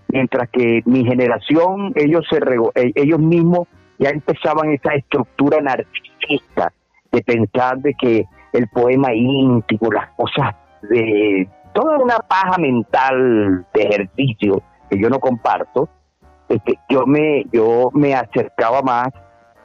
mientras 0.08 0.50
que 0.50 0.82
mi 0.84 1.06
generación, 1.06 1.92
ellos 1.94 2.26
se 2.28 2.36
e, 2.74 2.92
ellos 2.94 3.18
mismos 3.18 3.66
ya 3.98 4.10
empezaban 4.10 4.70
esa 4.72 4.94
estructura 4.94 5.60
narcisista 5.60 6.72
de 7.12 7.22
pensar 7.22 7.78
de 7.78 7.94
que 7.94 8.24
el 8.52 8.68
poema 8.68 9.14
íntimo, 9.14 9.90
las 9.90 10.10
cosas 10.10 10.54
de 10.82 11.48
toda 11.72 11.98
una 11.98 12.18
paja 12.18 12.58
mental 12.58 13.66
de 13.74 13.82
ejercicio 13.82 14.62
que 14.90 14.98
yo 14.98 15.10
no 15.10 15.18
comparto, 15.18 15.88
este, 16.48 16.78
yo 16.88 17.06
me 17.06 17.44
yo 17.52 17.90
me 17.92 18.14
acercaba 18.14 18.82
más, 18.82 19.08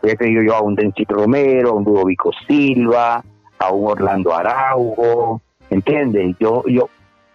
digo 0.02 0.42
yo, 0.42 0.56
a 0.56 0.62
un 0.62 0.76
Dencito 0.76 1.16
Romero, 1.16 1.70
a 1.70 1.74
un 1.74 1.84
Ludovico 1.84 2.32
Silva, 2.48 3.24
a 3.60 3.72
un 3.72 3.88
Orlando 3.88 4.34
Araujo, 4.34 5.42
¿entiendes? 5.70 6.36
Yo, 6.40 6.64
yo, 6.68 6.90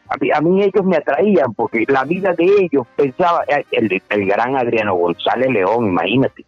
a 0.09 0.41
mí, 0.41 0.63
ellos 0.63 0.85
me 0.85 0.97
atraían 0.97 1.55
porque 1.55 1.85
la 1.89 2.05
vida 2.05 2.33
de 2.33 2.45
ellos 2.45 2.87
pensaba, 2.97 3.45
el, 3.71 4.03
el 4.09 4.27
gran 4.27 4.57
Adriano 4.57 4.95
González 4.95 5.49
León, 5.51 5.87
imagínate, 5.87 6.45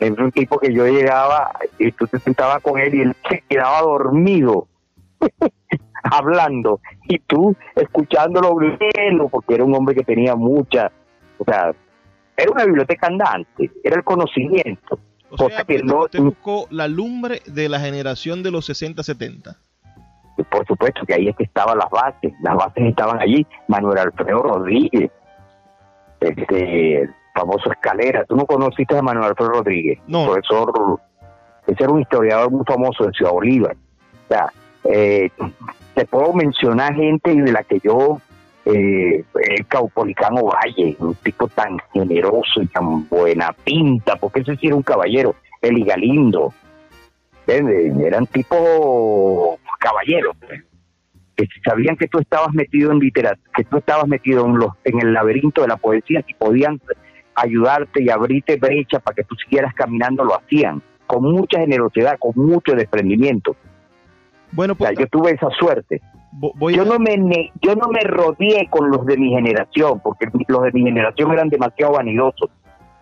es 0.00 0.18
un 0.18 0.32
tipo 0.32 0.58
que 0.58 0.72
yo 0.72 0.86
llegaba 0.86 1.52
y 1.78 1.92
tú 1.92 2.06
te 2.06 2.18
sentabas 2.18 2.62
con 2.62 2.78
él 2.78 2.94
y 2.94 3.00
él 3.00 3.16
se 3.28 3.42
quedaba 3.48 3.80
dormido. 3.82 4.68
hablando 6.10 6.80
y 7.08 7.18
tú 7.18 7.56
escuchándolo 7.74 8.56
porque 9.30 9.54
era 9.54 9.64
un 9.64 9.74
hombre 9.74 9.94
que 9.94 10.04
tenía 10.04 10.34
mucha, 10.34 10.90
o 11.38 11.44
sea, 11.44 11.74
era 12.36 12.50
una 12.50 12.64
biblioteca 12.64 13.06
andante, 13.06 13.70
era 13.82 13.96
el 13.96 14.04
conocimiento. 14.04 14.98
O 15.28 15.48
sea, 15.48 15.64
que 15.64 15.82
no, 15.82 16.04
usted 16.04 16.20
buscó 16.20 16.68
la 16.70 16.86
lumbre 16.86 17.42
de 17.46 17.68
la 17.68 17.80
generación 17.80 18.42
de 18.42 18.52
los 18.52 18.70
60-70. 18.70 19.56
Por 20.50 20.66
supuesto 20.66 21.04
que 21.04 21.14
ahí 21.14 21.28
es 21.28 21.36
que 21.36 21.44
estaban 21.44 21.78
las 21.78 21.90
bases, 21.90 22.32
las 22.42 22.54
bases 22.54 22.84
estaban 22.84 23.20
allí. 23.20 23.44
Manuel 23.66 23.98
Alfredo 23.98 24.42
Rodríguez, 24.42 25.10
este 26.20 27.10
famoso 27.36 27.70
Escalera. 27.70 28.24
¿Tú 28.24 28.34
no 28.34 28.46
conociste 28.46 28.96
a 28.96 29.02
Manuel 29.02 29.28
Alfredo 29.28 29.50
Rodríguez? 29.50 29.98
No. 30.06 30.26
Profesor, 30.26 31.00
ese 31.66 31.84
era 31.84 31.92
un 31.92 32.00
historiador 32.00 32.50
muy 32.50 32.64
famoso 32.64 33.04
de 33.04 33.12
Ciudad 33.12 33.32
Bolívar. 33.32 33.76
O 34.24 34.28
sea, 34.28 34.52
eh, 34.84 35.30
te 35.94 36.04
puedo 36.06 36.32
mencionar 36.32 36.94
gente 36.94 37.34
de 37.34 37.52
la 37.52 37.62
que 37.62 37.78
yo, 37.80 38.18
eh, 38.64 39.24
el 39.34 39.66
Caupolicano 39.66 40.44
Valle, 40.44 40.96
un 40.98 41.14
tipo 41.16 41.48
tan 41.48 41.78
generoso 41.92 42.62
y 42.62 42.66
tan 42.66 43.08
buena 43.08 43.52
pinta, 43.64 44.16
porque 44.16 44.40
ese 44.40 44.56
sí 44.56 44.68
era 44.68 44.76
un 44.76 44.82
caballero, 44.82 45.34
Eli 45.60 45.84
Galindo, 45.84 46.52
eran 47.46 48.26
tipo 48.26 49.58
caballeros, 49.78 50.36
pues, 50.40 50.62
que 51.36 51.46
sabían 51.64 51.96
que 51.96 52.08
tú 52.08 52.18
estabas 52.18 52.52
metido 52.54 52.90
en 52.90 52.98
literatura, 52.98 53.50
que 53.54 53.64
tú 53.64 53.76
estabas 53.76 54.08
metido 54.08 54.46
en, 54.46 54.58
los, 54.58 54.72
en 54.84 55.00
el 55.00 55.12
laberinto 55.12 55.62
de 55.62 55.68
la 55.68 55.76
poesía 55.76 56.24
y 56.26 56.34
podían 56.34 56.80
ayudarte 57.36 58.02
y 58.02 58.10
abrirte 58.10 58.56
brecha 58.56 58.98
para 58.98 59.14
que 59.14 59.24
tú 59.24 59.34
siguieras 59.36 59.74
caminando, 59.74 60.24
lo 60.24 60.34
hacían. 60.34 60.82
con 61.06 61.22
mucha 61.22 61.60
generosidad, 61.60 62.18
con 62.18 62.32
mucho 62.34 62.72
desprendimiento. 62.72 63.54
Bueno, 64.50 64.74
pues, 64.74 64.98
yo 64.98 65.06
tuve 65.06 65.32
esa 65.32 65.48
suerte. 65.50 66.00
yo 66.72 66.84
no 66.84 66.98
me 66.98 67.52
yo 67.62 67.76
no 67.76 67.88
me 67.88 68.00
rodeé 68.00 68.68
con 68.68 68.90
los 68.90 69.06
de 69.06 69.16
mi 69.16 69.30
generación, 69.30 70.00
porque 70.00 70.26
los 70.48 70.62
de 70.64 70.72
mi 70.72 70.82
generación 70.82 71.32
eran 71.32 71.48
demasiado 71.48 71.92
vanidosos. 71.92 72.50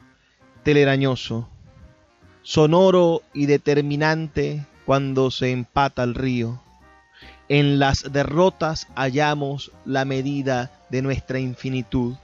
telerañoso, 0.63 1.49
sonoro 2.43 3.23
y 3.33 3.45
determinante 3.45 4.65
cuando 4.85 5.31
se 5.31 5.51
empata 5.51 6.03
el 6.03 6.15
río. 6.15 6.61
En 7.49 7.79
las 7.79 8.11
derrotas 8.11 8.87
hallamos 8.95 9.71
la 9.85 10.05
medida 10.05 10.71
de 10.89 11.01
nuestra 11.01 11.39
infinitud. 11.39 12.15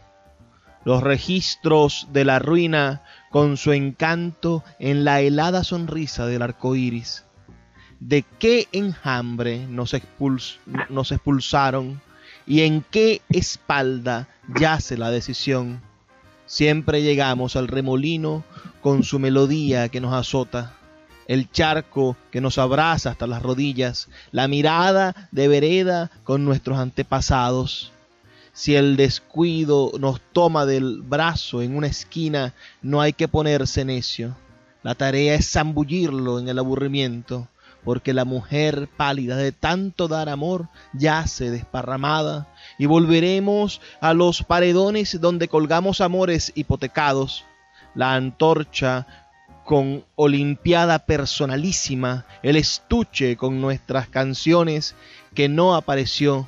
Los 0.85 1.03
registros 1.03 2.07
de 2.13 2.23
la 2.23 2.39
ruina 2.39 3.01
con 3.29 3.57
su 3.57 3.73
encanto 3.73 4.63
en 4.79 5.03
la 5.03 5.19
helada 5.21 5.63
sonrisa 5.63 6.25
del 6.25 6.41
arco 6.41 6.75
iris. 6.75 7.25
¿De 7.99 8.23
qué 8.39 8.67
enjambre 8.71 9.65
nos, 9.67 9.95
nos 10.89 11.11
expulsaron 11.11 12.01
y 12.45 12.61
en 12.61 12.85
qué 12.89 13.21
espalda 13.29 14.29
yace 14.57 14.97
la 14.97 15.09
decisión? 15.09 15.81
Siempre 16.45 17.01
llegamos 17.03 17.57
al 17.57 17.67
remolino 17.67 18.45
con 18.81 19.03
su 19.03 19.19
melodía 19.19 19.89
que 19.89 19.99
nos 19.99 20.13
azota, 20.13 20.77
el 21.27 21.51
charco 21.51 22.17
que 22.31 22.41
nos 22.41 22.57
abraza 22.57 23.11
hasta 23.11 23.27
las 23.27 23.43
rodillas, 23.43 24.09
la 24.31 24.47
mirada 24.47 25.29
de 25.31 25.47
vereda 25.47 26.09
con 26.23 26.45
nuestros 26.45 26.79
antepasados 26.79 27.91
si 28.57 28.75
el 28.75 28.97
descuido 28.97 29.91
nos 29.99 30.19
toma 30.33 30.65
del 30.65 31.03
brazo 31.03 31.61
en 31.61 31.77
una 31.77 31.85
esquina, 31.85 32.55
no 32.81 33.01
hay 33.01 33.13
que 33.13 33.27
ponerse 33.27 33.85
necio. 33.85 34.35
La 34.81 34.95
tarea 34.95 35.35
es 35.35 35.51
zambullirlo 35.51 36.39
en 36.39 36.49
el 36.49 36.57
aburrimiento, 36.57 37.47
porque 37.83 38.15
la 38.15 38.25
mujer 38.25 38.89
pálida 38.97 39.37
de 39.37 39.51
tanto 39.51 40.07
dar 40.07 40.27
amor 40.27 40.69
yace 40.93 41.51
desparramada, 41.51 42.47
y 42.79 42.87
volveremos 42.87 43.79
a 44.01 44.15
los 44.15 44.41
paredones 44.41 45.21
donde 45.21 45.47
colgamos 45.47 46.01
amores 46.01 46.51
hipotecados. 46.55 47.45
La 47.93 48.15
antorcha 48.15 49.26
con 49.67 50.05
olimpiada 50.15 50.99
personalísima, 50.99 52.25
el 52.41 52.55
estuche 52.55 53.35
con 53.35 53.59
nuestras 53.59 54.07
canciones 54.07 54.95
que 55.35 55.49
no 55.49 55.75
apareció. 55.75 56.47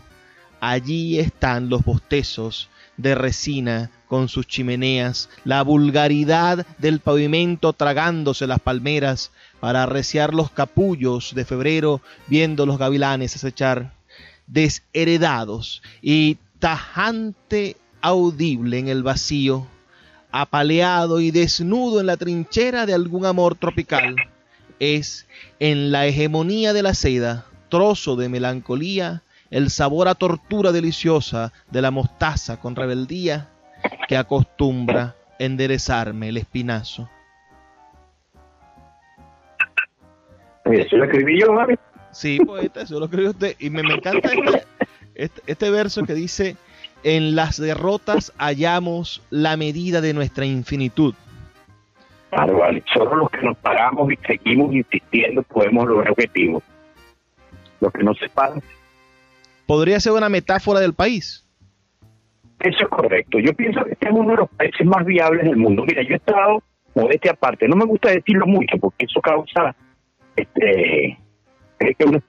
Allí 0.62 1.20
están 1.20 1.68
los 1.68 1.84
bostezos 1.84 2.70
de 2.96 3.16
resina 3.16 3.92
con 4.08 4.30
sus 4.30 4.48
chimeneas, 4.48 5.30
la 5.44 5.64
vulgaridad 5.64 6.66
del 6.78 7.02
pavimento 7.02 7.74
tragándose 7.74 8.48
las 8.48 8.62
palmeras 8.62 9.34
para 9.60 9.84
arreciar 9.84 10.34
los 10.34 10.50
capullos 10.50 11.36
de 11.36 11.44
febrero 11.44 12.02
viendo 12.28 12.66
los 12.66 12.78
gavilanes 12.78 13.36
acechar, 13.36 13.96
desheredados 14.48 15.82
y 16.02 16.38
tajante 16.60 17.76
audible 18.00 18.80
en 18.80 18.88
el 18.88 19.04
vacío, 19.04 19.68
apaleado 20.32 21.20
y 21.20 21.32
desnudo 21.32 22.00
en 22.00 22.06
la 22.06 22.18
trinchera 22.18 22.86
de 22.86 22.94
algún 22.94 23.26
amor 23.26 23.56
tropical. 23.56 24.16
Es 24.80 25.28
en 25.60 25.92
la 25.92 26.06
hegemonía 26.06 26.74
de 26.74 26.84
la 26.84 26.94
seda, 26.94 27.46
trozo 27.70 28.16
de 28.16 28.30
melancolía, 28.30 29.24
el 29.52 29.70
sabor 29.70 30.08
a 30.08 30.16
tortura 30.16 30.72
deliciosa 30.72 31.52
de 31.72 31.82
la 31.82 31.92
mostaza 31.92 32.60
con 32.60 32.76
rebeldía 32.76 33.50
que 34.08 34.18
acostumbra 34.18 35.16
enderezarme 35.40 36.30
el 36.30 36.38
espinazo. 36.38 37.10
Eso 40.66 40.98
lo 40.98 41.06
escribí 41.06 41.40
yo, 41.40 41.56
Javi. 41.56 41.76
Sí, 42.12 42.40
poeta, 42.40 42.82
eso 42.82 43.00
lo 43.00 43.06
escribió 43.06 43.32
usted. 43.32 43.56
Y 43.60 43.70
me, 43.70 43.82
encanta 43.82 44.30
este, 44.32 44.64
este, 45.16 45.42
este, 45.48 45.70
verso 45.72 46.04
que 46.04 46.14
dice, 46.14 46.58
en 47.04 47.36
las 47.36 47.60
derrotas 47.60 48.34
hallamos 48.38 49.22
la 49.30 49.58
medida 49.58 50.02
de 50.02 50.14
nuestra 50.14 50.46
infinitud. 50.46 51.14
Claro, 52.30 52.60
vale. 52.60 52.84
Solo 52.94 53.16
los 53.16 53.30
que 53.30 53.42
nos 53.42 53.58
paramos 53.58 54.12
y 54.12 54.16
seguimos 54.28 54.74
insistiendo 54.74 55.42
podemos 55.44 55.88
lograr 55.88 56.12
objetivos. 56.12 56.64
Los 57.80 57.92
que 57.92 58.04
nos 58.04 58.18
separan 58.20 58.62
podría 59.66 60.00
ser 60.00 60.14
una 60.14 60.30
metáfora 60.30 60.80
del 60.80 60.96
país. 60.96 61.46
Eso 62.60 62.84
es 62.84 62.90
correcto. 62.90 63.38
Yo 63.40 63.54
pienso 63.54 63.84
que 63.86 63.92
este 63.92 64.08
es 64.08 64.12
uno 64.12 64.32
de 64.32 64.38
los 64.38 64.50
países 64.50 64.86
más 64.86 65.06
viables 65.06 65.46
del 65.46 65.58
mundo. 65.58 65.84
Mira, 65.86 66.02
yo 66.02 66.14
he 66.14 66.18
estado, 66.18 66.64
modestia 66.96 67.34
aparte, 67.34 67.68
no 67.68 67.76
me 67.76 67.86
gusta 67.86 68.10
decirlo 68.10 68.48
mucho 68.48 68.78
porque 68.80 69.06
eso 69.06 69.22
causa 69.22 69.76
este 70.36 71.20
que 71.80 72.04
uno 72.04 72.20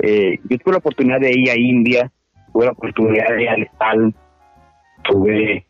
eh, 0.00 0.38
yo 0.48 0.58
tuve 0.58 0.72
la 0.72 0.78
oportunidad 0.78 1.20
de 1.20 1.32
ir 1.32 1.50
a 1.50 1.58
India, 1.58 2.12
tuve 2.52 2.66
la 2.66 2.72
oportunidad 2.72 3.26
de 3.28 3.42
ir 3.42 3.70
tuve, 5.04 5.66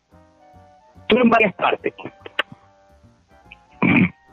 tuve 1.07 1.21
en 1.21 1.29
varias 1.29 1.53
partes. 1.55 1.93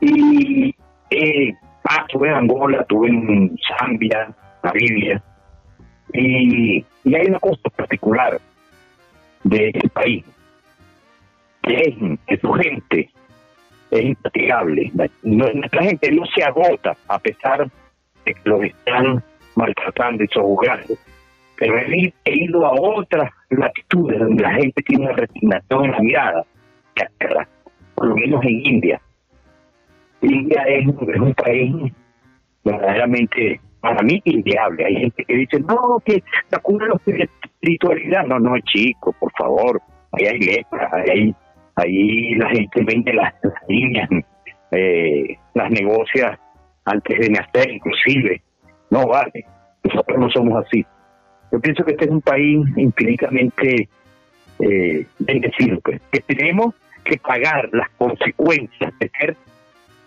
Y 0.00 0.74
eh, 1.10 1.54
ah, 1.84 2.06
tuve 2.08 2.28
en 2.28 2.34
Angola, 2.34 2.84
tuve 2.84 3.08
en 3.08 3.56
Zambia, 3.78 4.34
Namibia. 4.62 5.22
Y, 6.12 6.84
hay 7.04 7.26
una 7.28 7.40
cosa 7.40 7.68
particular 7.76 8.40
de 9.44 9.68
este 9.68 9.88
país, 9.90 10.24
que 11.62 11.74
es 11.74 12.18
que 12.26 12.36
su 12.38 12.52
gente 12.52 13.10
es 13.90 14.02
infatigable. 14.02 14.92
Nuestra 15.22 15.82
gente 15.82 16.10
no 16.12 16.24
se 16.26 16.42
agota 16.42 16.96
a 17.08 17.18
pesar 17.18 17.68
de 18.24 18.34
que 18.34 18.40
los 18.44 18.64
están 18.64 19.22
maltratando 19.54 20.24
y 20.24 20.28
sojuzgando. 20.28 20.94
Pero 21.58 21.78
he, 21.78 22.12
ido 22.26 22.66
a 22.66 22.72
otras 22.72 23.30
latitudes 23.50 24.18
donde 24.18 24.42
la 24.42 24.54
gente 24.54 24.82
tiene 24.82 25.04
una 25.06 25.14
resignación 25.14 25.84
en 25.86 25.90
la 25.92 26.00
mirada, 26.00 26.46
por 27.94 28.08
lo 28.08 28.16
menos 28.16 28.44
en 28.44 28.66
India. 28.66 29.00
India 30.20 30.62
es, 30.62 30.86
un 30.86 31.34
país 31.34 31.92
verdaderamente 32.64 33.60
para 33.80 34.02
mí 34.02 34.20
inviable. 34.24 34.84
Hay 34.84 34.96
gente 34.96 35.24
que 35.24 35.34
dice, 35.34 35.60
no, 35.60 36.00
que 36.04 36.22
la 36.50 36.58
cura 36.58 36.88
la 36.88 37.24
espiritualidad. 37.44 38.26
No, 38.26 38.38
no, 38.38 38.58
chico, 38.60 39.14
por 39.18 39.32
favor. 39.32 39.80
Ahí 40.12 40.26
hay 40.26 40.40
letras, 40.40 40.92
ahí, 40.92 41.34
ahí 41.76 42.34
la 42.34 42.48
gente 42.50 42.84
vende 42.84 43.12
las, 43.12 43.34
líneas, 43.68 44.08
eh, 44.72 45.36
las 45.54 45.70
negocia 45.70 46.38
antes 46.84 47.18
de 47.18 47.30
nacer, 47.30 47.70
inclusive. 47.70 48.42
No 48.90 49.06
vale. 49.06 49.44
Nosotros 49.84 50.18
no 50.18 50.30
somos 50.30 50.64
así. 50.64 50.84
Yo 51.52 51.60
pienso 51.60 51.84
que 51.84 51.92
este 51.92 52.04
es 52.06 52.10
un 52.10 52.20
país 52.20 52.66
infinitamente 52.76 53.88
eh, 54.58 55.06
bendecido, 55.18 55.80
pues, 55.80 56.00
que 56.10 56.20
tenemos 56.20 56.74
que 57.04 57.18
pagar 57.18 57.68
las 57.72 57.88
consecuencias 57.96 58.92
de 58.98 59.10
ser 59.18 59.36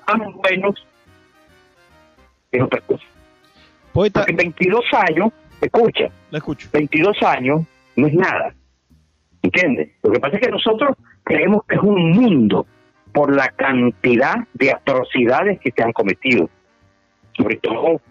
tan 0.05 0.33
buenos 0.33 0.85
es 2.51 2.61
otra 2.61 2.81
cosa. 2.81 3.03
Poeta. 3.93 4.21
Porque 4.21 4.33
22 4.33 4.85
años, 5.07 5.31
escucha, 5.61 6.09
la 6.31 6.37
escucho. 6.39 6.67
22 6.73 7.21
años 7.23 7.61
no 7.95 8.07
es 8.07 8.13
nada. 8.13 8.53
¿Entiendes? 9.41 9.91
Lo 10.03 10.11
que 10.11 10.19
pasa 10.19 10.37
es 10.37 10.41
que 10.41 10.51
nosotros 10.51 10.97
creemos 11.23 11.63
que 11.65 11.75
es 11.75 11.81
un 11.81 12.11
mundo 12.11 12.65
por 13.13 13.35
la 13.35 13.49
cantidad 13.49 14.35
de 14.53 14.71
atrocidades 14.71 15.59
que 15.59 15.71
se 15.71 15.83
han 15.83 15.93
cometido, 15.93 16.49
sobre 17.33 17.57
todo 17.57 18.01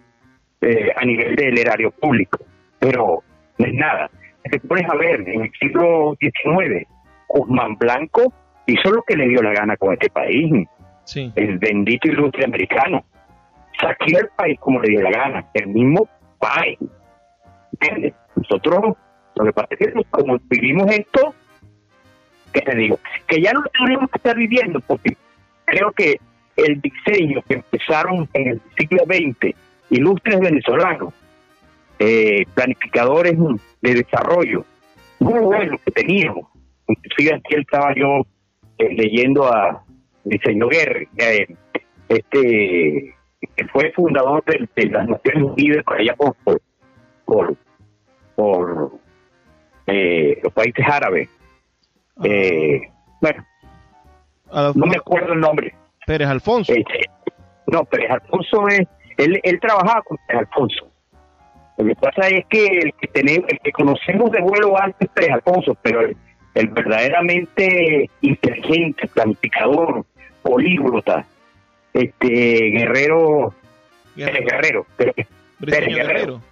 eh, 0.61 0.93
a 0.97 1.05
nivel 1.05 1.37
del 1.37 1.59
erario 1.59 1.91
público. 1.91 2.39
Pero 2.79 3.22
no 3.59 3.66
es 3.66 3.74
nada. 3.74 4.11
Te 4.51 4.61
pones 4.61 4.89
a 4.89 4.95
ver, 4.97 5.29
en 5.29 5.43
el 5.43 5.53
siglo 5.61 6.16
XIX, 6.20 6.87
Guzmán 7.29 7.76
Blanco 7.76 8.33
hizo 8.66 8.91
lo 8.91 9.03
que 9.03 9.16
le 9.16 9.29
dio 9.29 9.43
la 9.43 9.53
gana 9.53 9.76
con 9.76 9.93
este 9.93 10.09
país. 10.11 10.66
Sí. 11.05 11.33
El 11.37 11.59
bendito 11.59 12.09
ilustre 12.09 12.45
americano. 12.45 13.05
Saqueó 13.81 14.20
el 14.20 14.29
país 14.37 14.59
como 14.61 14.81
le 14.81 14.91
dio 14.91 15.03
la 15.03 15.11
gana. 15.11 15.47
El 15.55 15.68
mismo 15.68 16.09
país. 16.39 16.79
¿Entiendes? 17.72 18.14
Nosotros, 18.37 18.97
lo 19.35 19.45
que 19.45 19.53
pasa 19.53 19.68
es 19.70 19.79
que 19.79 20.05
como 20.11 20.39
vivimos 20.49 20.91
esto, 20.91 21.35
¿qué 22.53 22.61
te 22.61 22.76
digo? 22.76 22.99
Que 23.26 23.41
ya 23.41 23.53
no 23.53 23.61
lo 23.61 23.70
tenemos 23.70 24.11
que 24.11 24.18
estar 24.18 24.37
viviendo, 24.37 24.81
porque 24.81 25.16
creo 25.64 25.93
que 25.93 26.18
el 26.57 26.81
diseño 26.81 27.43
que 27.49 27.55
empezaron 27.55 28.29
en 28.33 28.49
el 28.49 28.62
siglo 28.76 29.05
XX, 29.05 29.55
ilustres 29.91 30.41
venezolanos, 30.41 31.14
eh, 31.99 32.44
planificadores 32.55 33.36
de 33.80 33.94
desarrollo 33.94 34.64
muy 35.20 35.40
buenos 35.40 35.80
que 35.80 35.90
teníamos. 35.90 36.46
Inclusive 36.86 37.34
aquí 37.34 37.55
estaba 37.57 37.92
yo 37.94 38.24
eh, 38.78 38.94
leyendo 38.94 39.53
a 39.53 39.84
Diseño 40.24 40.68
Guerra, 40.68 41.01
eh, 41.16 41.46
este 42.09 43.14
que 43.57 43.68
fue 43.68 43.92
fundador 43.92 44.44
de, 44.44 44.86
las 44.86 45.09
Naciones 45.09 45.42
Unidas 45.42 45.84
por 45.84 46.01
allá 46.01 46.14
por 46.16 46.36
por, 47.24 47.57
por, 48.34 48.92
los 49.86 50.53
países 50.53 50.84
árabes. 50.86 51.28
Ah. 52.16 52.22
bueno, 53.20 53.44
no 54.74 54.86
me 54.86 54.96
acuerdo 54.96 55.32
el 55.32 55.40
nombre. 55.40 55.74
Pérez 56.07 56.28
Alfonso. 56.28 56.72
Este, 56.72 57.01
no, 57.66 57.84
Pérez 57.84 58.11
Alfonso 58.11 58.68
es, 58.68 58.80
él, 59.18 59.40
él 59.42 59.61
trabajaba 59.61 60.03
con 60.03 60.16
Pérez 60.26 60.46
Alfonso. 60.49 60.88
Lo 61.79 61.85
que 61.85 61.95
pasa 61.95 62.26
es 62.26 62.45
que 62.47 62.66
el 62.66 62.93
que 62.95 63.07
tenemos, 63.07 63.49
el 63.49 63.61
que 63.61 63.70
conocemos 63.70 64.33
de 64.33 64.41
vuelo 64.41 64.76
alto 64.76 65.07
es 65.14 65.31
Alfonso, 65.31 65.76
pero 65.81 66.01
el, 66.55 66.68
verdaderamente 66.70 68.11
inteligente, 68.20 69.07
planificador, 69.07 70.05
políglota, 70.43 71.24
este 71.95 72.70
guerrero, 72.70 73.55
Pérez 74.16 74.45
Guerrero, 74.45 74.87
Pérez, 74.97 75.14
Guerrero. 75.61 75.95
Guerrero. 75.95 76.43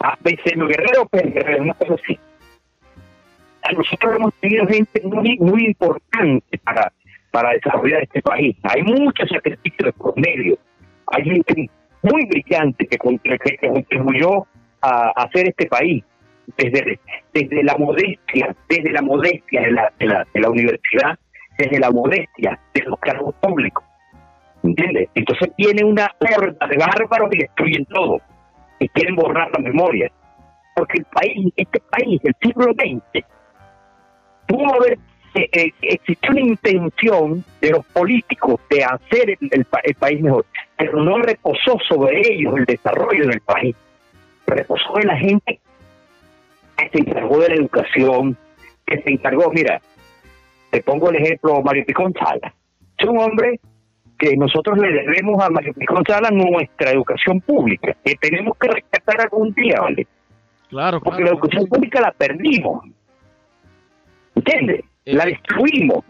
Ah, 0.00 0.18
Guerrero, 0.22 1.06
Pérez 1.06 1.34
Guerrero, 1.34 1.62
una 1.62 1.74
cosa 1.74 1.94
así. 1.94 2.18
A 3.62 3.72
nosotros 3.72 4.16
hemos 4.16 4.34
tenido 4.34 4.66
gente 4.66 5.00
muy, 5.04 5.38
muy 5.38 5.64
importante 5.64 6.58
para, 6.58 6.92
para 7.30 7.52
desarrollar 7.52 8.02
este 8.02 8.20
país. 8.20 8.54
Hay 8.64 8.82
muchos 8.82 9.26
sacrificios 9.30 9.94
por 9.94 10.14
medio. 10.20 10.58
Hay 11.06 11.24
gente 11.24 11.70
muy 12.04 12.26
brillante 12.26 12.86
que, 12.86 12.98
contribuyó 12.98 14.46
a, 14.82 15.10
hacer 15.16 15.48
este 15.48 15.66
país 15.66 16.04
desde, 16.58 17.00
desde 17.32 17.64
la 17.64 17.76
modestia, 17.78 18.54
desde 18.68 18.90
la 18.90 19.02
modestia 19.02 19.62
de 19.62 19.72
la, 19.72 19.92
de 19.98 20.40
la, 20.40 20.50
universidad, 20.50 21.18
desde 21.58 21.80
la 21.80 21.90
modestia 21.90 22.60
de 22.74 22.82
los 22.82 22.98
cargos 23.00 23.34
públicos. 23.36 23.84
¿Entiendes? 24.62 25.08
Entonces 25.14 25.50
tiene 25.56 25.84
una 25.84 26.10
horda 26.20 26.66
de 26.66 26.76
bárbaros 26.76 27.30
y 27.32 27.38
destruyen 27.38 27.84
todo. 27.86 28.18
Y 28.78 28.88
quieren 28.88 29.16
borrar 29.16 29.50
la 29.52 29.58
memoria. 29.58 30.10
Porque 30.76 30.98
el 30.98 31.04
país, 31.06 31.52
este 31.56 31.80
país, 31.90 32.20
el 32.24 32.34
siglo 32.42 32.72
XX, 32.72 33.24
pudo 34.46 34.74
haber 34.74 34.98
eh, 35.34 35.48
eh, 35.52 35.72
existió 35.82 36.30
una 36.30 36.40
intención 36.42 37.44
de 37.60 37.70
los 37.70 37.84
políticos 37.86 38.60
de 38.70 38.84
hacer 38.84 39.36
el, 39.40 39.64
país 39.98 40.20
mejor, 40.22 40.46
pero 40.76 41.02
no 41.02 41.18
reposó 41.18 41.76
sobre 41.88 42.20
ellos 42.32 42.54
el 42.56 42.64
desarrollo 42.64 43.26
del 43.26 43.40
país, 43.40 43.74
reposó 44.46 45.00
en 45.00 45.08
la 45.08 45.16
gente 45.16 45.58
que 46.76 46.88
se 46.90 46.98
encargó 46.98 47.40
de 47.40 47.48
la 47.48 47.54
educación, 47.56 48.36
que 48.86 49.02
se 49.02 49.10
encargó, 49.10 49.50
mira, 49.52 49.80
te 50.70 50.80
pongo 50.82 51.10
el 51.10 51.16
ejemplo 51.16 51.62
Mario 51.62 51.84
Picón 51.84 52.12
Sala, 52.14 52.54
es 52.96 53.08
un 53.08 53.18
hombre 53.18 53.58
que 54.16 54.36
nosotros 54.36 54.78
le 54.78 54.92
debemos 54.92 55.42
a 55.42 55.50
Mario 55.50 55.74
Picón 55.74 56.04
Sala 56.06 56.30
nuestra 56.30 56.92
educación 56.92 57.40
pública, 57.40 57.96
que 58.04 58.14
tenemos 58.14 58.56
que 58.56 58.68
rescatar 58.68 59.22
algún 59.22 59.52
día, 59.52 59.80
¿vale? 59.80 60.06
Claro, 60.68 61.00
Porque 61.00 61.24
la 61.24 61.30
educación 61.30 61.66
pública 61.66 62.00
la 62.00 62.12
perdimos. 62.12 62.84
¿Entiendes? 64.36 64.84
La 65.04 65.26
destruimos. 65.26 66.04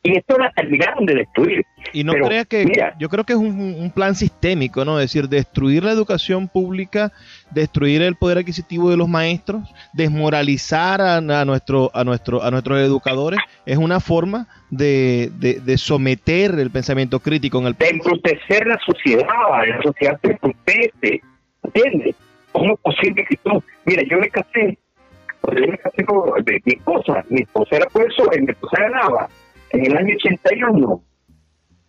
Y 0.00 0.16
esto 0.16 0.38
la 0.38 0.50
terminaron 0.52 1.04
de 1.06 1.16
destruir. 1.16 1.66
Y 1.92 2.04
no 2.04 2.14
crea 2.14 2.44
que, 2.44 2.66
yo 2.98 3.08
creo 3.08 3.24
que 3.24 3.32
es 3.32 3.38
un, 3.38 3.92
plan 3.94 4.14
sistémico, 4.14 4.84
¿no? 4.84 4.98
Es 5.00 5.12
decir, 5.12 5.28
destruir 5.28 5.82
la 5.82 5.90
educación 5.90 6.48
pública, 6.48 7.12
destruir 7.50 8.02
el 8.02 8.14
poder 8.14 8.38
adquisitivo 8.38 8.90
de 8.90 8.96
los 8.96 9.08
maestros, 9.08 9.68
desmoralizar 9.92 11.00
a, 11.00 11.20
nuestro, 11.44 11.90
a, 11.92 12.04
nuestro, 12.04 12.42
a 12.42 12.50
nuestros 12.50 12.80
educadores, 12.80 13.40
es 13.66 13.76
una 13.76 13.98
forma 13.98 14.46
de, 14.70 15.30
de, 15.34 15.78
someter 15.78 16.52
el 16.58 16.70
pensamiento 16.70 17.18
crítico 17.18 17.58
en 17.58 17.66
el 17.66 17.74
De 17.74 17.88
embrutecer 17.88 18.66
la 18.66 18.78
sociedad, 18.86 19.26
la 19.66 19.82
sociedad 19.82 20.18
se 20.22 20.30
embrutece, 20.30 21.22
¿entiendes? 21.64 22.14
¿Cómo 22.52 22.74
es 22.74 22.80
posible 22.80 23.26
que 23.28 23.36
tú, 23.36 23.62
mira, 23.84 24.02
yo 24.08 24.18
me 24.18 24.30
casé 24.30 24.78
de 25.42 26.60
mi 26.64 26.72
esposa. 26.74 27.24
Mi 27.28 27.40
esposa 27.40 27.76
era 27.76 27.86
por 27.86 28.02
eso, 28.10 28.24
mi 28.38 28.50
esposa 28.50 28.76
ganaba 28.80 29.28
en 29.70 29.86
el 29.86 29.96
año 29.96 30.14
81 30.16 31.02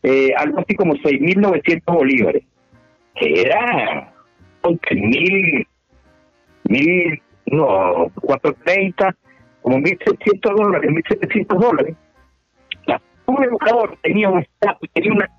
eh, 0.04 0.32
algo 0.38 0.60
así 0.60 0.76
como 0.76 0.94
6.900 0.94 1.82
bolívares, 1.86 2.44
que 3.16 3.42
era 3.42 4.14
mil, 4.92 5.68
mil, 6.64 7.22
no, 7.48 8.10
430, 8.22 9.16
como 9.62 9.78
1.600 9.80 10.56
dólares, 10.56 10.92
1.700 10.92 11.60
dólares. 11.60 11.96
un 13.26 13.44
educador 13.44 13.98
tenía 14.02 14.30
un 14.30 14.40
estatus, 14.40 14.90
tenía 14.94 15.12
una, 15.12 15.30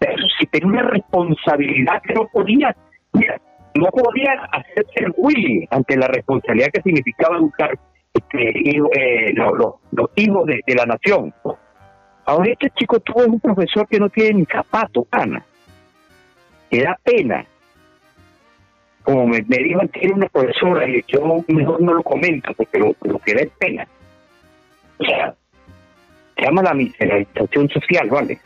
tenía 0.51 0.69
una 0.69 0.83
responsabilidad 0.83 2.03
que 2.03 2.15
no 2.15 2.29
podía, 2.29 2.77
no 3.75 3.87
podía 3.87 4.33
hacerse 4.53 5.05
el 5.05 5.15
Willy 5.17 5.67
ante 5.71 5.97
la 5.97 6.07
responsabilidad 6.07 6.69
que 6.73 6.83
significaba 6.83 7.39
educar 7.39 7.79
este, 8.13 8.51
eh, 8.59 9.35
los 9.35 10.11
hijos 10.17 10.47
de, 10.47 10.75
la 10.75 10.87
nación. 10.87 11.33
Ahora 12.25 12.53
este 12.53 12.71
chico 12.71 13.01
tuvo 13.01 13.25
un 13.25 13.41
profesor 13.41 13.87
que 13.89 13.99
no 13.99 14.09
tiene 14.09 14.41
ni 14.41 14.45
zapato, 14.47 15.07
Ana. 15.11 15.45
Que 16.71 16.83
da 16.83 16.99
pena. 17.03 17.45
Como 19.03 19.27
me, 19.27 19.43
me 19.49 19.57
dijo 19.59 19.81
que 19.93 20.09
una 20.09 20.29
profesora, 20.29 20.89
y 20.89 21.03
yo 21.09 21.45
mejor 21.49 21.81
no 21.81 21.95
lo 21.95 22.03
comento 22.03 22.53
porque 22.55 22.79
lo, 22.79 22.95
que 23.19 23.35
da 23.35 23.41
es 23.41 23.51
pena. 23.59 23.89
O 24.99 25.05
sea, 25.05 25.35
se 26.37 26.43
llama 26.43 26.63
la 26.63 26.75
miserabilización 26.75 27.69
social, 27.71 28.09
¿vale? 28.11 28.39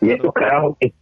Y 0.00 0.10
eso, 0.10 0.30
carajo, 0.32 0.76
es, 0.80 0.92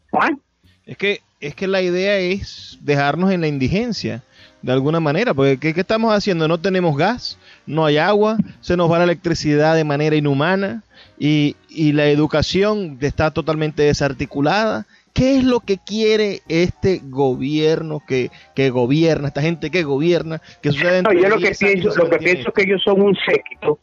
es 0.86 0.96
que 0.96 1.20
es 1.42 1.56
que 1.56 1.66
la 1.66 1.82
idea 1.82 2.18
es 2.18 2.78
dejarnos 2.80 3.32
en 3.32 3.40
la 3.42 3.48
indigencia 3.48 4.22
de 4.62 4.72
alguna 4.72 5.00
manera, 5.00 5.34
porque 5.34 5.58
¿qué, 5.58 5.80
estamos 5.80 6.14
haciendo? 6.14 6.46
No 6.46 6.60
tenemos 6.60 6.96
gas, 6.96 7.36
no 7.66 7.84
hay 7.84 7.98
agua, 7.98 8.36
se 8.60 8.76
nos 8.76 8.90
va 8.90 8.98
la 8.98 9.04
electricidad 9.04 9.74
de 9.74 9.82
manera 9.82 10.14
inhumana 10.14 10.84
y, 11.18 11.56
y 11.68 11.92
la 11.92 12.06
educación 12.06 12.96
está 13.00 13.32
totalmente 13.32 13.82
desarticulada. 13.82 14.86
¿Qué 15.12 15.36
es 15.36 15.44
lo 15.44 15.58
que 15.58 15.78
quiere 15.78 16.42
este 16.48 17.00
gobierno 17.02 18.00
que, 18.06 18.30
que 18.54 18.70
gobierna, 18.70 19.28
esta 19.28 19.42
gente 19.42 19.70
que 19.70 19.82
gobierna? 19.82 20.40
Que 20.62 20.70
sucede 20.70 21.02
no, 21.02 21.12
yo 21.12 21.28
lo 21.28 21.38
que 21.38 21.50
pienso, 21.58 21.88
lo 21.96 22.08
que 22.08 22.18
pienso 22.18 22.48
es 22.48 22.54
que 22.54 22.62
ellos 22.62 22.82
son 22.84 23.02
un 23.02 23.16
séquito, 23.16 23.80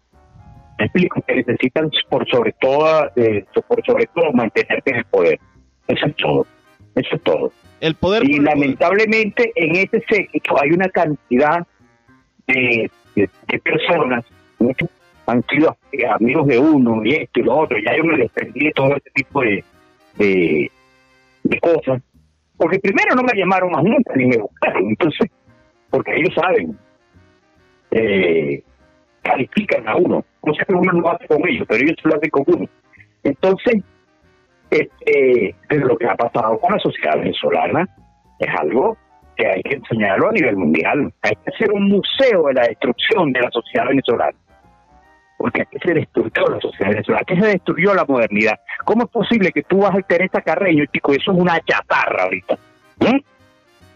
explico, 0.79 1.21
que 1.27 1.35
necesitan 1.35 1.91
por 2.09 2.27
sobre 2.29 2.53
todo, 2.53 3.11
eh, 3.17 3.45
por 3.67 3.85
sobre 3.85 4.05
todo 4.15 4.31
mantenerse 4.31 4.89
en 4.91 4.95
el 4.95 5.05
poder. 5.05 5.39
Eso 5.89 6.05
es 6.05 6.15
todo. 6.15 6.47
Eso 6.95 7.15
es 7.15 7.21
todo. 7.23 7.51
El 7.81 7.95
poder 7.95 8.23
y 8.29 8.39
lamentablemente 8.39 9.51
en 9.55 9.75
ese 9.75 10.03
séquito 10.09 10.61
hay 10.61 10.71
una 10.71 10.89
cantidad 10.89 11.65
de, 12.47 12.91
de, 13.15 13.59
personas, 13.59 14.25
muchos 14.57 14.89
han 15.27 15.43
sido 15.45 15.77
amigos 16.15 16.47
de 16.47 16.57
uno 16.57 17.05
y 17.05 17.13
esto 17.13 17.39
y 17.39 17.43
lo 17.43 17.57
otro, 17.59 17.77
ya 17.77 17.95
yo 17.95 18.03
me 18.03 18.17
desprendí 18.17 18.65
de 18.65 18.71
todo 18.71 18.95
este 18.95 19.11
tipo 19.11 19.41
de, 19.41 19.63
de, 20.17 21.59
cosas, 21.61 22.01
porque 22.57 22.79
primero 22.79 23.15
no 23.15 23.23
me 23.23 23.37
llamaron 23.37 23.71
más 23.71 23.83
nunca 23.83 24.15
ni 24.15 24.25
me 24.25 24.37
buscaron, 24.37 24.89
entonces, 24.89 25.29
porque 25.89 26.15
ellos 26.15 26.33
saben, 26.33 26.77
eh, 27.91 28.63
califican 29.21 29.87
a 29.87 29.95
uno, 29.95 30.25
no 30.43 30.53
sé 30.53 30.65
que 30.65 30.73
uno 30.73 30.91
no 30.91 31.01
lo 31.01 31.11
hace 31.11 31.27
con 31.27 31.47
ellos, 31.47 31.65
pero 31.67 31.83
ellos 31.83 31.95
lo 32.03 32.15
hacen 32.15 32.29
con 32.29 32.43
uno. 32.47 32.69
Entonces, 33.23 33.83
este, 34.69 35.55
lo 35.69 35.97
que 35.97 36.07
ha 36.07 36.15
pasado 36.15 36.59
con 36.59 36.73
la 36.73 36.79
sociedad 36.79 37.17
venezolana 37.17 37.87
es 38.39 38.49
algo 38.59 38.97
que 39.35 39.47
hay 39.47 39.61
que 39.63 39.75
enseñarlo 39.75 40.29
a 40.29 40.31
nivel 40.33 40.57
mundial. 40.57 41.13
Hay 41.21 41.35
que 41.43 41.51
hacer 41.53 41.71
un 41.71 41.89
museo 41.89 42.47
de 42.47 42.53
la 42.53 42.67
destrucción 42.67 43.31
de 43.31 43.41
la 43.41 43.49
sociedad 43.51 43.87
venezolana. 43.87 44.37
Porque 45.37 45.61
aquí 45.61 45.77
se 45.83 45.93
destruyó 45.93 46.49
la 46.49 46.59
sociedad 46.59 46.91
venezolana, 46.91 47.21
aquí 47.21 47.39
se 47.39 47.47
destruyó 47.47 47.93
la 47.93 48.05
modernidad. 48.05 48.59
¿Cómo 48.83 49.03
es 49.03 49.09
posible 49.09 49.51
que 49.51 49.63
tú 49.63 49.79
vas 49.79 49.95
al 49.95 50.05
Teresa 50.05 50.41
Carreño 50.41 50.85
chico, 50.91 51.13
eso 51.13 51.31
es 51.31 51.37
una 51.37 51.59
chatarra 51.61 52.23
ahorita? 52.23 52.57
¿Mm? 52.99 53.19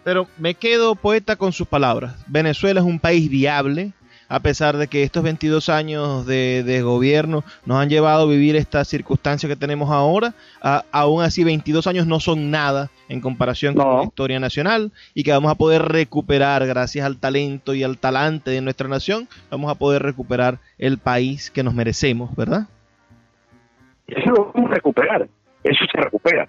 Pero 0.04 0.28
me 0.38 0.54
quedo 0.54 0.96
poeta 0.96 1.36
con 1.36 1.52
sus 1.52 1.68
palabras. 1.68 2.24
Venezuela 2.28 2.80
es 2.80 2.86
un 2.86 3.00
país 3.00 3.30
viable, 3.30 3.92
a 4.34 4.40
pesar 4.40 4.78
de 4.78 4.88
que 4.88 5.04
estos 5.04 5.22
22 5.22 5.70
años 5.70 6.26
de, 6.26 6.82
gobierno 6.84 7.44
nos 7.68 7.78
han 7.78 7.88
llevado 7.88 8.24
a 8.24 8.26
vivir 8.26 8.56
esta 8.56 8.84
circunstancia 8.84 9.48
que 9.48 9.56
tenemos 9.56 9.92
ahora, 9.92 10.34
aún 10.92 11.22
así 11.22 11.44
22 11.44 11.86
años 11.86 12.08
no 12.08 12.20
son 12.20 12.50
nada 12.50 12.90
en 13.10 13.22
comparación 13.22 13.76
con 13.76 13.98
la 13.98 14.04
historia 14.06 14.40
nacional 14.40 14.92
y 15.14 15.24
que 15.24 15.32
vamos 15.32 15.52
a 15.52 15.56
poder 15.56 15.84
recuperar 15.84 16.66
gracias 16.66 17.06
al 17.06 17.20
talento 17.20 17.76
y 17.76 17.84
al 17.84 18.00
talante 18.00 18.50
de 18.50 18.62
nuestra 18.62 18.88
nación, 18.88 19.28
vamos 19.52 19.70
a 19.70 19.76
poder 19.76 20.02
recuperar 20.02 20.58
el 20.80 20.98
país 20.98 21.52
que 21.52 21.62
nos 21.62 21.76
merecemos, 21.76 22.36
¿verdad? 22.36 22.64
Eso 24.08 24.32
lo 24.32 24.52
vamos 24.52 24.72
a 24.72 24.74
recuperar, 24.74 25.28
eso 25.64 25.86
se 25.92 26.02
recupera. 26.02 26.48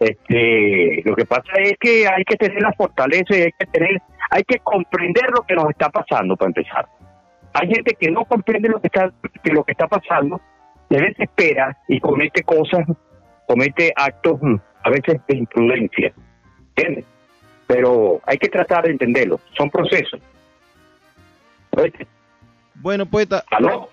Este, 0.00 1.02
lo 1.04 1.14
que 1.14 1.26
pasa 1.26 1.52
es 1.62 1.74
que 1.78 2.08
hay 2.08 2.24
que 2.24 2.36
tener 2.36 2.60
la 2.60 2.72
fortaleza 2.72 3.36
y 3.36 3.42
hay 3.42 3.52
que 3.56 3.66
tener 3.66 4.02
hay 4.30 4.42
que 4.44 4.58
comprender 4.60 5.30
lo 5.30 5.42
que 5.42 5.54
nos 5.54 5.70
está 5.70 5.88
pasando 5.90 6.36
para 6.36 6.48
empezar. 6.48 6.86
Hay 7.54 7.68
gente 7.68 7.96
que 7.98 8.10
no 8.10 8.24
comprende 8.24 8.68
lo 8.68 8.80
que 8.80 8.88
está, 8.88 9.10
que 9.42 9.52
lo 9.52 9.64
que 9.64 9.72
está 9.72 9.88
pasando, 9.88 10.40
se 10.88 10.96
desespera 10.96 11.76
y 11.88 12.00
comete 12.00 12.42
cosas, 12.42 12.86
comete 13.46 13.92
actos 13.96 14.38
mm, 14.40 14.56
a 14.84 14.90
veces 14.90 15.20
de 15.26 15.36
imprudencia. 15.36 16.12
¿Entiendes? 16.76 17.04
Pero 17.66 18.20
hay 18.26 18.38
que 18.38 18.48
tratar 18.48 18.84
de 18.84 18.92
entenderlo. 18.92 19.40
Son 19.56 19.70
procesos. 19.70 20.20
Bueno, 22.74 23.06
poeta, 23.06 23.44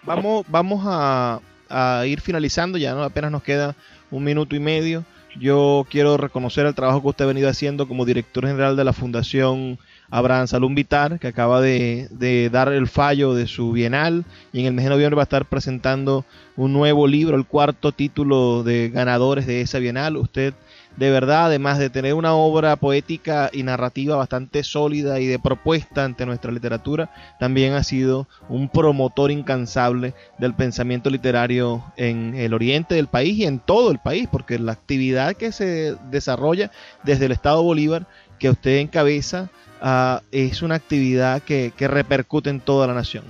vamos, 0.03 0.45
vamos 0.47 0.83
a, 0.85 1.39
a, 1.69 2.05
ir 2.05 2.21
finalizando, 2.21 2.77
ya 2.77 2.93
no 2.93 3.03
apenas 3.03 3.31
nos 3.31 3.43
queda 3.43 3.75
un 4.11 4.23
minuto 4.23 4.55
y 4.55 4.59
medio. 4.59 5.03
Yo 5.37 5.85
quiero 5.89 6.17
reconocer 6.17 6.65
el 6.65 6.75
trabajo 6.75 7.01
que 7.01 7.07
usted 7.09 7.25
ha 7.25 7.27
venido 7.27 7.49
haciendo 7.49 7.87
como 7.87 8.05
director 8.05 8.47
general 8.47 8.77
de 8.77 8.85
la 8.85 8.93
Fundación 8.93 9.77
Abraham 10.09 10.47
Salum 10.47 10.75
Vitar, 10.75 11.19
que 11.19 11.27
acaba 11.27 11.61
de, 11.61 12.49
dar 12.51 12.71
el 12.71 12.87
fallo 12.87 13.33
de 13.33 13.47
su 13.47 13.71
bienal 13.71 14.25
y 14.53 14.61
en 14.61 14.67
el 14.67 14.73
mes 14.73 14.85
de 14.85 14.91
noviembre 14.91 15.15
va 15.15 15.23
a 15.23 15.29
estar 15.29 15.45
presentando 15.45 16.25
un 16.55 16.73
nuevo 16.73 17.07
libro, 17.07 17.35
el 17.37 17.45
cuarto 17.45 17.91
título 17.91 18.63
de 18.63 18.89
ganadores 18.89 19.45
de 19.45 19.61
esa 19.61 19.79
bienal. 19.79 20.17
Usted 20.17 20.53
de 20.97 21.11
verdad, 21.11 21.47
además 21.47 21.77
de 21.77 21.89
tener 21.89 22.13
una 22.13 22.35
obra 22.35 22.77
poética 22.77 23.49
y 23.51 23.63
narrativa 23.63 24.15
bastante 24.15 24.63
sólida 24.63 25.19
y 25.19 25.25
de 25.25 25.39
propuesta 25.39 26.05
ante 26.05 26.25
nuestra 26.25 26.53
literatura, 26.53 27.11
también 27.37 27.73
ha 27.73 27.83
sido 27.83 28.29
un 28.47 28.69
promotor 28.69 29.29
incansable 29.29 30.13
del 30.37 30.53
pensamiento 30.53 31.09
literario 31.09 31.83
en 31.97 32.33
el 32.35 32.53
oriente 32.53 32.95
del 32.95 33.07
país 33.07 33.37
y 33.37 33.45
en 33.45 33.59
todo 33.59 33.91
el 33.91 33.99
país, 33.99 34.29
porque 34.31 34.57
la 34.57 34.71
actividad 34.71 35.35
que 35.35 35.51
se 35.51 35.95
desarrolla 36.09 36.71
desde 37.03 37.25
el 37.25 37.33
Estado 37.33 37.61
Bolívar, 37.61 38.07
que 38.39 38.49
usted 38.49 38.77
encabeza, 38.77 39.49
Ah, 39.81 40.21
es 40.31 40.61
una 40.61 40.75
actividad 40.75 41.41
que, 41.41 41.71
repercute 41.79 42.49
en 42.49 42.59
toda 42.59 42.87
la 42.87 42.93
nación. 42.93 43.23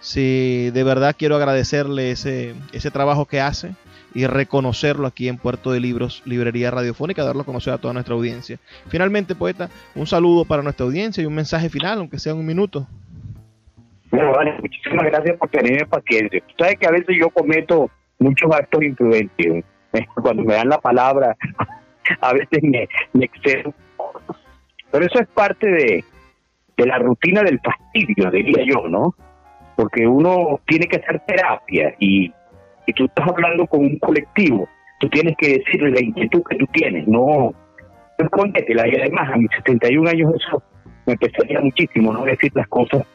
Si 0.00 0.70
de 0.70 0.84
verdad 0.84 1.14
quiero 1.16 1.36
agradecerle 1.36 2.10
ese, 2.10 2.54
ese 2.72 2.90
trabajo 2.90 3.26
que 3.26 3.40
hace 3.40 3.74
y 4.14 4.26
reconocerlo 4.26 5.06
aquí 5.06 5.28
en 5.28 5.38
Puerto 5.38 5.70
de 5.70 5.80
Libros, 5.80 6.22
Librería 6.24 6.70
Radiofónica, 6.70 7.24
darlo 7.24 7.42
a 7.42 7.46
conocer 7.46 7.72
a 7.72 7.78
toda 7.78 7.94
nuestra 7.94 8.14
audiencia. 8.14 8.58
Finalmente, 8.88 9.34
poeta, 9.34 9.70
un 9.94 10.06
saludo 10.06 10.44
para 10.44 10.62
nuestra 10.62 10.84
audiencia 10.84 11.22
y 11.22 11.26
un 11.26 11.34
mensaje 11.34 11.70
final, 11.70 11.98
aunque 11.98 12.18
sea 12.18 12.34
un 12.34 12.44
minuto. 12.44 12.86
Bueno, 14.10 14.32
vale, 14.32 14.54
muchísimas 14.60 15.06
gracias 15.06 15.38
por 15.38 15.48
tenerme 15.48 15.86
paciencia. 15.86 16.42
Sabes 16.58 16.78
que 16.78 16.86
a 16.86 16.90
veces 16.90 17.16
yo 17.18 17.30
cometo 17.30 17.90
muchos 18.18 18.50
actos 18.52 18.82
imprudentes. 18.82 19.64
Cuando 20.22 20.42
me 20.42 20.54
dan 20.54 20.68
la 20.68 20.78
palabra, 20.78 21.36
a 22.20 22.32
veces 22.32 22.62
me, 22.62 22.88
me 23.12 23.24
excedo 23.24 23.72
pero 24.92 25.06
eso 25.06 25.18
es 25.20 25.28
parte 25.28 25.68
de, 25.68 26.04
la 26.76 26.98
rutina 26.98 27.42
del 27.42 27.60
fastidio, 27.60 28.30
diría 28.30 28.64
yo, 28.64 28.88
¿no? 28.88 29.14
Porque 29.76 30.06
uno 30.06 30.60
tiene 30.66 30.86
que 30.86 30.96
hacer 30.96 31.20
terapia 31.26 31.94
y, 32.00 32.32
y 32.86 32.92
tú 32.92 33.04
estás 33.04 33.28
hablando 33.28 33.66
con 33.66 33.80
un 33.80 33.98
colectivo, 34.00 34.68
tú 34.98 35.08
tienes 35.08 35.36
que 35.36 35.58
decirle 35.58 35.92
la 35.92 36.00
inquietud 36.00 36.42
que 36.42 36.56
tú 36.56 36.66
tienes, 36.72 37.06
no 37.06 37.54
escondétela. 38.18 38.88
Y 38.88 38.96
además, 38.96 39.30
a 39.32 39.36
mis 39.36 39.50
71 39.50 40.10
años 40.10 40.34
eso 40.34 40.62
me 41.06 41.16
pesaría 41.16 41.60
muchísimo, 41.60 42.12
¿no? 42.12 42.24
Decir 42.24 42.52
las 42.54 42.68
cosas 42.68 43.06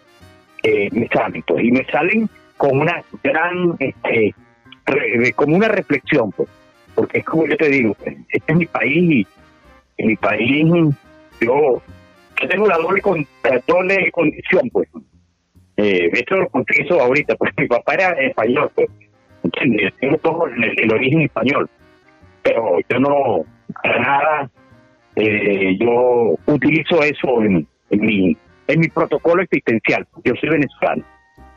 que 0.61 0.89
me 0.91 1.07
salen, 1.07 1.43
y 1.59 1.71
me 1.71 1.86
salen 1.86 2.30
con 2.57 2.80
una 2.80 3.03
gran, 3.23 3.75
este, 3.80 4.34
como 5.36 5.55
una 5.55 5.67
reflexión, 5.67 6.32
pues, 6.32 6.49
porque 6.95 7.19
es 7.19 7.25
como 7.25 7.45
yo 7.45 7.55
te 7.57 7.69
digo, 7.69 7.95
este 8.30 8.51
es 8.51 8.57
mi 8.57 8.65
país 8.65 9.28
y 9.97 10.03
mi 10.03 10.15
país 10.15 10.95
yo, 11.41 11.81
yo 12.41 12.47
tengo 12.47 12.67
la 12.67 12.77
doble, 12.77 13.01
con, 13.01 13.25
doble 13.67 14.11
condición, 14.11 14.69
pues. 14.71 14.89
Eh, 15.77 16.09
esto 16.11 16.35
lo 16.35 16.49
confieso 16.49 16.99
ahorita, 16.99 17.35
pues 17.35 17.51
mi 17.57 17.67
papá 17.67 17.93
era 17.93 18.11
español, 18.13 18.71
pues. 18.75 18.88
¿Entiendes? 19.43 19.93
Tengo 19.99 20.17
todo 20.17 20.47
el, 20.47 20.91
origen 20.91 21.21
español. 21.21 21.69
Pero 22.41 22.79
yo 22.89 22.99
no, 22.99 23.45
para 23.83 23.99
nada, 23.99 24.49
eh, 25.15 25.77
yo 25.79 26.35
utilizo 26.47 27.03
eso 27.03 27.41
en, 27.43 27.67
en, 27.89 28.01
mi, 28.01 28.38
en 28.67 28.79
mi 28.79 28.88
protocolo 28.88 29.43
existencial. 29.43 30.07
Yo 30.23 30.33
soy 30.39 30.49
venezolano. 30.49 31.03